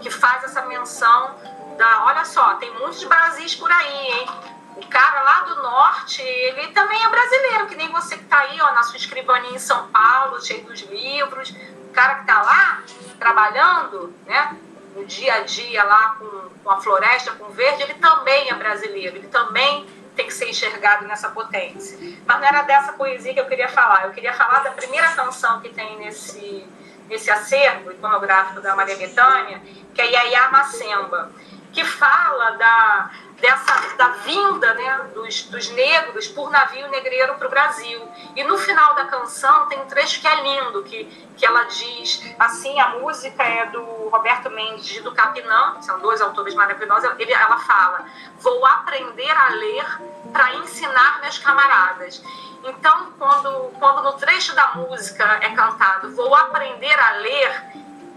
que 0.01 0.11
faz 0.11 0.43
essa 0.43 0.63
menção 0.65 1.35
da. 1.77 2.05
Olha 2.05 2.25
só, 2.25 2.55
tem 2.55 2.69
muitos 2.73 3.01
Brasis 3.05 3.55
por 3.55 3.71
aí, 3.71 4.07
hein? 4.07 4.27
O 4.75 4.87
cara 4.87 5.21
lá 5.21 5.39
do 5.41 5.63
norte, 5.63 6.21
ele 6.21 6.69
também 6.69 7.01
é 7.01 7.09
brasileiro, 7.09 7.67
que 7.67 7.75
nem 7.75 7.89
você 7.89 8.17
que 8.17 8.23
está 8.23 8.39
aí, 8.39 8.59
ó, 8.61 8.71
na 8.73 8.83
sua 8.83 8.97
escrivaninha 8.97 9.55
em 9.55 9.59
São 9.59 9.87
Paulo, 9.87 10.41
cheio 10.41 10.65
dos 10.65 10.81
livros. 10.81 11.53
O 11.89 11.93
cara 11.93 12.15
que 12.15 12.21
está 12.21 12.41
lá 12.41 12.83
trabalhando, 13.19 14.13
né? 14.25 14.57
No 14.95 15.05
dia 15.05 15.35
a 15.35 15.39
dia 15.41 15.83
lá 15.83 16.15
com, 16.19 16.49
com 16.63 16.69
a 16.69 16.81
floresta, 16.81 17.31
com 17.31 17.45
o 17.45 17.51
verde, 17.51 17.83
ele 17.83 17.93
também 17.95 18.49
é 18.49 18.53
brasileiro, 18.53 19.17
ele 19.17 19.27
também 19.27 19.87
tem 20.15 20.27
que 20.27 20.33
ser 20.33 20.49
enxergado 20.49 21.05
nessa 21.07 21.29
potência. 21.29 21.97
Mas 22.25 22.39
não 22.39 22.47
era 22.47 22.61
dessa 22.63 22.93
poesia 22.93 23.33
que 23.33 23.39
eu 23.39 23.47
queria 23.47 23.69
falar. 23.69 24.05
Eu 24.05 24.11
queria 24.11 24.33
falar 24.33 24.59
da 24.59 24.71
primeira 24.71 25.07
canção 25.09 25.61
que 25.61 25.69
tem 25.69 25.97
nesse, 25.97 26.65
nesse 27.07 27.31
acervo 27.31 27.91
iconográfico 27.91 28.61
da 28.61 28.75
Maria 28.75 28.97
Bethânia, 28.97 29.61
que 29.93 30.01
é 30.01 30.11
Yaya 30.11 30.49
Macemba, 30.49 31.31
que 31.71 31.85
fala 31.85 32.51
da, 32.51 33.11
dessa, 33.39 33.95
da 33.97 34.07
vinda 34.09 34.73
né, 34.73 35.09
dos, 35.13 35.43
dos 35.43 35.69
negros 35.69 36.27
por 36.27 36.49
navio 36.51 36.87
negreiro 36.89 37.35
para 37.35 37.47
o 37.47 37.49
Brasil. 37.49 38.07
E 38.35 38.43
no 38.43 38.57
final 38.57 38.93
da 38.93 39.05
canção 39.05 39.67
tem 39.67 39.79
um 39.79 39.85
trecho 39.85 40.21
que 40.21 40.27
é 40.27 40.41
lindo, 40.41 40.83
que, 40.83 41.05
que 41.37 41.45
ela 41.45 41.63
diz 41.63 42.23
assim, 42.39 42.79
a 42.79 42.89
música 42.89 43.43
é 43.43 43.65
do 43.67 43.81
Roberto 44.09 44.49
Mendes 44.49 44.97
e 44.97 45.01
do 45.01 45.11
Capinã, 45.13 45.81
são 45.81 45.99
dois 45.99 46.21
autores 46.21 46.53
maravilhosos, 46.53 47.09
ele, 47.17 47.33
ela 47.33 47.57
fala, 47.59 48.05
vou 48.39 48.65
aprender 48.65 49.31
a 49.31 49.49
ler 49.49 50.01
para 50.31 50.55
ensinar 50.55 51.21
meus 51.21 51.37
camaradas. 51.37 52.23
Então, 52.63 53.11
quando, 53.17 53.71
quando 53.79 54.03
no 54.03 54.13
trecho 54.13 54.53
da 54.53 54.75
música 54.75 55.39
é 55.41 55.49
cantado, 55.49 56.13
vou 56.15 56.35
aprender 56.35 56.99
a 56.99 57.11
ler, 57.13 57.63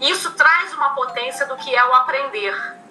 isso 0.00 0.32
traz 0.32 0.74
uma 0.74 0.90
potência 0.90 1.46
do 1.46 1.56
que 1.56 1.74
é 1.74 1.82
o 1.82 1.94
aprender 1.94 2.83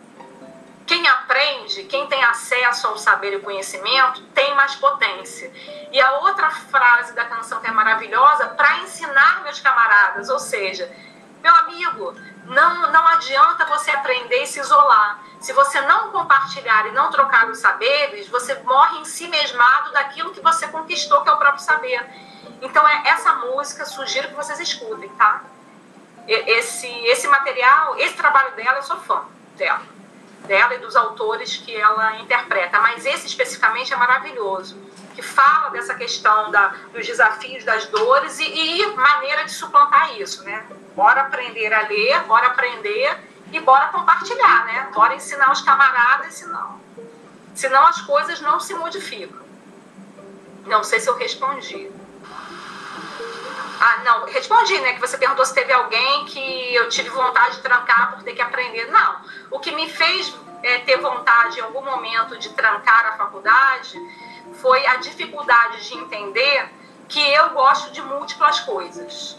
quem 0.85 1.07
aprende, 1.07 1.83
quem 1.83 2.07
tem 2.07 2.23
acesso 2.23 2.87
ao 2.87 2.97
saber 2.97 3.33
e 3.33 3.39
conhecimento, 3.39 4.21
tem 4.33 4.53
mais 4.53 4.75
potência. 4.75 5.51
E 5.91 6.01
a 6.01 6.19
outra 6.19 6.49
frase 6.49 7.13
da 7.13 7.25
canção 7.25 7.61
que 7.61 7.67
é 7.67 7.71
maravilhosa, 7.71 8.47
para 8.47 8.79
ensinar 8.79 9.43
meus 9.43 9.59
camaradas, 9.59 10.29
ou 10.29 10.39
seja, 10.39 10.91
meu 11.41 11.53
amigo, 11.55 12.15
não, 12.45 12.91
não 12.91 13.07
adianta 13.07 13.65
você 13.65 13.91
aprender 13.91 14.43
e 14.43 14.47
se 14.47 14.59
isolar. 14.59 15.19
Se 15.39 15.53
você 15.53 15.79
não 15.81 16.11
compartilhar 16.11 16.87
e 16.87 16.91
não 16.91 17.09
trocar 17.09 17.49
os 17.49 17.59
saberes, 17.59 18.27
você 18.27 18.55
morre 18.63 18.99
em 18.99 19.05
si 19.05 19.27
mesmado 19.27 19.91
daquilo 19.93 20.31
que 20.31 20.41
você 20.41 20.67
conquistou, 20.67 21.21
que 21.21 21.29
é 21.29 21.33
o 21.33 21.37
próprio 21.37 21.63
saber. 21.63 22.05
Então, 22.61 22.85
é 22.87 23.03
essa 23.07 23.33
música, 23.35 23.85
sugiro 23.85 24.29
que 24.29 24.35
vocês 24.35 24.59
escutem, 24.59 25.09
tá? 25.09 25.41
Esse, 26.27 26.87
esse 27.07 27.27
material, 27.27 27.97
esse 27.97 28.15
trabalho 28.15 28.55
dela, 28.55 28.77
eu 28.77 28.83
sou 28.83 28.97
fã 28.97 29.25
dela 29.55 29.92
dela 30.47 30.75
e 30.75 30.79
dos 30.79 30.95
autores 30.95 31.57
que 31.57 31.75
ela 31.75 32.17
interpreta, 32.17 32.79
mas 32.79 33.05
esse 33.05 33.27
especificamente 33.27 33.93
é 33.93 33.97
maravilhoso, 33.97 34.77
que 35.15 35.21
fala 35.21 35.69
dessa 35.69 35.93
questão 35.93 36.51
da, 36.51 36.73
dos 36.93 37.05
desafios, 37.05 37.63
das 37.63 37.85
dores 37.87 38.39
e, 38.39 38.45
e 38.45 38.87
maneira 38.95 39.45
de 39.45 39.51
suplantar 39.51 40.19
isso, 40.19 40.43
né? 40.43 40.65
Bora 40.95 41.21
aprender 41.21 41.73
a 41.73 41.87
ler, 41.87 42.23
bora 42.23 42.47
aprender 42.47 43.17
e 43.51 43.59
bora 43.59 43.87
compartilhar, 43.87 44.65
né? 44.65 44.89
Bora 44.93 45.15
ensinar 45.15 45.51
os 45.51 45.61
camaradas, 45.61 46.33
senão, 46.33 46.79
senão 47.53 47.85
as 47.85 48.01
coisas 48.01 48.41
não 48.41 48.59
se 48.59 48.73
modificam. 48.73 49.43
Não 50.65 50.83
sei 50.83 50.99
se 50.99 51.09
eu 51.09 51.15
respondi. 51.15 51.91
Ah, 53.85 54.01
não, 54.05 54.25
respondi, 54.27 54.79
né? 54.79 54.93
Que 54.93 55.01
você 55.01 55.17
perguntou 55.17 55.45
se 55.45 55.53
teve 55.53 55.73
alguém 55.73 56.23
que 56.23 56.73
eu 56.73 56.87
tive 56.87 57.09
vontade 57.09 57.57
de 57.57 57.61
trancar 57.61 58.13
por 58.13 58.23
ter 58.23 58.33
que 58.33 58.41
aprender. 58.41 58.89
Não. 58.89 59.17
O 59.51 59.59
que 59.59 59.75
me 59.75 59.89
fez 59.89 60.33
é, 60.63 60.79
ter 60.79 60.95
vontade 61.01 61.59
em 61.59 61.63
algum 61.63 61.81
momento 61.81 62.37
de 62.37 62.47
trancar 62.53 63.07
a 63.07 63.17
faculdade 63.17 63.99
foi 64.61 64.87
a 64.87 64.95
dificuldade 64.95 65.85
de 65.85 65.97
entender 65.97 66.69
que 67.09 67.19
eu 67.33 67.49
gosto 67.49 67.91
de 67.91 68.01
múltiplas 68.01 68.61
coisas. 68.61 69.37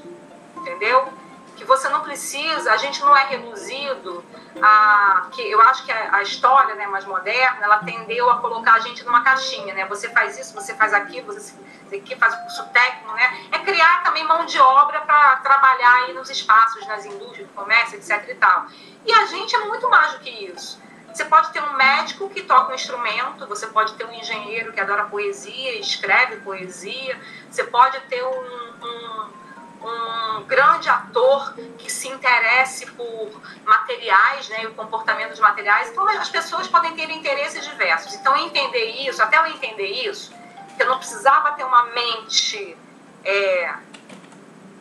Entendeu? 0.59 1.11
Que 1.57 1.65
você 1.65 1.89
não 1.89 2.01
precisa, 2.01 2.73
a 2.73 2.77
gente 2.77 3.01
não 3.01 3.17
é 3.17 3.25
reduzido 3.27 4.25
a 4.63 5.29
que 5.33 5.43
eu 5.43 5.61
acho 5.63 5.85
que 5.85 5.93
a, 5.93 6.17
a, 6.17 6.23
história, 6.23 6.75
né, 6.75 6.87
mais 6.87 7.05
moderna, 7.05 7.59
ela 7.63 7.79
tendeu 7.79 8.31
a 8.31 8.39
colocar 8.39 8.75
a 8.75 8.79
gente 8.81 9.05
numa 9.05 9.23
caixinha, 9.23 9.75
né? 9.75 9.87
Você 9.87 10.09
faz 10.11 10.39
isso, 10.39 10.55
você 10.55 10.75
faz 10.75 10.93
aquilo, 10.93 11.27
você, 11.33 11.55
aqui 11.95 12.17
faz 12.17 12.35
curso 12.35 12.65
técnico, 12.69 13.13
né? 13.15 13.47
É 13.53 13.59
criar 13.61 14.03
também 14.03 14.25
mão 14.25 14.45
de 14.45 14.59
obra 14.59 15.01
para 15.01 15.37
trabalhar 15.37 16.05
aí 16.05 16.13
nos 16.13 16.31
espaços, 16.31 16.87
nas 16.87 17.05
indústrias, 17.05 17.49
no 17.49 17.55
comércio, 17.55 17.97
etc 17.97 18.29
e 18.29 18.35
tal. 18.35 18.67
E 19.05 19.13
a 19.13 19.27
gente 19.27 19.55
é 19.55 19.59
muito 19.61 19.89
mais 19.89 20.13
do 20.13 20.21
que 20.21 20.31
isso. 20.31 20.83
Você 21.13 21.25
pode 21.27 21.53
ter 21.53 21.63
um 21.63 21.75
médico 21.75 22.29
que 22.29 22.43
toca 22.43 22.73
um 22.73 22.75
instrumento, 22.75 23.47
você 23.47 23.69
pode 23.69 23.95
ter 23.95 24.05
um 24.05 24.13
engenheiro 24.13 24.73
que 24.73 24.81
adora 24.81 25.05
poesia, 25.05 25.79
escreve 25.79 26.37
poesia, 26.39 27.21
você 27.49 27.63
pode 27.63 28.01
ter 28.09 28.25
um, 28.25 28.73
um 28.83 29.44
um 29.85 30.43
grande 30.45 30.89
ator 30.89 31.55
que 31.79 31.91
se 31.91 32.09
interesse 32.09 32.87
por 32.93 33.41
materiais, 33.65 34.49
né, 34.49 34.63
e 34.63 34.67
o 34.67 34.75
comportamento 34.75 35.31
dos 35.31 35.41
materiais. 35.41 35.91
Então, 35.91 36.09
as 36.09 36.29
pessoas 36.29 36.67
podem 36.69 36.95
ter 36.95 37.11
interesses 37.11 37.65
diversos. 37.65 38.15
Então, 38.15 38.37
entender 38.37 39.09
isso, 39.09 39.23
até 39.23 39.39
eu 39.39 39.47
entender 39.47 39.87
isso, 40.09 40.33
eu 40.79 40.87
não 40.87 40.99
precisava 40.99 41.53
ter 41.53 41.65
uma 41.65 41.85
mente 41.87 42.77
é, 43.25 43.75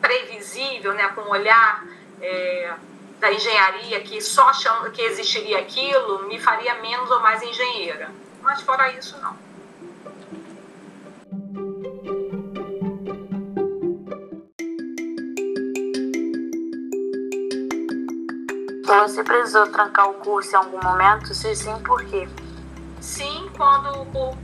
previsível, 0.00 0.94
né, 0.94 1.08
com 1.08 1.22
um 1.22 1.30
olhar 1.30 1.84
é, 2.20 2.74
da 3.20 3.32
engenharia 3.32 4.00
que 4.00 4.20
só 4.20 4.48
achando 4.48 4.90
que 4.90 5.02
existiria 5.02 5.58
aquilo, 5.58 6.26
me 6.26 6.40
faria 6.40 6.74
menos 6.76 7.10
ou 7.10 7.20
mais 7.20 7.42
engenheira. 7.42 8.10
Mas 8.42 8.60
fora 8.62 8.90
isso, 8.92 9.18
não. 9.18 9.43
Você 19.00 19.22
precisou 19.22 19.66
trancar 19.66 20.08
o 20.08 20.14
curso 20.14 20.52
em 20.52 20.56
algum 20.56 20.80
momento? 20.82 21.34
Se 21.34 21.54
sim, 21.54 21.78
por 21.80 22.04
quê? 22.04 22.28
Sim, 23.00 23.50
quando, 23.56 24.06
por, 24.06 24.36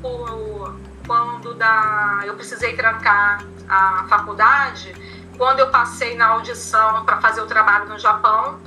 quando 1.07 1.55
da, 1.55 2.21
eu 2.25 2.35
precisei 2.35 2.77
trancar 2.77 3.45
a 3.69 4.05
faculdade, 4.09 4.95
quando 5.39 5.61
eu 5.61 5.71
passei 5.71 6.17
na 6.17 6.29
audição 6.29 7.05
para 7.05 7.21
fazer 7.21 7.41
o 7.41 7.47
trabalho 7.47 7.89
no 7.89 7.99
Japão, 7.99 8.61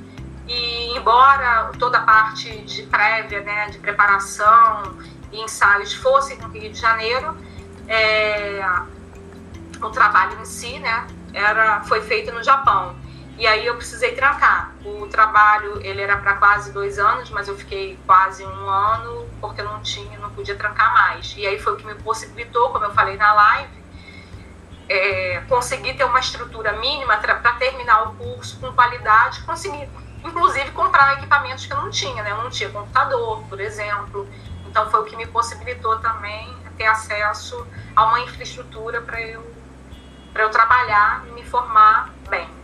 e 0.47 0.97
embora 0.97 1.71
toda 1.77 1.99
a 1.99 2.01
parte 2.01 2.49
de 2.63 2.83
prévia, 2.83 3.41
né, 3.41 3.69
de 3.69 3.79
preparação 3.79 4.97
e 5.31 5.41
ensaios 5.41 5.93
fosse 5.93 6.35
no 6.35 6.47
Rio 6.49 6.71
de 6.71 6.79
Janeiro, 6.79 7.37
é, 7.87 8.65
o 9.81 9.89
trabalho 9.89 10.39
em 10.41 10.45
si, 10.45 10.79
né, 10.79 11.07
era, 11.33 11.81
foi 11.81 12.01
feito 12.01 12.33
no 12.33 12.43
Japão. 12.43 12.95
E 13.37 13.47
aí 13.47 13.65
eu 13.65 13.75
precisei 13.75 14.13
trancar. 14.13 14.71
O 14.85 15.07
trabalho 15.07 15.81
ele 15.81 16.01
era 16.01 16.17
para 16.17 16.35
quase 16.35 16.71
dois 16.71 16.99
anos, 16.99 17.29
mas 17.31 17.47
eu 17.47 17.57
fiquei 17.57 17.99
quase 18.05 18.45
um 18.45 18.69
ano 18.69 19.27
porque 19.41 19.61
eu 19.61 19.65
não 19.65 19.81
tinha, 19.81 20.19
não 20.19 20.29
podia 20.29 20.55
trancar 20.55 20.93
mais. 20.93 21.33
E 21.35 21.45
aí 21.45 21.59
foi 21.59 21.73
o 21.73 21.75
que 21.75 21.85
me 21.85 21.95
possibilitou, 21.95 22.69
como 22.69 22.85
eu 22.85 22.93
falei 22.93 23.17
na 23.17 23.33
live, 23.33 23.83
é, 24.87 25.43
conseguir 25.49 25.95
ter 25.95 26.03
uma 26.03 26.19
estrutura 26.19 26.73
mínima 26.73 27.17
para 27.17 27.53
terminar 27.53 28.09
o 28.09 28.15
curso 28.15 28.59
com 28.59 28.71
qualidade, 28.71 29.41
conseguir, 29.41 29.89
inclusive, 30.23 30.69
comprar 30.71 31.13
equipamentos 31.13 31.65
que 31.65 31.73
eu 31.73 31.77
não 31.77 31.89
tinha, 31.89 32.21
né? 32.21 32.31
Eu 32.31 32.37
não 32.37 32.51
tinha 32.51 32.69
computador, 32.69 33.43
por 33.49 33.59
exemplo. 33.59 34.27
Então 34.67 34.89
foi 34.91 35.01
o 35.01 35.03
que 35.05 35.15
me 35.15 35.25
possibilitou 35.25 35.97
também 35.99 36.55
ter 36.77 36.85
acesso 36.85 37.65
a 37.95 38.05
uma 38.05 38.19
infraestrutura 38.19 39.01
para 39.01 39.19
eu, 39.21 39.43
eu 40.35 40.49
trabalhar 40.49 41.23
e 41.27 41.31
me 41.31 41.43
formar 41.43 42.09
bem. 42.29 42.62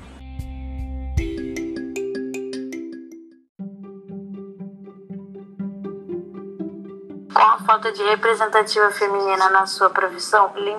Com 7.34 7.42
a 7.42 7.60
falta 7.60 7.92
de 7.92 8.04
representativa 8.04 8.90
feminina 8.92 9.50
na 9.50 9.66
sua 9.66 9.90
profissão, 9.90 10.52
lhe 10.56 10.76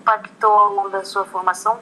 impactou 0.00 0.50
ao 0.50 0.72
longo 0.74 0.88
da 0.90 1.04
sua 1.04 1.24
formação? 1.24 1.80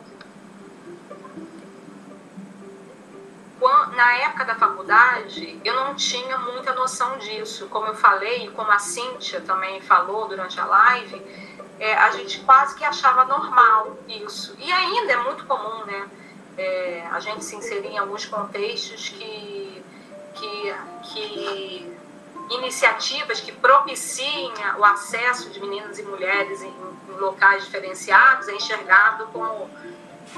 Na 3.96 4.12
época 4.18 4.44
da 4.44 4.54
faculdade, 4.54 5.58
eu 5.64 5.74
não 5.74 5.94
tinha 5.94 6.36
muita 6.38 6.74
noção 6.74 7.16
disso. 7.16 7.66
Como 7.68 7.86
eu 7.86 7.94
falei, 7.94 8.50
como 8.50 8.70
a 8.70 8.78
Cíntia 8.78 9.40
também 9.40 9.80
falou 9.80 10.28
durante 10.28 10.60
a 10.60 10.66
live, 10.66 11.22
é, 11.80 11.94
a 11.94 12.10
gente 12.10 12.40
quase 12.40 12.74
que 12.74 12.84
achava 12.84 13.24
normal 13.24 13.96
isso. 14.06 14.54
E 14.58 14.70
ainda 14.70 15.12
é 15.12 15.16
muito 15.16 15.46
comum, 15.46 15.86
né? 15.86 16.10
É, 16.58 17.08
a 17.10 17.18
gente 17.20 17.42
se 17.42 17.56
inserir 17.56 17.88
em 17.88 17.98
alguns 17.98 18.26
contextos 18.26 19.08
que, 19.08 19.82
que, 20.34 20.74
que 21.02 21.85
iniciativas 22.50 23.40
que 23.40 23.52
propiciem 23.52 24.52
o 24.78 24.84
acesso 24.84 25.50
de 25.50 25.60
meninas 25.60 25.98
e 25.98 26.02
mulheres 26.02 26.62
em, 26.62 26.68
em 26.68 27.16
locais 27.18 27.64
diferenciados 27.64 28.48
é 28.48 28.54
enxergado 28.54 29.26
como, 29.32 29.70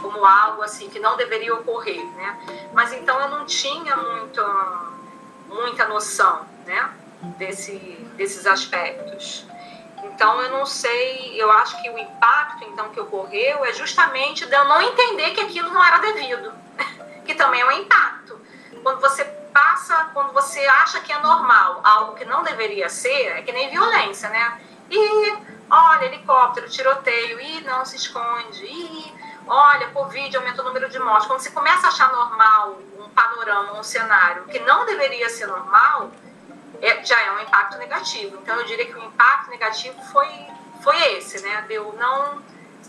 como 0.00 0.24
algo 0.24 0.62
assim 0.62 0.88
que 0.88 0.98
não 0.98 1.16
deveria 1.16 1.54
ocorrer, 1.54 2.04
né? 2.16 2.68
Mas 2.72 2.92
então 2.92 3.20
eu 3.20 3.28
não 3.28 3.44
tinha 3.44 3.96
muito, 3.96 4.42
muita 5.48 5.86
noção, 5.86 6.46
né? 6.66 6.92
desse, 7.22 7.74
desses 8.16 8.46
aspectos. 8.46 9.44
Então 10.04 10.40
eu 10.40 10.50
não 10.50 10.64
sei, 10.64 11.34
eu 11.40 11.50
acho 11.50 11.80
que 11.82 11.90
o 11.90 11.98
impacto 11.98 12.64
então 12.64 12.90
que 12.90 13.00
ocorreu 13.00 13.64
é 13.64 13.72
justamente 13.72 14.46
de 14.46 14.54
eu 14.54 14.64
não 14.64 14.80
entender 14.80 15.32
que 15.32 15.40
aquilo 15.40 15.70
não 15.70 15.84
era 15.84 15.98
devido, 15.98 16.52
que 17.24 17.34
também 17.34 17.61
é 17.61 17.66
um 17.66 17.72
impacto. 17.72 18.40
Quando 18.82 19.00
você 19.00 19.24
passa, 19.59 20.11
quando 20.14 20.32
você 20.32 20.64
acha 20.66 21.00
que 21.00 21.12
é 21.12 21.18
normal, 21.18 21.80
algo 21.82 22.14
que 22.14 22.24
não 22.24 22.44
deveria 22.44 22.88
ser, 22.88 23.38
é 23.38 23.42
que 23.42 23.50
nem 23.50 23.68
violência, 23.68 24.28
né? 24.28 24.61
E 24.88 25.36
olha, 25.68 26.04
helicóptero, 26.04 26.68
tiroteio, 26.68 27.40
e 27.40 27.61
não 27.62 27.84
se 27.84 27.96
esconde, 27.96 28.64
e 28.64 29.12
olha, 29.48 29.88
Covid 29.88 30.36
aumentou 30.36 30.64
o 30.64 30.68
número 30.68 30.88
de 30.88 31.00
mortes. 31.00 31.26
Quando 31.26 31.40
você 31.40 31.50
começa 31.50 31.86
a 31.86 31.88
achar 31.88 32.12
normal 32.12 32.78
um 33.00 33.09
panorama, 33.09 33.72
um 33.80 33.82
cenário 33.82 34.44
que 34.44 34.61
não 34.61 34.86
deveria 34.86 35.28
ser 35.28 35.48
normal, 35.48 36.12
é, 36.80 37.04
já 37.04 37.20
é 37.20 37.32
um 37.32 37.40
impacto 37.40 37.76
negativo. 37.78 38.38
Então, 38.40 38.54
eu 38.56 38.64
diria 38.64 38.86
que 38.86 38.94
o 38.94 39.02
impacto 39.02 39.50
negativo 39.50 40.00
foi, 40.12 40.28
foi 40.84 40.96
esse, 41.14 41.42
né? 41.42 41.64
Deu 41.66 41.92
não 41.98 42.40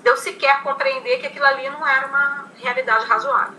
deu 0.04 0.16
sequer 0.16 0.62
compreender 0.62 1.18
que 1.20 1.28
aquilo 1.28 1.46
ali 1.46 1.68
não 1.70 1.86
era 1.86 2.06
uma 2.06 2.46
realidade 2.58 3.06
razoável. 3.06 3.58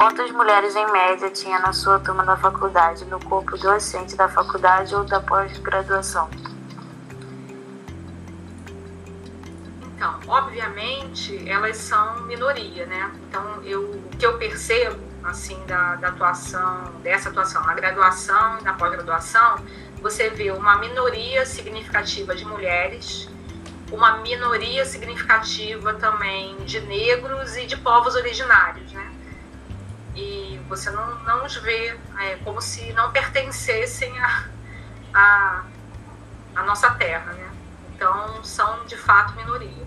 Quantas 0.00 0.30
mulheres 0.30 0.74
em 0.74 0.90
média 0.90 1.28
tinha 1.28 1.58
na 1.58 1.74
sua 1.74 2.00
turma 2.00 2.24
da 2.24 2.34
faculdade, 2.34 3.04
no 3.04 3.22
corpo 3.22 3.58
docente 3.58 4.16
da 4.16 4.30
faculdade 4.30 4.94
ou 4.94 5.04
da 5.04 5.20
pós-graduação? 5.20 6.26
Então, 9.82 10.18
obviamente, 10.26 11.46
elas 11.46 11.76
são 11.76 12.22
minoria, 12.22 12.86
né? 12.86 13.12
Então, 13.28 13.62
eu, 13.62 13.90
o 13.90 14.16
que 14.18 14.24
eu 14.24 14.38
percebo, 14.38 14.98
assim, 15.22 15.62
da, 15.66 15.96
da 15.96 16.08
atuação, 16.08 16.84
dessa 17.02 17.28
atuação 17.28 17.62
na 17.66 17.74
graduação 17.74 18.58
e 18.58 18.64
na 18.64 18.72
pós-graduação, 18.72 19.56
você 20.00 20.30
vê 20.30 20.50
uma 20.50 20.78
minoria 20.78 21.44
significativa 21.44 22.34
de 22.34 22.46
mulheres, 22.46 23.28
uma 23.92 24.16
minoria 24.16 24.86
significativa 24.86 25.92
também 25.92 26.56
de 26.64 26.80
negros 26.80 27.54
e 27.58 27.66
de 27.66 27.76
povos 27.76 28.14
originários, 28.14 28.94
né? 28.94 29.09
Você 30.70 30.88
não, 30.88 31.18
não 31.24 31.44
os 31.44 31.56
vê 31.56 31.98
é, 32.20 32.36
como 32.44 32.62
se 32.62 32.92
não 32.92 33.10
pertencessem 33.10 34.16
a, 34.20 34.44
a, 35.12 35.64
a 36.54 36.62
nossa 36.62 36.92
terra, 36.92 37.32
né? 37.32 37.50
Então, 37.92 38.44
são 38.44 38.86
de 38.86 38.96
fato 38.96 39.34
minoria. 39.34 39.84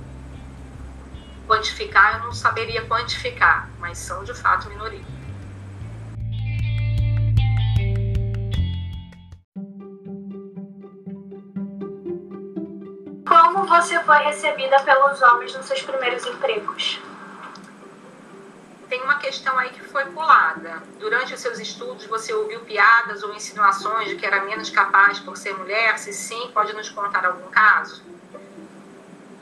Quantificar, 1.48 2.18
eu 2.18 2.26
não 2.26 2.34
saberia 2.34 2.86
quantificar, 2.86 3.70
mas 3.80 3.98
são 3.98 4.26
de 4.26 4.34
fato 4.34 4.68
minoria. 4.68 5.06
Como 13.26 13.66
você 13.66 14.04
foi 14.04 14.18
recebida 14.18 14.82
pelos 14.82 15.22
homens 15.22 15.56
nos 15.56 15.66
seus 15.66 15.82
primeiros 15.82 16.26
empregos? 16.26 17.00
Tem 18.94 19.02
uma 19.02 19.18
questão 19.18 19.58
aí 19.58 19.72
que 19.72 19.82
foi 19.82 20.06
pulada. 20.12 20.84
Durante 21.00 21.34
os 21.34 21.40
seus 21.42 21.58
estudos, 21.58 22.06
você 22.06 22.32
ouviu 22.32 22.60
piadas 22.60 23.24
ou 23.24 23.34
insinuações 23.34 24.10
de 24.10 24.16
que 24.18 24.24
era 24.24 24.46
menos 24.46 24.70
capaz 24.70 25.20
por 25.20 25.36
ser 25.36 25.58
mulher? 25.58 25.98
Se 25.98 26.14
sim, 26.14 26.52
pode 26.54 26.74
nos 26.74 26.90
contar 26.90 27.26
algum 27.26 27.50
caso? 27.50 28.13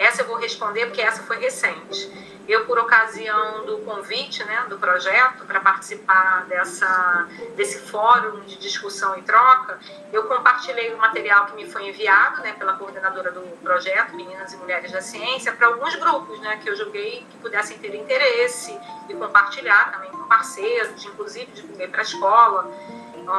Essa 0.01 0.23
eu 0.23 0.25
vou 0.25 0.37
responder 0.37 0.87
porque 0.87 0.99
essa 0.99 1.21
foi 1.21 1.37
recente. 1.37 2.11
Eu, 2.47 2.65
por 2.65 2.79
ocasião 2.79 3.67
do 3.67 3.77
convite 3.85 4.43
né, 4.43 4.65
do 4.67 4.79
projeto 4.79 5.45
para 5.45 5.59
participar 5.59 6.43
dessa, 6.47 7.27
desse 7.55 7.77
fórum 7.77 8.41
de 8.41 8.57
discussão 8.57 9.15
e 9.19 9.21
troca, 9.21 9.79
eu 10.11 10.23
compartilhei 10.23 10.91
o 10.91 10.97
material 10.97 11.45
que 11.45 11.55
me 11.55 11.69
foi 11.69 11.87
enviado 11.87 12.41
né, 12.41 12.53
pela 12.53 12.73
coordenadora 12.73 13.31
do 13.31 13.41
projeto, 13.61 14.15
Meninas 14.15 14.51
e 14.53 14.57
Mulheres 14.57 14.91
da 14.91 15.01
Ciência, 15.01 15.51
para 15.51 15.67
alguns 15.67 15.93
grupos 15.95 16.39
né, 16.39 16.59
que 16.63 16.67
eu 16.67 16.75
julguei 16.75 17.23
que 17.29 17.37
pudessem 17.37 17.77
ter 17.77 17.93
interesse 17.93 18.75
e 19.07 19.13
compartilhar 19.13 19.91
também 19.91 20.09
com 20.09 20.23
parceiros, 20.23 21.05
inclusive 21.05 21.45
divulguei 21.51 21.87
para 21.87 22.01
a 22.01 22.03
escola, 22.03 22.71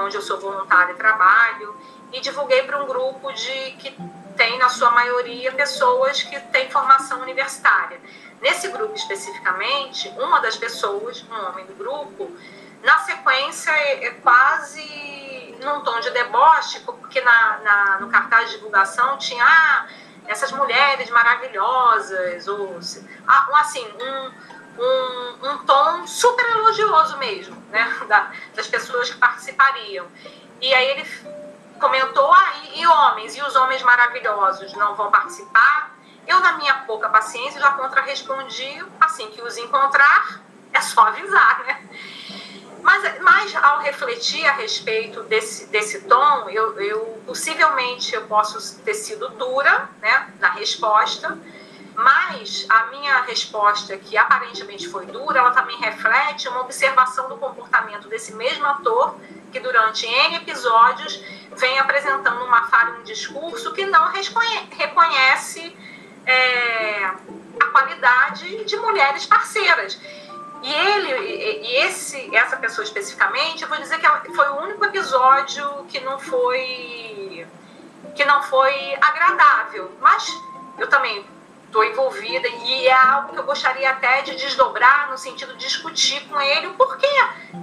onde 0.04 0.14
eu 0.14 0.22
sou 0.22 0.38
voluntária 0.38 0.92
e 0.92 0.94
trabalho, 0.94 1.76
e 2.12 2.20
divulguei 2.20 2.62
para 2.62 2.80
um 2.80 2.86
grupo 2.86 3.32
de 3.32 3.72
que 3.72 3.90
tem, 4.36 4.58
na 4.58 4.68
sua 4.68 4.90
maioria, 4.90 5.52
pessoas 5.52 6.22
que 6.22 6.38
têm 6.38 6.70
formação 6.70 7.20
universitária. 7.20 8.00
Nesse 8.40 8.68
grupo 8.68 8.94
especificamente, 8.94 10.08
uma 10.18 10.40
das 10.40 10.56
pessoas, 10.56 11.24
um 11.30 11.46
homem 11.46 11.64
do 11.66 11.74
grupo, 11.74 12.30
na 12.82 12.98
sequência 13.00 13.70
é, 13.70 14.06
é 14.06 14.10
quase 14.14 14.82
num 15.60 15.80
tom 15.80 16.00
de 16.00 16.10
deboche, 16.10 16.80
porque 16.80 17.20
na, 17.20 17.58
na, 17.58 18.00
no 18.00 18.08
cartaz 18.08 18.50
de 18.50 18.56
divulgação 18.56 19.16
tinha 19.18 19.44
ah, 19.44 19.86
essas 20.26 20.50
mulheres 20.52 21.08
maravilhosas, 21.10 22.48
ou 22.48 22.76
assim, 23.54 23.86
um, 24.00 24.82
um, 24.82 25.50
um 25.50 25.58
tom 25.58 26.06
super 26.06 26.44
elogioso 26.50 27.16
mesmo, 27.18 27.56
né, 27.70 27.96
da, 28.08 28.32
das 28.54 28.66
pessoas 28.66 29.10
que 29.10 29.18
participariam. 29.18 30.06
E 30.60 30.72
aí 30.74 30.90
ele 30.90 31.04
comentou, 31.82 32.32
ah, 32.32 32.52
e, 32.62 32.80
e 32.80 32.86
homens, 32.86 33.36
e 33.36 33.42
os 33.42 33.56
homens 33.56 33.82
maravilhosos 33.82 34.72
não 34.74 34.94
vão 34.94 35.10
participar? 35.10 35.90
Eu, 36.26 36.38
na 36.38 36.52
minha 36.52 36.74
pouca 36.86 37.08
paciência, 37.08 37.60
já 37.60 37.72
contra-respondi, 37.72 38.84
assim 39.00 39.28
que 39.30 39.42
os 39.42 39.58
encontrar, 39.58 40.40
é 40.72 40.80
só 40.80 41.00
avisar, 41.08 41.58
né? 41.64 41.88
Mas, 42.80 43.20
mas 43.20 43.56
ao 43.56 43.80
refletir 43.80 44.46
a 44.46 44.52
respeito 44.52 45.22
desse, 45.24 45.66
desse 45.66 46.02
tom, 46.02 46.48
eu, 46.48 46.80
eu 46.80 47.22
possivelmente 47.26 48.14
eu 48.14 48.26
posso 48.26 48.80
ter 48.82 48.94
sido 48.94 49.28
dura 49.30 49.88
né, 50.00 50.28
na 50.40 50.50
resposta, 50.50 51.38
mas 51.94 52.66
a 52.68 52.86
minha 52.86 53.20
resposta, 53.22 53.96
que 53.96 54.16
aparentemente 54.16 54.88
foi 54.88 55.06
dura, 55.06 55.38
ela 55.38 55.50
também 55.50 55.76
reflete 55.78 56.48
uma 56.48 56.60
observação 56.60 57.28
do 57.28 57.36
comportamento 57.36 58.08
desse 58.08 58.34
mesmo 58.34 58.66
ator 58.66 59.14
que 59.52 59.60
durante 59.60 60.06
N 60.06 60.36
episódios 60.36 61.22
vem 61.56 61.78
apresentando 61.78 62.44
uma 62.44 62.66
falha 62.68 62.92
no 62.92 63.04
discurso 63.04 63.72
que 63.72 63.84
não 63.86 64.10
reconhece 64.10 65.76
é, 66.26 67.04
a 67.60 67.66
qualidade 67.70 68.64
de 68.64 68.76
mulheres 68.76 69.26
parceiras. 69.26 70.00
E 70.62 70.72
ele, 70.72 71.66
e 71.66 71.76
esse, 71.84 72.34
essa 72.34 72.56
pessoa 72.56 72.84
especificamente, 72.84 73.62
eu 73.62 73.68
vou 73.68 73.78
dizer 73.78 73.98
que 73.98 74.32
foi 74.32 74.48
o 74.48 74.62
único 74.62 74.84
episódio 74.84 75.84
que 75.88 76.00
não 76.00 76.18
foi 76.18 77.46
que 78.14 78.24
não 78.24 78.42
foi 78.42 78.94
agradável. 79.00 79.90
Mas 80.00 80.26
eu 80.78 80.88
também 80.88 81.24
estou 81.72 81.82
envolvida 81.84 82.46
e 82.46 82.86
é 82.86 82.92
algo 82.92 83.32
que 83.32 83.38
eu 83.38 83.44
gostaria 83.44 83.88
até 83.88 84.20
de 84.20 84.34
desdobrar 84.36 85.10
no 85.10 85.16
sentido 85.16 85.56
de 85.56 85.64
discutir 85.64 86.20
com 86.28 86.38
ele 86.38 86.66
o 86.66 86.74
porquê 86.74 87.08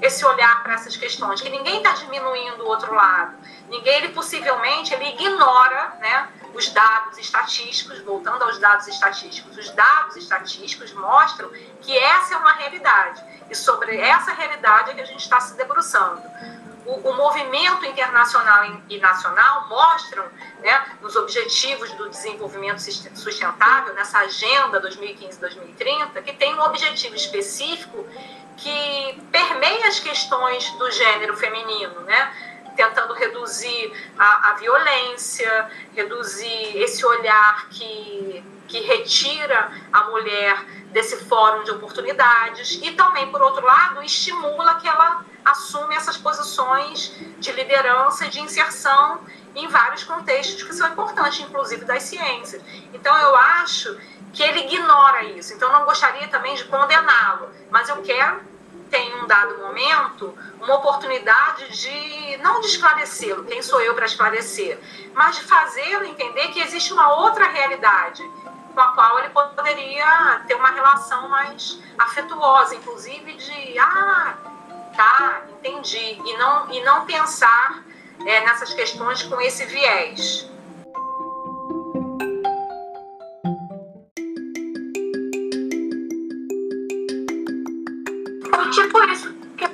esse 0.02 0.26
olhar 0.26 0.64
para 0.64 0.74
essas 0.74 0.98
questões, 0.98 1.40
que 1.40 1.50
ninguém 1.50 1.78
está 1.78 1.92
diminuindo 1.92 2.64
o 2.64 2.68
outro 2.68 2.92
lado, 2.92 3.38
ninguém, 3.70 3.98
ele 3.98 4.10
possivelmente, 4.10 4.92
ele 4.96 5.10
ignora, 5.10 5.94
né, 6.00 6.28
os 6.56 6.70
dados 6.70 7.20
estatísticos, 7.20 8.02
voltando 8.02 8.44
aos 8.44 8.58
dados 8.58 8.88
estatísticos, 8.88 9.56
os 9.56 9.70
dados 9.70 10.16
estatísticos 10.16 10.92
mostram 10.94 11.52
que 11.80 11.96
essa 11.96 12.34
é 12.34 12.38
uma 12.38 12.54
realidade 12.54 13.24
e 13.48 13.56
sobre 13.56 13.96
essa 13.96 14.34
realidade 14.34 14.90
é 14.90 14.94
que 14.96 15.02
a 15.02 15.06
gente 15.06 15.22
está 15.22 15.40
se 15.40 15.56
debruçando 15.56 16.24
o, 16.90 17.10
o, 17.10 17.14
movimento 17.16 17.86
internacional 17.86 18.82
e 18.90 18.98
nacional 18.98 19.68
mostram, 19.68 20.26
né, 20.60 20.98
nos 21.02 21.16
objetivos 21.16 21.92
do 21.92 22.10
desenvolvimento 22.10 22.80
sustentável, 22.80 23.94
nessa 23.94 24.20
agenda 24.20 24.82
2015-2030, 24.82 26.24
que 26.24 26.34
tem 26.34 26.56
um 26.56 26.62
objetivo 26.64 27.16
específico 27.16 28.06
que 28.58 29.22
permeia 29.32 29.88
as 29.88 30.00
questões 30.00 30.70
do 30.72 30.92
gênero 30.92 31.38
feminino, 31.38 32.02
né? 32.02 32.34
tentando 32.76 33.14
reduzir 33.14 33.94
a, 34.18 34.52
a 34.52 34.54
violência, 34.54 35.70
reduzir 35.94 36.78
esse 36.78 37.06
olhar 37.06 37.68
que, 37.70 38.44
que 38.68 38.80
retira 38.80 39.72
a 39.92 40.06
mulher 40.06 40.64
desse 40.86 41.18
fórum 41.26 41.64
de 41.66 41.72
oportunidades 41.72 42.80
e 42.82 42.92
também, 42.92 43.30
por 43.30 43.42
outro 43.42 43.66
lado, 43.66 44.02
estimula 44.02 44.76
que 44.76 44.88
ela 44.88 45.26
assume 45.44 45.96
essas 45.96 46.18
posições 46.18 47.14
de 47.40 47.52
liderança 47.52 48.26
e 48.26 48.30
de 48.30 48.40
inserção 48.40 49.22
em 49.56 49.68
vários 49.68 50.04
contextos 50.04 50.64
que 50.64 50.74
são 50.74 50.88
importantes, 50.90 51.40
inclusive 51.40 51.86
das 51.86 52.04
ciências. 52.04 52.62
Então, 52.94 53.18
eu 53.18 53.36
acho 53.36 53.98
que 54.34 54.44
ele 54.44 54.60
ignora 54.60 55.24
isso. 55.24 55.54
Então, 55.54 55.72
não 55.72 55.86
gostaria 55.86 56.28
também 56.28 56.56
de 56.56 56.64
condená-lo, 56.66 57.50
mas 57.72 57.90
eu 57.90 58.02
quero 58.02 58.50
tem 58.90 59.16
um 59.22 59.28
dado 59.28 59.58
momento 59.60 60.36
uma 60.60 60.76
oportunidade 60.76 61.70
de 61.70 62.38
não 62.38 62.60
de 62.60 62.68
esclarecê-lo, 62.68 63.46
quem 63.46 63.62
sou 63.62 63.80
eu 63.82 63.94
para 63.94 64.06
esclarecer, 64.06 64.80
mas 65.14 65.36
de 65.36 65.44
fazê-lo 65.44 66.06
entender 66.06 66.48
que 66.50 66.60
existe 66.60 66.92
uma 66.92 67.14
outra 67.14 67.48
realidade 67.48 68.24
com 68.74 68.82
a 68.82 68.94
qual 68.94 69.20
ele 69.20 69.30
poderia 69.30 70.42
ter 70.48 70.56
uma 70.56 70.70
relação 70.70 71.30
mais 71.30 71.80
afetuosa, 71.98 72.76
inclusive 72.76 73.34
de 73.34 73.80
ah, 73.80 74.36
tá, 74.96 75.44
entendi, 75.50 76.20
e 76.26 76.38
não, 76.38 76.72
e 76.72 76.82
não 76.84 77.06
pensar 77.06 77.84
é, 78.26 78.42
nessas 78.42 78.74
questões 78.74 79.24
com 79.24 79.40
esse 79.42 79.66
viés. 79.66 80.50
tipo 88.72 89.04
isso 89.06 89.34
que 89.58 89.66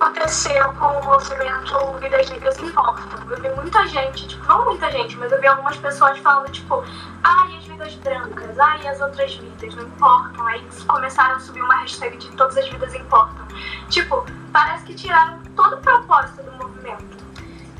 aconteceu 0.00 0.72
com 0.74 0.86
o 0.86 1.04
movimento 1.04 1.98
Vidas 2.00 2.30
Negras 2.30 2.58
Importam. 2.58 3.30
Eu 3.30 3.40
vi 3.40 3.48
muita 3.50 3.86
gente, 3.86 4.28
tipo, 4.28 4.44
não 4.46 4.64
muita 4.64 4.90
gente, 4.90 5.16
mas 5.16 5.32
eu 5.32 5.40
vi 5.40 5.46
algumas 5.46 5.76
pessoas 5.76 6.18
falando, 6.18 6.50
tipo, 6.50 6.84
as 7.22 7.63
vidas 7.74 7.94
brancas, 7.96 8.58
ai, 8.58 8.86
as 8.86 9.00
outras 9.00 9.34
vidas, 9.34 9.74
não 9.74 9.84
importam. 9.84 10.46
Aí 10.46 10.64
começaram 10.86 11.36
a 11.36 11.40
subir 11.40 11.60
uma 11.62 11.76
hashtag 11.80 12.16
de 12.16 12.30
todas 12.32 12.56
as 12.56 12.68
vidas 12.68 12.94
importam. 12.94 13.46
Tipo, 13.90 14.24
parece 14.52 14.84
que 14.84 14.94
tiraram 14.94 15.40
todo 15.56 15.76
o 15.76 15.80
propósito 15.80 16.42
do 16.42 16.52
movimento. 16.52 17.24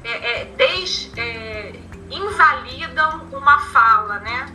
É, 0.03 0.43
é, 0.43 0.45
des, 0.57 1.11
é, 1.17 1.73
invalidam 2.11 3.27
uma 3.33 3.59
fala, 3.59 4.19
né? 4.21 4.47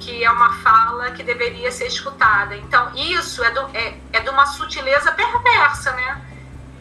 que 0.00 0.24
é 0.24 0.30
uma 0.30 0.54
fala 0.62 1.10
que 1.10 1.22
deveria 1.22 1.70
ser 1.70 1.86
escutada. 1.86 2.56
Então, 2.56 2.90
isso 2.94 3.44
é, 3.44 3.50
do, 3.50 3.60
é, 3.76 3.98
é 4.14 4.20
de 4.20 4.30
uma 4.30 4.46
sutileza 4.46 5.12
perversa, 5.12 5.92
né? 5.92 6.24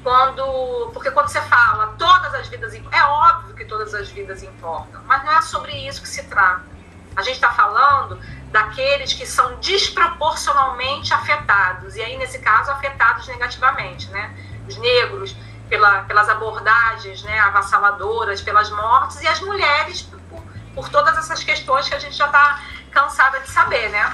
Quando, 0.02 0.90
porque 0.94 1.12
quando 1.12 1.28
você 1.28 1.42
fala 1.42 1.88
todas 1.98 2.34
as 2.34 2.48
vidas 2.48 2.74
é 2.74 3.04
óbvio 3.04 3.54
que 3.54 3.66
todas 3.66 3.94
as 3.94 4.10
vidas 4.10 4.42
importam, 4.42 5.02
mas 5.06 5.26
não 5.26 5.34
é 5.34 5.42
sobre 5.42 5.74
isso 5.86 6.02
que 6.02 6.08
se 6.08 6.24
trata. 6.24 6.79
A 7.16 7.22
gente 7.22 7.36
está 7.36 7.52
falando 7.52 8.20
daqueles 8.52 9.14
que 9.14 9.26
são 9.26 9.56
desproporcionalmente 9.60 11.14
afetados, 11.14 11.96
e 11.96 12.02
aí, 12.02 12.18
nesse 12.18 12.40
caso, 12.40 12.72
afetados 12.72 13.28
negativamente, 13.28 14.10
né? 14.10 14.36
Os 14.68 14.78
negros, 14.78 15.36
pela, 15.68 16.02
pelas 16.04 16.28
abordagens 16.30 17.24
né, 17.24 17.40
avassaladoras, 17.40 18.42
pelas 18.42 18.70
mortes, 18.72 19.22
e 19.22 19.28
as 19.28 19.40
mulheres 19.42 20.02
por, 20.02 20.42
por 20.74 20.90
todas 20.90 21.18
essas 21.18 21.44
questões 21.44 21.88
que 21.88 21.96
a 21.96 22.00
gente 22.00 22.16
já 22.16 22.26
está 22.26 22.62
cansada 22.92 23.40
de 23.40 23.50
saber, 23.50 23.90
né? 23.90 24.14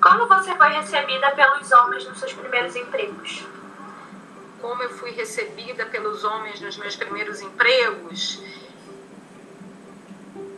Como 0.00 0.28
você 0.28 0.54
foi 0.54 0.68
recebida 0.68 1.30
pelos 1.32 1.72
homens 1.72 2.06
nos 2.06 2.18
seus 2.18 2.32
primeiros 2.32 2.76
empregos? 2.76 3.44
Como 4.66 4.82
eu 4.82 4.90
fui 4.90 5.12
recebida 5.12 5.86
pelos 5.86 6.24
homens 6.24 6.60
nos 6.60 6.76
meus 6.76 6.96
primeiros 6.96 7.40
empregos? 7.40 8.42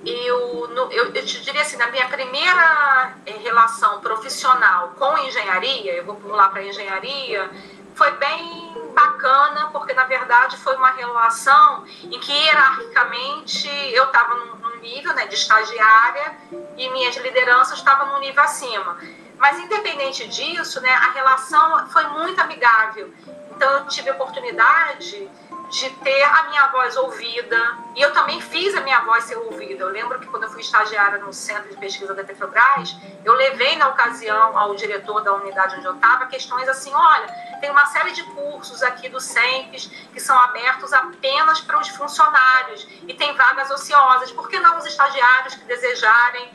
Eu, 0.03 0.67
eu, 0.91 1.13
eu, 1.13 1.13
te 1.13 1.43
diria 1.43 1.61
assim, 1.61 1.77
na 1.77 1.89
minha 1.89 2.09
primeira 2.09 3.13
eh, 3.27 3.33
relação 3.43 4.01
profissional 4.01 4.95
com 4.99 5.19
engenharia, 5.19 5.93
eu 5.93 6.07
vou 6.07 6.15
pular 6.15 6.49
para 6.49 6.65
engenharia, 6.65 7.51
foi 7.95 8.11
bem 8.13 8.73
bacana, 8.95 9.69
porque 9.73 9.93
na 9.93 10.05
verdade 10.05 10.57
foi 10.57 10.75
uma 10.77 10.93
relação 10.93 11.85
em 12.03 12.19
que 12.19 12.33
hierarquicamente 12.33 13.69
eu 13.93 14.05
estava 14.05 14.37
num 14.37 14.77
nível 14.81 15.13
né, 15.13 15.27
de 15.27 15.35
estagiária 15.35 16.35
e 16.79 16.89
minhas 16.89 17.15
lideranças 17.19 17.77
estavam 17.77 18.15
num 18.15 18.21
nível 18.21 18.43
acima. 18.43 18.99
Mas 19.37 19.59
independente 19.59 20.27
disso, 20.29 20.81
né, 20.81 20.91
a 20.91 21.11
relação 21.11 21.91
foi 21.91 22.05
muito 22.05 22.41
amigável. 22.41 23.13
Então 23.59 23.87
tive 23.89 24.09
a 24.09 24.13
oportunidade 24.13 25.29
de 25.69 25.91
ter 25.91 26.23
a 26.23 26.45
minha 26.45 26.69
voz 26.69 26.97
ouvida. 26.97 27.77
E 27.97 28.01
eu 28.01 28.13
também 28.13 28.41
fiz 28.41 28.73
a 28.77 28.83
minha 28.83 29.01
voz 29.01 29.25
ser 29.25 29.35
ouvida. 29.35 29.83
Eu 29.83 29.89
lembro 29.89 30.21
que 30.21 30.29
quando 30.29 30.45
eu 30.45 30.49
fui 30.49 30.61
estagiária 30.61 31.19
no 31.19 31.33
Centro 31.33 31.69
de 31.69 31.77
Pesquisa 31.77 32.15
da 32.15 32.23
Petrobras, 32.23 32.95
eu 33.25 33.33
levei 33.33 33.75
na 33.75 33.89
ocasião 33.89 34.57
ao 34.57 34.77
diretor 34.77 35.23
da 35.23 35.33
unidade 35.35 35.75
onde 35.75 35.87
eu 35.87 35.97
estava 35.97 36.27
questões 36.27 36.69
assim: 36.69 36.95
olha, 36.95 37.27
tem 37.61 37.69
uma 37.69 37.85
série 37.87 38.13
de 38.13 38.23
cursos 38.23 38.81
aqui 38.81 39.09
do 39.09 39.21
SEMPES 39.21 39.87
que 40.13 40.21
são 40.21 40.39
abertos 40.39 40.93
apenas 40.93 41.61
para 41.61 41.81
os 41.81 41.89
funcionários 41.89 42.87
e 43.09 43.13
tem 43.13 43.35
vagas 43.35 43.73
ociosas. 43.73 44.31
Por 44.31 44.49
que 44.49 44.61
não 44.61 44.79
os 44.79 44.87
estagiários 44.87 45.57
que 45.57 45.65
desejarem? 45.65 46.49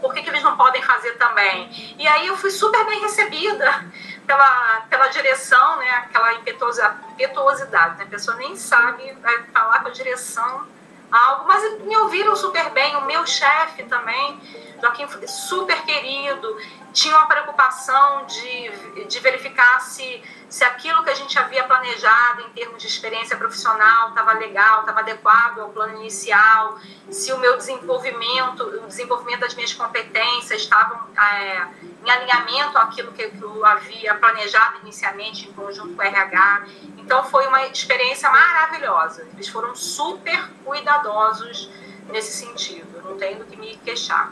Por 0.00 0.14
que, 0.14 0.22
que 0.22 0.30
eles 0.30 0.42
não 0.42 0.56
podem 0.56 0.82
fazer 0.82 1.12
também? 1.18 1.94
E 1.98 2.08
aí 2.08 2.26
eu 2.26 2.36
fui 2.38 2.50
super 2.50 2.86
bem 2.86 3.00
recebida 3.00 3.84
pela, 4.26 4.82
pela 4.88 5.08
direção, 5.08 5.76
né, 5.76 5.90
aquela 5.90 6.34
impetuosidade, 6.34 7.98
né, 7.98 8.04
a 8.04 8.06
pessoa 8.06 8.36
nem 8.36 8.56
sabe 8.56 9.16
falar 9.52 9.80
com 9.80 9.88
a 9.88 9.92
direção 9.92 10.66
algo, 11.10 11.44
mas 11.46 11.80
me 11.82 11.96
ouviram 11.96 12.34
super 12.34 12.70
bem, 12.70 12.96
o 12.96 13.02
meu 13.02 13.24
chefe 13.26 13.84
também, 13.84 14.40
Joaquim 14.80 15.06
super 15.26 15.80
querido, 15.82 16.56
tinha 16.92 17.16
uma 17.16 17.26
preocupação 17.26 18.26
de, 18.26 19.04
de 19.06 19.20
verificar 19.20 19.80
se, 19.80 20.22
se 20.48 20.64
aquilo 20.64 21.02
que 21.02 21.10
a 21.10 21.14
gente 21.14 21.38
havia 21.38 21.64
planejado 21.64 22.42
em 22.42 22.50
termos 22.50 22.82
de 22.82 22.88
experiência 22.88 23.36
profissional 23.36 24.10
estava 24.10 24.32
legal, 24.34 24.80
estava 24.80 25.00
adequado 25.00 25.60
ao 25.60 25.68
plano 25.70 25.96
inicial, 25.96 26.78
se 27.10 27.32
o 27.32 27.38
meu 27.38 27.56
desenvolvimento, 27.56 28.62
o 28.62 28.86
desenvolvimento 28.86 29.40
das 29.40 29.54
minhas 29.54 29.72
competências 29.72 30.62
estavam 30.62 31.00
é, 31.16 31.66
em 32.04 32.10
alinhamento 32.10 32.76
àquilo 32.76 33.12
que 33.12 33.22
eu 33.40 33.64
havia 33.64 34.14
planejado 34.14 34.80
inicialmente 34.82 35.48
em 35.48 35.52
conjunto 35.52 35.94
com 35.94 36.02
o 36.02 36.02
RH. 36.02 36.66
Então 36.98 37.24
foi 37.24 37.46
uma 37.46 37.66
experiência 37.66 38.30
maravilhosa. 38.30 39.26
Eles 39.32 39.48
foram 39.48 39.74
super 39.74 40.50
cuidadosos 40.64 41.70
nesse 42.10 42.44
sentido. 42.44 43.02
Não 43.02 43.16
tenho 43.16 43.38
do 43.38 43.46
que 43.46 43.56
me 43.56 43.76
queixar. 43.78 44.30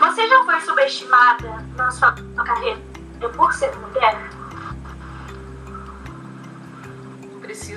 Você 0.00 0.28
já 0.28 0.44
foi 0.44 0.60
subestimada 0.62 1.66
na 1.76 1.90
sua 1.90 2.14
carreira 2.44 2.80
por 3.36 3.52
ser 3.52 3.74
mulher? 3.76 4.33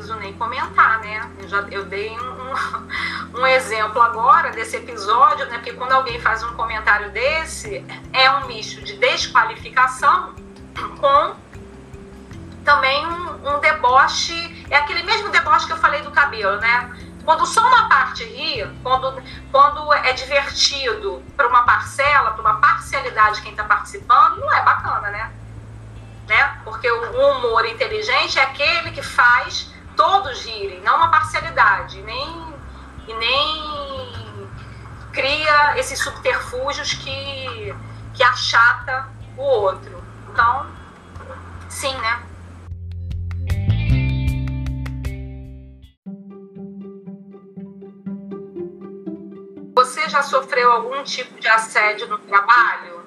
Preciso 0.07 0.15
nem 0.15 0.33
comentar, 0.33 0.99
né? 0.99 1.29
Eu, 1.39 1.49
já, 1.49 1.59
eu 1.69 1.85
dei 1.85 2.17
um, 2.17 3.39
um, 3.39 3.45
exemplo 3.45 4.01
agora 4.01 4.51
desse 4.51 4.77
episódio, 4.77 5.45
né? 5.47 5.57
Porque 5.57 5.73
quando 5.73 5.91
alguém 5.91 6.19
faz 6.21 6.41
um 6.43 6.53
comentário 6.53 7.11
desse, 7.11 7.85
é 8.13 8.31
um 8.31 8.47
misto 8.47 8.81
de 8.83 8.97
desqualificação 8.97 10.33
com 10.99 11.35
também 12.63 13.05
um, 13.05 13.55
um 13.55 13.59
deboche, 13.59 14.65
é 14.69 14.77
aquele 14.77 15.03
mesmo 15.03 15.29
deboche 15.29 15.65
que 15.65 15.73
eu 15.73 15.77
falei 15.77 16.01
do 16.01 16.11
cabelo, 16.11 16.57
né? 16.59 16.89
Quando 17.25 17.45
só 17.45 17.61
uma 17.67 17.89
parte 17.89 18.23
ri, 18.23 18.65
quando, 18.81 19.21
quando 19.51 19.93
é 19.93 20.13
divertido 20.13 21.21
para 21.35 21.47
uma 21.47 21.63
parcela, 21.63 22.31
para 22.31 22.41
uma 22.41 22.61
parcialidade 22.61 23.37
de 23.37 23.41
quem 23.41 23.51
está 23.51 23.65
participando, 23.65 24.39
não 24.39 24.53
é 24.53 24.63
bacana, 24.63 25.09
né? 25.09 25.31
né? 26.27 26.57
Porque 26.63 26.89
o 26.89 27.31
humor 27.31 27.65
inteligente 27.65 28.39
é 28.39 28.43
aquele 28.43 28.91
que 28.91 29.01
faz 29.01 29.75
todos 29.97 30.45
rirem, 30.45 30.79
não 30.81 30.95
uma 30.95 31.09
parcialidade, 31.09 32.01
nem, 32.03 32.55
e 33.07 33.13
nem 33.13 34.47
cria 35.11 35.77
esses 35.79 35.99
subterfúgios 35.99 36.93
que, 36.93 37.75
que 38.13 38.23
achata 38.23 39.09
o 39.35 39.41
outro. 39.41 40.01
Então, 40.29 40.67
sim, 41.67 41.93
né? 41.97 42.23
Você 49.73 50.09
já 50.09 50.23
sofreu 50.23 50.71
algum 50.71 51.03
tipo 51.03 51.39
de 51.39 51.47
assédio 51.47 52.07
no 52.07 52.17
trabalho? 52.19 53.05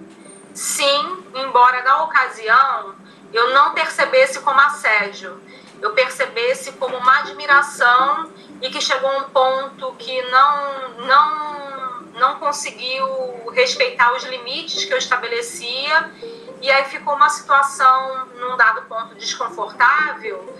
Sim, 0.52 1.24
embora 1.34 1.82
na 1.82 2.02
ocasião 2.04 2.94
eu 3.32 3.54
não 3.54 3.72
percebesse 3.72 4.40
como 4.40 4.60
assédio, 4.60 5.40
eu 5.80 5.92
percebesse 5.94 6.72
como 6.72 6.96
uma 6.96 7.20
admiração 7.20 8.30
e 8.60 8.70
que 8.70 8.80
chegou 8.80 9.10
um 9.18 9.24
ponto 9.24 9.92
que 9.94 10.22
não 10.30 10.88
não 11.06 11.50
não 12.14 12.34
conseguiu 12.38 13.50
respeitar 13.52 14.14
os 14.14 14.24
limites 14.24 14.84
que 14.84 14.92
eu 14.92 14.98
estabelecia 14.98 16.10
e 16.60 16.70
aí 16.70 16.84
ficou 16.84 17.14
uma 17.14 17.30
situação 17.30 18.26
num 18.34 18.56
dado 18.56 18.82
ponto 18.82 19.14
desconfortável 19.14 20.54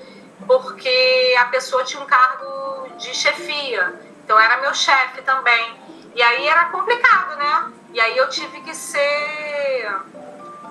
porque 0.46 1.36
a 1.38 1.46
pessoa 1.46 1.84
tinha 1.84 2.02
um 2.02 2.06
cargo 2.06 2.88
de 2.96 3.14
chefia 3.14 4.00
então 4.24 4.38
era 4.38 4.58
meu 4.58 4.72
chefe 4.72 5.20
também 5.22 5.78
e 6.14 6.22
aí 6.22 6.46
era 6.46 6.66
complicado, 6.66 7.36
né? 7.36 7.72
E 7.92 8.00
aí 8.00 8.16
eu 8.16 8.28
tive 8.28 8.60
que 8.62 8.74
ser. 8.74 9.90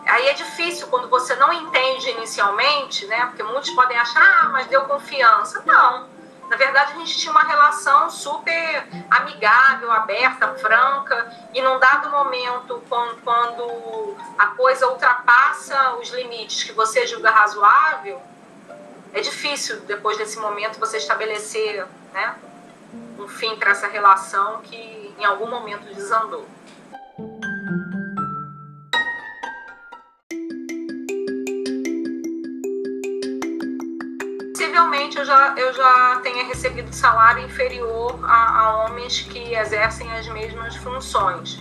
Aí 0.10 0.28
é 0.28 0.34
difícil 0.34 0.88
quando 0.88 1.08
você 1.08 1.36
não 1.36 1.54
entende 1.54 2.10
inicialmente, 2.10 3.06
né? 3.06 3.28
Porque 3.28 3.44
muitos 3.44 3.70
podem 3.72 3.98
achar, 3.98 4.22
ah, 4.44 4.50
mas 4.50 4.68
deu 4.68 4.82
confiança. 4.86 5.62
Não. 5.66 6.08
Na 6.50 6.56
verdade, 6.56 6.94
a 6.94 6.96
gente 6.98 7.16
tinha 7.16 7.32
uma 7.32 7.44
relação 7.44 8.10
super 8.10 8.88
amigável, 9.12 9.92
aberta, 9.92 10.48
franca, 10.56 11.32
e 11.54 11.62
num 11.62 11.78
dado 11.78 12.10
momento, 12.10 12.82
quando 12.90 14.18
a 14.36 14.48
coisa 14.48 14.88
ultrapassa 14.88 15.94
os 15.94 16.10
limites 16.10 16.64
que 16.64 16.72
você 16.72 17.06
julga 17.06 17.30
razoável, 17.30 18.20
é 19.14 19.22
difícil, 19.22 19.82
depois 19.82 20.18
desse 20.18 20.40
momento, 20.40 20.80
você 20.80 20.98
estabelecer 20.98 21.86
né, 22.12 22.36
um 23.20 23.28
fim 23.28 23.56
para 23.56 23.70
essa 23.70 23.88
relação 23.88 24.62
que 24.62 25.14
em 25.20 25.26
algum 25.26 25.48
momento 25.48 25.94
desandou. 25.94 26.48
Eu 35.18 35.26
já, 35.26 35.54
eu 35.58 35.74
já 35.74 36.20
tenha 36.22 36.46
recebido 36.46 36.94
salário 36.94 37.44
inferior 37.44 38.20
a, 38.24 38.60
a 38.60 38.86
homens 38.86 39.22
que 39.22 39.54
exercem 39.54 40.12
as 40.14 40.28
mesmas 40.28 40.76
funções, 40.78 41.60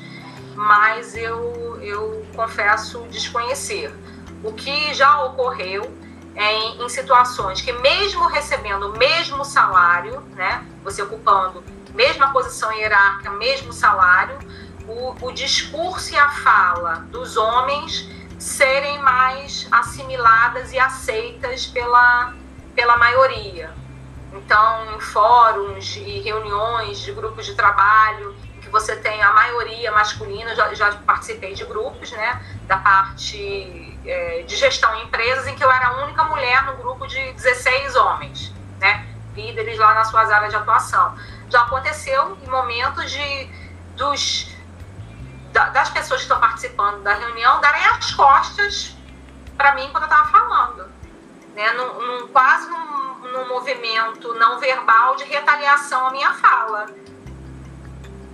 mas 0.54 1.16
eu, 1.16 1.78
eu 1.80 2.26
confesso 2.34 3.06
desconhecer. 3.10 3.94
O 4.42 4.52
que 4.52 4.94
já 4.94 5.24
ocorreu 5.24 5.92
é 6.34 6.54
em, 6.54 6.84
em 6.84 6.88
situações 6.88 7.60
que, 7.60 7.72
mesmo 7.72 8.26
recebendo 8.26 8.90
o 8.90 8.98
mesmo 8.98 9.44
salário, 9.44 10.20
né, 10.36 10.64
você 10.84 11.02
ocupando 11.02 11.62
mesma 11.94 12.32
posição 12.32 12.72
hierárquica, 12.72 13.30
mesmo 13.30 13.72
salário, 13.72 14.38
o, 14.86 15.26
o 15.26 15.32
discurso 15.32 16.14
e 16.14 16.16
a 16.16 16.28
fala 16.30 17.06
dos 17.10 17.36
homens 17.36 18.08
serem 18.38 19.00
mais 19.00 19.66
assimiladas 19.70 20.72
e 20.72 20.78
aceitas 20.78 21.66
pela, 21.66 22.32
pela 22.78 22.96
maioria. 22.96 23.74
Então, 24.32 25.00
fóruns 25.00 25.96
e 25.96 26.20
reuniões 26.20 27.00
de 27.00 27.10
grupos 27.10 27.44
de 27.44 27.56
trabalho, 27.56 28.36
que 28.62 28.68
você 28.68 28.94
tem 28.94 29.20
a 29.20 29.32
maioria 29.32 29.90
masculina, 29.90 30.54
já, 30.54 30.72
já 30.74 30.92
participei 30.92 31.54
de 31.54 31.64
grupos, 31.64 32.12
né, 32.12 32.40
da 32.68 32.76
parte 32.76 33.98
é, 34.06 34.44
de 34.46 34.54
gestão 34.54 34.94
em 34.94 35.06
empresas, 35.06 35.48
em 35.48 35.56
que 35.56 35.64
eu 35.64 35.72
era 35.72 35.88
a 35.88 36.04
única 36.04 36.22
mulher 36.22 36.66
no 36.66 36.74
grupo 36.74 37.04
de 37.08 37.32
16 37.32 37.96
homens, 37.96 38.54
né, 38.78 39.04
líderes 39.34 39.76
lá 39.76 39.94
nas 39.94 40.06
suas 40.06 40.30
áreas 40.30 40.50
de 40.50 40.56
atuação. 40.56 41.18
Já 41.50 41.62
aconteceu 41.62 42.38
em 42.40 42.48
momentos 42.48 43.10
de 43.10 43.50
dos 43.96 44.56
das 45.52 45.90
pessoas 45.90 46.20
que 46.20 46.26
estão 46.26 46.38
participando 46.38 47.02
da 47.02 47.14
reunião 47.14 47.60
darem 47.60 47.84
as 47.86 48.14
costas 48.14 48.96
para 49.56 49.74
mim 49.74 49.88
quando 49.90 50.04
eu 50.04 50.08
estava 50.08 50.28
falando 50.28 50.97
né, 51.58 51.72
num, 51.72 52.00
num, 52.00 52.28
quase 52.28 52.70
num, 52.70 53.32
num, 53.32 53.48
movimento 53.48 54.32
não 54.34 54.60
verbal 54.60 55.16
de 55.16 55.24
retaliação 55.24 56.06
à 56.06 56.12
minha 56.12 56.32
fala. 56.34 56.86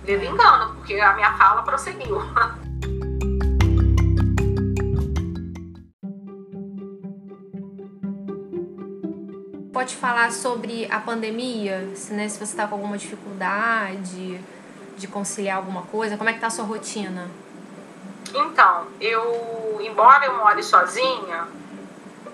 Devo 0.03 0.23
engano, 0.25 0.75
porque 0.75 0.99
a 0.99 1.13
minha 1.13 1.35
fala 1.35 1.63
prosseguiu. 1.63 2.21
Pode 9.73 9.95
falar 9.95 10.31
sobre 10.31 10.87
a 10.91 10.99
pandemia, 10.99 11.95
se, 11.95 12.13
né, 12.13 12.29
se 12.29 12.37
você 12.37 12.43
está 12.43 12.67
com 12.67 12.75
alguma 12.75 12.95
dificuldade 12.95 14.39
de 14.97 15.07
conciliar 15.07 15.57
alguma 15.57 15.81
coisa, 15.81 16.15
como 16.15 16.29
é 16.29 16.33
que 16.33 16.37
está 16.37 16.45
a 16.47 16.51
sua 16.51 16.65
rotina? 16.65 17.27
Então, 18.33 18.85
eu, 19.01 19.79
embora 19.81 20.25
eu 20.25 20.37
more 20.37 20.61
sozinha, 20.61 21.47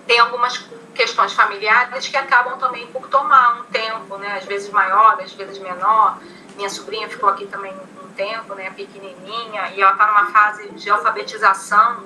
tem 0.06 0.18
algumas 0.18 0.58
questões 0.94 1.32
familiares 1.32 2.08
que 2.08 2.16
acabam 2.16 2.58
também 2.58 2.86
por 2.88 3.08
tomar 3.08 3.60
um 3.60 3.64
tempo, 3.64 4.16
né? 4.18 4.36
Às 4.36 4.44
vezes 4.44 4.70
maior, 4.70 5.18
às 5.20 5.32
vezes 5.32 5.58
menor. 5.58 6.18
Minha 6.56 6.68
sobrinha 6.68 7.08
ficou 7.08 7.30
aqui 7.30 7.46
também 7.46 7.74
um 8.02 8.08
tempo, 8.10 8.54
né? 8.54 8.70
Pequenininha, 8.70 9.70
e 9.74 9.80
ela 9.80 9.92
está 9.92 10.06
numa 10.06 10.26
fase 10.26 10.68
de 10.70 10.90
alfabetização 10.90 12.04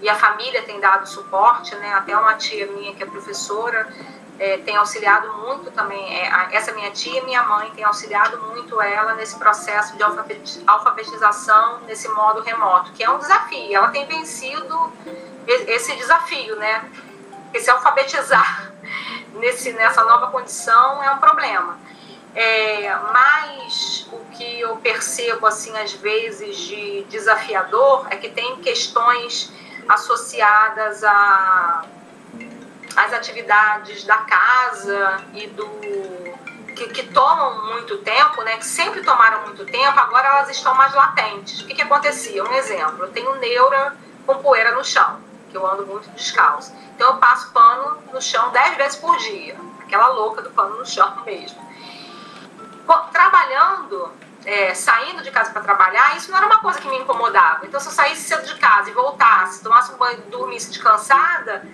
e 0.00 0.08
a 0.08 0.14
família 0.14 0.62
tem 0.62 0.80
dado 0.80 1.06
suporte, 1.06 1.74
né? 1.76 1.92
Até 1.94 2.16
uma 2.16 2.34
tia 2.34 2.66
minha 2.66 2.94
que 2.94 3.02
é 3.02 3.06
professora 3.06 3.86
é, 4.40 4.56
tem 4.56 4.74
auxiliado 4.74 5.30
muito 5.34 5.70
também. 5.70 6.02
É, 6.18 6.48
essa 6.52 6.72
minha 6.72 6.90
tia 6.90 7.20
e 7.20 7.24
minha 7.24 7.42
mãe 7.42 7.70
tem 7.74 7.84
auxiliado 7.84 8.40
muito 8.40 8.80
ela 8.80 9.14
nesse 9.14 9.38
processo 9.38 9.94
de 9.96 10.02
alfabetização 10.66 11.80
nesse 11.80 12.08
modo 12.08 12.40
remoto, 12.40 12.92
que 12.92 13.04
é 13.04 13.10
um 13.10 13.18
desafio. 13.18 13.76
Ela 13.76 13.88
tem 13.88 14.06
vencido 14.06 14.92
esse 15.46 15.94
desafio, 15.96 16.56
né? 16.56 16.90
Porque 17.50 17.60
se 17.60 17.68
alfabetizar 17.68 18.70
nesse, 19.34 19.72
nessa 19.72 20.04
nova 20.04 20.28
condição 20.30 21.02
é 21.02 21.10
um 21.10 21.18
problema. 21.18 21.76
É, 22.32 22.94
mas 23.12 24.06
o 24.12 24.18
que 24.36 24.60
eu 24.60 24.76
percebo, 24.76 25.46
assim, 25.46 25.76
às 25.76 25.92
vezes, 25.94 26.56
de 26.56 27.02
desafiador 27.10 28.06
é 28.08 28.16
que 28.16 28.28
tem 28.28 28.56
questões 28.58 29.52
associadas 29.88 31.02
a 31.02 31.84
as 32.96 33.12
atividades 33.12 34.04
da 34.04 34.16
casa 34.18 35.22
e 35.34 35.46
do 35.46 35.66
que, 36.74 36.88
que, 36.88 37.02
tomam 37.12 37.72
muito 37.72 37.98
tempo, 37.98 38.42
né, 38.42 38.56
que 38.56 38.66
sempre 38.66 39.02
tomaram 39.02 39.42
muito 39.42 39.64
tempo, 39.64 39.98
agora 39.98 40.28
elas 40.28 40.50
estão 40.50 40.74
mais 40.74 40.94
latentes. 40.94 41.60
O 41.60 41.66
que, 41.66 41.74
que 41.74 41.82
acontecia? 41.82 42.42
Um 42.42 42.52
exemplo, 42.54 43.04
eu 43.04 43.12
tenho 43.12 43.34
neura 43.36 43.94
com 44.26 44.38
poeira 44.38 44.74
no 44.74 44.84
chão, 44.84 45.20
que 45.50 45.56
eu 45.56 45.66
ando 45.66 45.86
muito 45.86 46.08
descalço. 46.10 46.72
Então 47.00 47.12
eu 47.12 47.16
passo 47.16 47.50
pano 47.50 47.96
no 48.12 48.20
chão 48.20 48.50
dez 48.50 48.76
vezes 48.76 48.96
por 48.98 49.16
dia. 49.16 49.56
Aquela 49.80 50.08
louca 50.08 50.42
do 50.42 50.50
pano 50.50 50.76
no 50.76 50.84
chão 50.84 51.24
mesmo. 51.24 51.58
Trabalhando, 53.10 54.12
é, 54.44 54.74
saindo 54.74 55.22
de 55.22 55.30
casa 55.30 55.50
para 55.50 55.62
trabalhar, 55.62 56.14
isso 56.18 56.30
não 56.30 56.36
era 56.36 56.46
uma 56.46 56.58
coisa 56.58 56.78
que 56.78 56.86
me 56.90 56.98
incomodava. 56.98 57.64
Então, 57.64 57.80
se 57.80 57.86
eu 57.86 57.92
saísse 57.92 58.28
cedo 58.28 58.44
de 58.44 58.54
casa 58.56 58.90
e 58.90 58.92
voltasse, 58.92 59.62
tomasse 59.62 59.94
um 59.94 59.96
banho, 59.96 60.20
dormisse 60.30 60.68
descansada, 60.68 61.66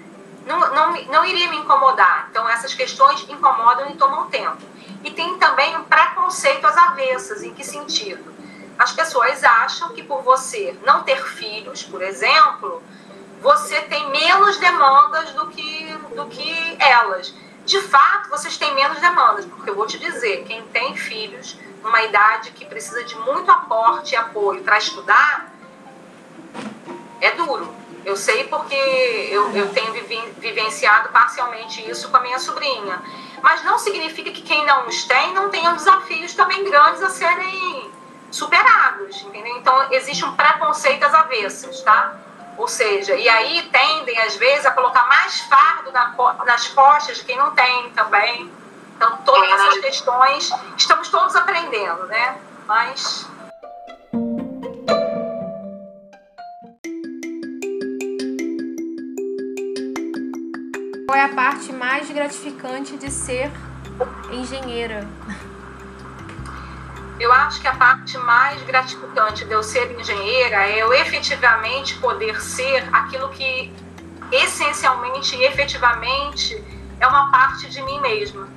não, 0.47 0.61
não, 0.72 0.93
não 1.07 1.24
iria 1.24 1.51
me 1.51 1.57
incomodar. 1.57 2.29
Então, 2.31 2.49
essas 2.49 2.72
questões 2.72 3.29
incomodam 3.29 3.91
e 3.91 3.97
tomam 3.97 4.31
tempo. 4.31 4.62
E 5.03 5.11
tem 5.11 5.37
também 5.39 5.77
um 5.77 5.83
preconceito 5.83 6.64
às 6.64 6.77
avessas. 6.77 7.43
Em 7.43 7.53
que 7.53 7.64
sentido? 7.64 8.33
As 8.79 8.93
pessoas 8.93 9.43
acham 9.43 9.89
que 9.89 10.05
por 10.05 10.22
você 10.22 10.79
não 10.85 11.03
ter 11.03 11.20
filhos, 11.20 11.83
por 11.83 12.01
exemplo, 12.01 12.81
você 13.41 13.80
tem 13.82 14.11
menos 14.11 14.59
demandas 14.59 15.30
do 15.32 15.47
que, 15.49 15.93
do 16.14 16.26
que 16.26 16.76
elas. 16.78 17.34
De 17.64 17.80
fato, 17.82 18.30
vocês 18.30 18.57
têm 18.57 18.74
menos 18.74 19.01
demandas, 19.01 19.45
porque 19.45 19.70
eu 19.70 19.74
vou 19.74 19.87
te 19.87 19.99
dizer, 19.99 20.45
quem 20.45 20.62
tem 20.68 20.97
filhos 20.97 21.59
numa 21.82 22.03
idade 22.03 22.53
que 22.53 22.64
precisa 22.64 23.03
de 23.05 23.14
muito 23.16 23.51
aporte 23.51 24.12
e 24.12 24.16
apoio 24.16 24.62
para 24.62 24.78
estudar, 24.78 25.53
é 27.20 27.32
duro. 27.32 27.74
Eu 28.05 28.16
sei 28.16 28.45
porque 28.45 28.74
eu, 29.32 29.51
eu 29.51 29.72
tenho 29.72 29.93
vivenciado 30.39 31.09
parcialmente 31.09 31.89
isso 31.91 32.09
com 32.09 32.16
a 32.16 32.20
minha 32.20 32.39
sobrinha. 32.39 33.03
Mas 33.43 33.64
não 33.64 33.78
significa 33.78 34.30
que 34.30 34.43
quem 34.43 34.64
não 34.64 34.87
os 34.87 35.05
tem 35.05 35.34
não 35.34 35.51
tenham 35.51 35.74
desafios 35.74 36.32
também 36.34 36.62
grandes 36.64 37.03
a 37.03 37.11
serem 37.11 37.91
superados, 38.30 39.22
entendeu? 39.22 39.57
Então, 39.57 39.93
existe 39.93 40.24
um 40.24 40.37
preconceito 40.37 41.03
às 41.05 41.14
avessas, 41.14 41.80
tá? 41.82 42.16
Ou 42.59 42.67
seja, 42.67 43.15
e 43.15 43.29
aí 43.29 43.63
tendem, 43.71 44.19
às 44.23 44.37
vezes, 44.37 44.65
a 44.65 44.71
colocar 44.71 45.07
mais 45.07 45.41
fardo 45.41 45.93
na, 45.93 46.15
nas 46.45 46.69
costas 46.69 47.19
de 47.19 47.25
quem 47.25 47.37
não 47.37 47.51
tem 47.55 47.91
também. 47.91 48.51
Então, 48.97 49.19
todas 49.25 49.51
essas 49.51 49.79
questões, 49.79 50.51
estamos 50.77 51.11
todos 51.11 51.37
aprendendo, 51.37 52.07
né? 52.07 52.39
Mas. 52.67 53.29
Qual 61.07 61.19
é 61.19 61.23
a 61.23 61.35
parte 61.35 61.73
mais 61.73 62.11
gratificante 62.11 62.97
de 62.97 63.11
ser 63.11 63.51
engenheira? 64.33 65.07
Eu 67.19 67.33
acho 67.33 67.61
que 67.62 67.67
a 67.67 67.75
parte 67.75 68.19
mais 68.19 68.62
gratificante 68.62 69.45
de 69.47 69.53
eu 69.53 69.62
ser 69.62 69.99
engenheira 69.99 70.69
é 70.69 70.83
eu 70.83 70.93
efetivamente 70.93 71.95
poder 71.97 72.41
ser 72.43 72.87
aquilo 72.93 73.31
que 73.31 73.73
essencialmente 74.31 75.35
e 75.35 75.45
efetivamente 75.45 76.62
é 77.01 77.07
uma 77.07 77.31
parte 77.31 77.69
de 77.69 77.81
mim 77.83 78.01
mesma. 78.01 78.49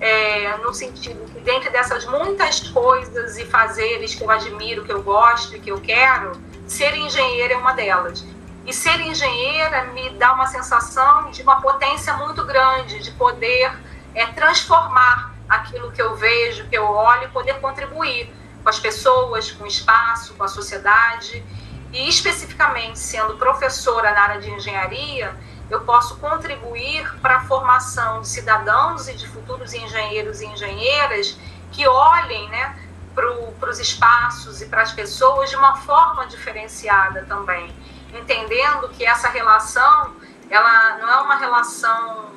É, 0.00 0.56
no 0.56 0.74
sentido 0.74 1.24
que 1.32 1.38
dentro 1.42 1.70
dessas 1.70 2.04
muitas 2.06 2.58
coisas 2.58 3.38
e 3.38 3.44
fazeres 3.44 4.16
que 4.16 4.24
eu 4.24 4.30
admiro, 4.30 4.84
que 4.84 4.92
eu 4.92 5.00
gosto 5.00 5.54
e 5.54 5.60
que 5.60 5.70
eu 5.70 5.80
quero, 5.80 6.32
ser 6.66 6.96
engenheira 6.96 7.54
é 7.54 7.56
uma 7.56 7.72
delas. 7.72 8.24
E 8.66 8.72
ser 8.72 9.00
engenheira 9.00 9.84
me 9.92 10.10
dá 10.10 10.32
uma 10.32 10.48
sensação 10.48 11.30
de 11.30 11.42
uma 11.42 11.60
potência 11.60 12.14
muito 12.14 12.44
grande, 12.44 12.98
de 12.98 13.12
poder 13.12 13.72
é, 14.12 14.26
transformar 14.26 15.31
aquilo 15.52 15.92
que 15.92 16.00
eu 16.00 16.16
vejo, 16.16 16.66
que 16.68 16.76
eu 16.76 16.84
olho, 16.84 17.30
poder 17.30 17.60
contribuir 17.60 18.32
com 18.62 18.68
as 18.68 18.80
pessoas, 18.80 19.50
com 19.50 19.64
o 19.64 19.66
espaço, 19.66 20.34
com 20.34 20.44
a 20.44 20.48
sociedade. 20.48 21.44
E 21.92 22.08
especificamente 22.08 22.98
sendo 22.98 23.36
professora 23.36 24.12
na 24.12 24.20
área 24.22 24.40
de 24.40 24.50
engenharia, 24.50 25.36
eu 25.68 25.82
posso 25.82 26.16
contribuir 26.16 27.06
para 27.20 27.36
a 27.36 27.40
formação 27.40 28.22
de 28.22 28.28
cidadãos 28.28 29.08
e 29.08 29.14
de 29.14 29.28
futuros 29.28 29.74
engenheiros 29.74 30.40
e 30.40 30.46
engenheiras 30.46 31.36
que 31.70 31.86
olhem 31.86 32.48
né, 32.48 32.78
para 33.14 33.70
os 33.70 33.78
espaços 33.78 34.62
e 34.62 34.66
para 34.66 34.82
as 34.82 34.92
pessoas 34.92 35.50
de 35.50 35.56
uma 35.56 35.76
forma 35.76 36.26
diferenciada 36.26 37.24
também, 37.28 37.74
entendendo 38.14 38.88
que 38.88 39.04
essa 39.04 39.28
relação 39.28 40.14
ela 40.50 40.98
não 40.98 41.10
é 41.10 41.20
uma 41.22 41.36
relação 41.36 42.32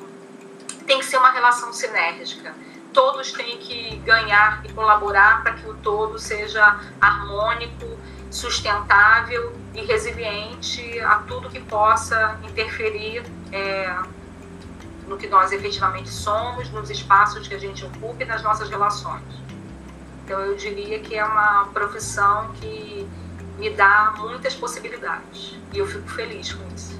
tem 0.86 1.00
que 1.00 1.04
ser 1.04 1.18
uma 1.18 1.30
relação 1.30 1.72
sinérgica 1.72 2.54
todos 2.96 3.30
têm 3.30 3.58
que 3.58 3.96
ganhar 3.98 4.64
e 4.64 4.72
colaborar 4.72 5.42
para 5.42 5.52
que 5.52 5.68
o 5.68 5.74
todo 5.74 6.18
seja 6.18 6.80
harmônico, 6.98 7.86
sustentável 8.30 9.54
e 9.74 9.82
resiliente 9.82 10.98
a 11.00 11.16
tudo 11.16 11.50
que 11.50 11.60
possa 11.60 12.38
interferir 12.42 13.22
é, 13.52 13.94
no 15.06 15.18
que 15.18 15.26
nós 15.26 15.52
efetivamente 15.52 16.08
somos, 16.08 16.70
nos 16.70 16.88
espaços 16.88 17.46
que 17.46 17.54
a 17.54 17.58
gente 17.58 17.84
ocupa 17.84 18.22
e 18.22 18.24
nas 18.24 18.42
nossas 18.42 18.70
relações. 18.70 19.22
Então, 20.24 20.40
eu 20.40 20.56
diria 20.56 20.98
que 20.98 21.14
é 21.16 21.24
uma 21.24 21.66
profissão 21.74 22.50
que 22.54 23.06
me 23.58 23.68
dá 23.68 24.14
muitas 24.16 24.54
possibilidades 24.54 25.54
e 25.70 25.78
eu 25.78 25.86
fico 25.86 26.08
feliz 26.08 26.50
com 26.50 26.66
isso. 26.74 26.98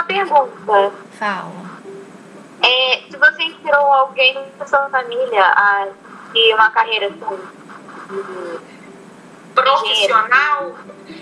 Uma 0.00 0.04
pergunta. 0.04 0.92
Fala. 1.18 1.70
É, 2.62 3.02
se 3.10 3.16
você 3.16 3.42
inspirou 3.42 3.92
alguém 3.92 4.38
da 4.58 4.66
sua 4.66 4.88
família 4.88 5.42
a 5.42 5.88
ter 6.32 6.54
uma 6.54 6.70
carreira 6.70 7.06
assim, 7.06 7.38
profissional? 9.54 10.74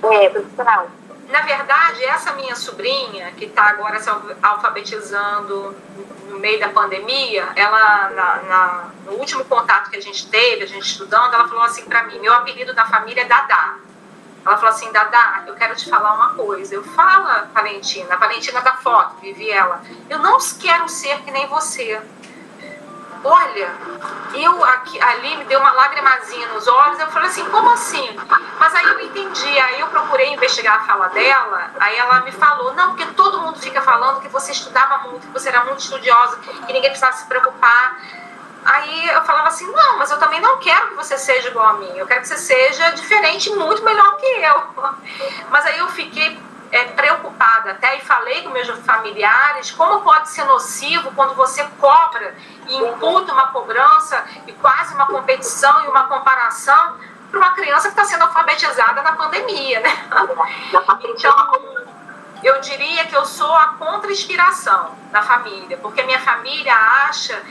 É, 0.02 0.28
profissional. 0.30 0.90
Na 1.28 1.42
verdade, 1.42 2.04
essa 2.04 2.32
minha 2.32 2.56
sobrinha, 2.56 3.32
que 3.32 3.44
está 3.44 3.64
agora 3.68 4.00
se 4.00 4.08
alfabetizando 4.42 5.76
no 6.28 6.38
meio 6.38 6.58
da 6.58 6.70
pandemia, 6.70 7.48
ela, 7.54 8.10
na, 8.10 8.36
na, 8.42 8.90
no 9.04 9.12
último 9.12 9.44
contato 9.44 9.90
que 9.90 9.96
a 9.96 10.00
gente 10.00 10.28
teve, 10.28 10.64
a 10.64 10.66
gente 10.66 10.86
estudando, 10.86 11.34
ela 11.34 11.46
falou 11.48 11.64
assim 11.64 11.84
para 11.84 12.04
mim: 12.04 12.18
meu 12.18 12.32
apelido 12.32 12.72
da 12.74 12.86
família 12.86 13.22
é 13.22 13.26
Dadá. 13.26 13.76
Ela 14.48 14.56
falou 14.56 14.74
assim, 14.74 14.90
Dadá, 14.90 15.42
eu 15.46 15.54
quero 15.54 15.76
te 15.76 15.90
falar 15.90 16.14
uma 16.14 16.34
coisa. 16.34 16.74
Eu 16.74 16.82
fala, 16.82 17.50
Valentina, 17.52 18.14
a 18.14 18.16
Valentina 18.16 18.62
da 18.62 18.72
foto, 18.74 19.16
vivi 19.20 19.50
ela. 19.50 19.82
Eu 20.08 20.18
não 20.20 20.38
quero 20.58 20.88
ser 20.88 21.20
que 21.20 21.30
nem 21.30 21.46
você. 21.46 22.00
Olha, 23.22 23.74
eu 24.32 24.64
aqui, 24.64 25.00
ali 25.02 25.36
me 25.36 25.44
deu 25.44 25.60
uma 25.60 25.72
lagrimazinha 25.72 26.46
nos 26.48 26.66
olhos. 26.66 26.98
Eu 26.98 27.08
falei 27.08 27.28
assim, 27.28 27.44
como 27.50 27.70
assim? 27.70 28.16
Mas 28.58 28.74
aí 28.74 28.84
eu 28.84 29.00
entendi. 29.00 29.58
Aí 29.58 29.80
eu 29.80 29.88
procurei 29.88 30.32
investigar 30.32 30.76
a 30.76 30.84
fala 30.84 31.08
dela. 31.08 31.70
Aí 31.78 31.98
ela 31.98 32.20
me 32.20 32.32
falou, 32.32 32.72
não, 32.74 32.94
porque 32.94 33.04
todo 33.06 33.42
mundo 33.42 33.58
fica 33.58 33.82
falando 33.82 34.20
que 34.20 34.28
você 34.28 34.52
estudava 34.52 35.08
muito, 35.08 35.26
que 35.26 35.32
você 35.32 35.50
era 35.50 35.64
muito 35.64 35.80
estudiosa, 35.80 36.38
que 36.38 36.72
ninguém 36.72 36.90
precisava 36.90 37.12
se 37.12 37.26
preocupar. 37.26 38.00
Aí 38.68 39.08
eu 39.08 39.22
falava 39.22 39.48
assim: 39.48 39.66
não, 39.72 39.98
mas 39.98 40.10
eu 40.10 40.18
também 40.18 40.42
não 40.42 40.58
quero 40.58 40.88
que 40.88 40.94
você 40.96 41.16
seja 41.16 41.48
igual 41.48 41.68
a 41.68 41.72
mim, 41.74 41.90
eu 41.96 42.06
quero 42.06 42.20
que 42.20 42.28
você 42.28 42.36
seja 42.36 42.90
diferente, 42.90 43.50
muito 43.54 43.82
melhor 43.82 44.16
que 44.18 44.26
eu. 44.26 44.62
Mas 45.48 45.64
aí 45.64 45.78
eu 45.78 45.88
fiquei 45.88 46.38
é, 46.70 46.84
preocupada 46.84 47.70
até 47.70 47.96
e 47.96 48.00
falei 48.02 48.42
com 48.42 48.50
meus 48.50 48.68
familiares 48.80 49.70
como 49.70 50.02
pode 50.02 50.28
ser 50.28 50.44
nocivo 50.44 51.10
quando 51.12 51.34
você 51.34 51.64
cobra 51.80 52.36
e 52.66 52.76
imputa 52.76 53.32
uma 53.32 53.46
cobrança 53.48 54.22
e 54.46 54.52
quase 54.52 54.92
uma 54.92 55.06
competição 55.06 55.84
e 55.84 55.88
uma 55.88 56.06
comparação 56.06 56.98
para 57.30 57.38
uma 57.38 57.52
criança 57.52 57.88
que 57.88 57.94
está 57.94 58.04
sendo 58.04 58.24
alfabetizada 58.24 59.00
na 59.00 59.12
pandemia, 59.12 59.80
né? 59.80 59.90
Então, 61.04 61.88
eu 62.42 62.60
diria 62.60 63.06
que 63.06 63.16
eu 63.16 63.24
sou 63.24 63.52
a 63.54 63.68
contra-inspiração 63.78 64.94
da 65.10 65.22
família, 65.22 65.78
porque 65.78 66.02
minha 66.02 66.20
família 66.20 66.74
acha 66.74 67.42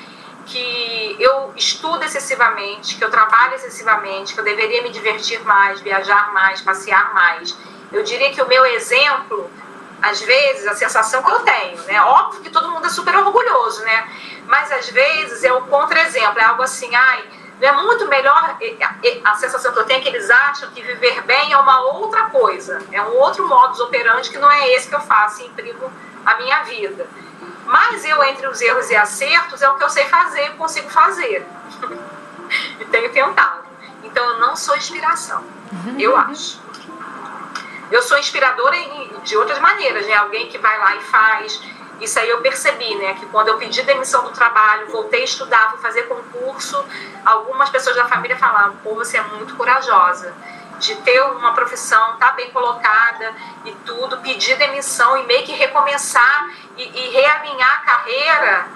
que 0.47 1.15
eu 1.19 1.53
estudo 1.55 2.03
excessivamente, 2.03 2.95
que 2.95 3.03
eu 3.03 3.11
trabalho 3.11 3.55
excessivamente, 3.55 4.33
que 4.33 4.39
eu 4.39 4.43
deveria 4.43 4.81
me 4.81 4.89
divertir 4.89 5.43
mais, 5.43 5.81
viajar 5.81 6.33
mais, 6.33 6.61
passear 6.61 7.13
mais. 7.13 7.55
Eu 7.91 8.03
diria 8.03 8.31
que 8.31 8.41
o 8.41 8.47
meu 8.47 8.65
exemplo, 8.65 9.49
às 10.01 10.21
vezes, 10.21 10.65
a 10.67 10.73
sensação 10.73 11.21
que 11.21 11.31
eu 11.31 11.39
tenho, 11.39 11.81
né? 11.83 12.01
Óbvio 12.01 12.41
que 12.41 12.49
todo 12.49 12.71
mundo 12.71 12.85
é 12.85 12.89
super 12.89 13.15
orgulhoso, 13.17 13.83
né? 13.83 14.09
Mas 14.45 14.71
às 14.71 14.89
vezes 14.89 15.43
é 15.43 15.51
o 15.51 15.61
contra-exemplo, 15.63 16.39
é 16.39 16.43
algo 16.43 16.63
assim, 16.63 16.93
ai, 16.95 17.23
não 17.59 17.67
é 17.67 17.71
muito 17.73 18.07
melhor. 18.07 18.57
A 19.25 19.35
sensação 19.35 19.73
que 19.73 19.79
eu 19.79 19.85
tenho 19.85 19.99
é 19.99 20.01
que 20.01 20.07
eles 20.09 20.29
acham 20.29 20.69
que 20.71 20.81
viver 20.81 21.21
bem 21.23 21.51
é 21.51 21.57
uma 21.57 21.81
outra 21.81 22.23
coisa, 22.29 22.81
é 22.91 23.01
um 23.01 23.17
outro 23.17 23.47
modus 23.47 23.79
operandi 23.79 24.29
que 24.29 24.37
não 24.37 24.49
é 24.49 24.69
esse 24.73 24.87
que 24.87 24.95
eu 24.95 25.01
faço 25.01 25.41
e 25.41 25.47
imprimo 25.47 25.91
a 26.25 26.35
minha 26.35 26.63
vida. 26.63 27.07
Mas 27.65 28.05
eu, 28.05 28.23
entre 28.23 28.47
os 28.47 28.61
erros 28.61 28.89
e 28.89 28.95
acertos, 28.95 29.61
é 29.61 29.69
o 29.69 29.75
que 29.75 29.83
eu 29.83 29.89
sei 29.89 30.05
fazer, 30.05 30.51
consigo 30.55 30.89
fazer. 30.89 31.45
e 32.79 32.85
tenho 32.85 33.11
tentado. 33.11 33.65
Então, 34.03 34.23
eu 34.23 34.39
não 34.39 34.55
sou 34.55 34.75
inspiração, 34.75 35.43
eu 35.99 36.15
acho. 36.15 36.61
Eu 37.91 38.01
sou 38.01 38.17
inspiradora 38.17 38.75
de 39.23 39.37
outras 39.37 39.59
maneiras, 39.59 40.05
né? 40.07 40.15
Alguém 40.15 40.47
que 40.47 40.57
vai 40.57 40.77
lá 40.77 40.95
e 40.95 41.01
faz. 41.01 41.61
Isso 41.99 42.19
aí 42.19 42.29
eu 42.29 42.41
percebi, 42.41 42.95
né? 42.95 43.15
Que 43.15 43.25
quando 43.27 43.47
eu 43.47 43.57
pedi 43.57 43.81
demissão 43.83 44.23
do 44.23 44.31
trabalho, 44.31 44.87
voltei 44.91 45.21
a 45.21 45.25
estudar, 45.25 45.71
fui 45.71 45.79
fazer 45.79 46.03
concurso, 46.03 46.85
algumas 47.25 47.69
pessoas 47.69 47.95
da 47.95 48.05
família 48.05 48.37
falavam: 48.37 48.77
pô, 48.83 48.95
você 48.95 49.17
é 49.17 49.23
muito 49.23 49.55
corajosa 49.55 50.33
de 50.79 50.95
ter 50.97 51.21
uma 51.21 51.53
profissão, 51.53 52.17
tá 52.17 52.31
bem 52.31 52.51
colocada 52.51 53.33
e 53.65 53.71
tudo, 53.85 54.17
pedir 54.17 54.57
demissão 54.57 55.17
e 55.17 55.25
meio 55.25 55.45
que 55.45 55.53
recomeçar 55.53 56.49
e, 56.77 56.83
e 56.83 57.09
realinhar 57.09 57.73
a 57.73 57.85
carreira. 57.85 58.67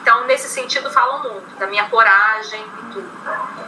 Então, 0.00 0.26
nesse 0.26 0.48
sentido, 0.48 0.90
falam 0.90 1.22
muito 1.22 1.56
da 1.56 1.66
minha 1.66 1.88
coragem 1.88 2.60
e 2.60 2.92
tudo. 2.92 3.10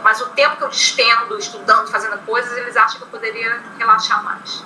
Mas 0.03 0.21
o 0.21 0.29
tempo 0.29 0.57
que 0.57 0.63
eu 0.63 0.69
despendo 0.69 1.37
estudando, 1.37 1.87
fazendo 1.89 2.17
coisas, 2.25 2.55
eles 2.57 2.77
acham 2.77 2.97
que 2.97 3.05
eu 3.05 3.09
poderia 3.09 3.63
relaxar 3.77 4.23
mais. 4.23 4.63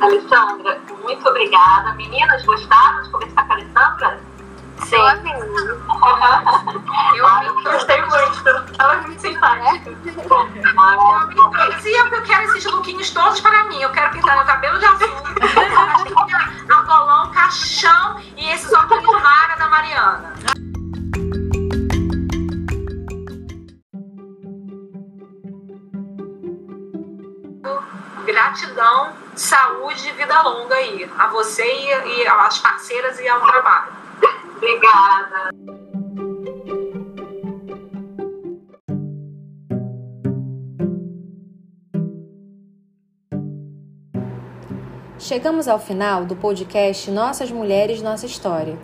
Alessandra, 0.00 0.80
muito 1.02 1.28
obrigada. 1.28 1.92
Meninas, 1.94 2.44
gostaram 2.44 3.02
de 3.02 3.10
conversar 3.10 3.46
com 3.46 3.52
a 3.52 3.56
Alessandra? 3.56 4.35
Sim. 4.84 4.96
Eu 4.96 5.06
amei. 5.06 5.32
Eu 7.14 7.62
gostei 7.62 8.00
muito. 8.02 8.48
Ela 8.78 8.94
é 8.94 9.00
muito 9.00 9.20
simpática. 9.20 9.90
Se 11.80 11.94
é 11.94 12.02
porque 12.02 12.16
eu 12.16 12.22
quero 12.22 12.42
esses 12.44 12.64
lookinhos 12.64 13.10
todos 13.10 13.40
para 13.40 13.64
mim. 13.64 13.80
Eu 13.80 13.90
quero 13.90 14.12
pintar 14.12 14.36
meu 14.36 14.44
cabelo 14.44 14.78
de 14.78 14.86
azul, 14.86 15.08
argolão, 16.68 17.30
caixão 17.32 18.20
e 18.36 18.48
esses 18.50 18.72
óculos 18.72 19.04
Mara 19.22 19.56
da 19.56 19.68
Mariana. 19.68 20.34
Gratidão, 28.24 29.12
saúde 29.34 30.08
e 30.08 30.12
vida 30.12 30.42
longa 30.42 30.74
aí. 30.74 31.10
A 31.18 31.28
você 31.28 31.64
e, 31.64 32.18
e 32.20 32.26
às 32.28 32.58
parceiras 32.58 33.18
e 33.18 33.28
ao 33.28 33.40
trabalho. 33.40 34.05
Obrigada. 34.56 35.50
Chegamos 45.18 45.66
ao 45.66 45.78
final 45.78 46.24
do 46.24 46.36
podcast 46.36 47.10
Nossas 47.10 47.50
Mulheres, 47.50 48.00
Nossa 48.00 48.26
História 48.26 48.78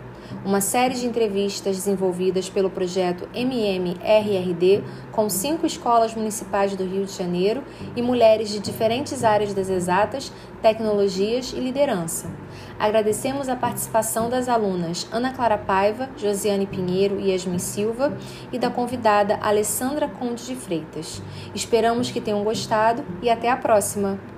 uma 0.45 0.61
série 0.61 0.95
de 0.95 1.05
entrevistas 1.05 1.77
desenvolvidas 1.77 2.49
pelo 2.49 2.69
projeto 2.69 3.27
MMRRD 3.33 4.83
com 5.11 5.29
cinco 5.29 5.65
escolas 5.65 6.13
municipais 6.13 6.75
do 6.75 6.83
Rio 6.83 7.05
de 7.05 7.13
Janeiro 7.13 7.63
e 7.95 8.01
mulheres 8.01 8.49
de 8.49 8.59
diferentes 8.59 9.23
áreas 9.23 9.53
das 9.53 9.69
exatas, 9.69 10.31
tecnologias 10.61 11.53
e 11.53 11.59
liderança. 11.59 12.42
Agradecemos 12.83 13.47
a 13.47 13.55
participação 13.55 14.29
das 14.29 14.49
alunas 14.49 15.07
Ana 15.09 15.31
Clara 15.31 15.57
Paiva, 15.57 16.09
Josiane 16.17 16.67
Pinheiro 16.67 17.17
e 17.17 17.31
Yasmin 17.31 17.57
Silva 17.57 18.11
e 18.51 18.59
da 18.59 18.69
convidada 18.69 19.39
Alessandra 19.41 20.09
Conde 20.09 20.45
de 20.45 20.53
Freitas. 20.53 21.21
Esperamos 21.55 22.11
que 22.11 22.19
tenham 22.19 22.43
gostado 22.43 23.05
e 23.21 23.29
até 23.29 23.49
a 23.49 23.55
próxima! 23.55 24.32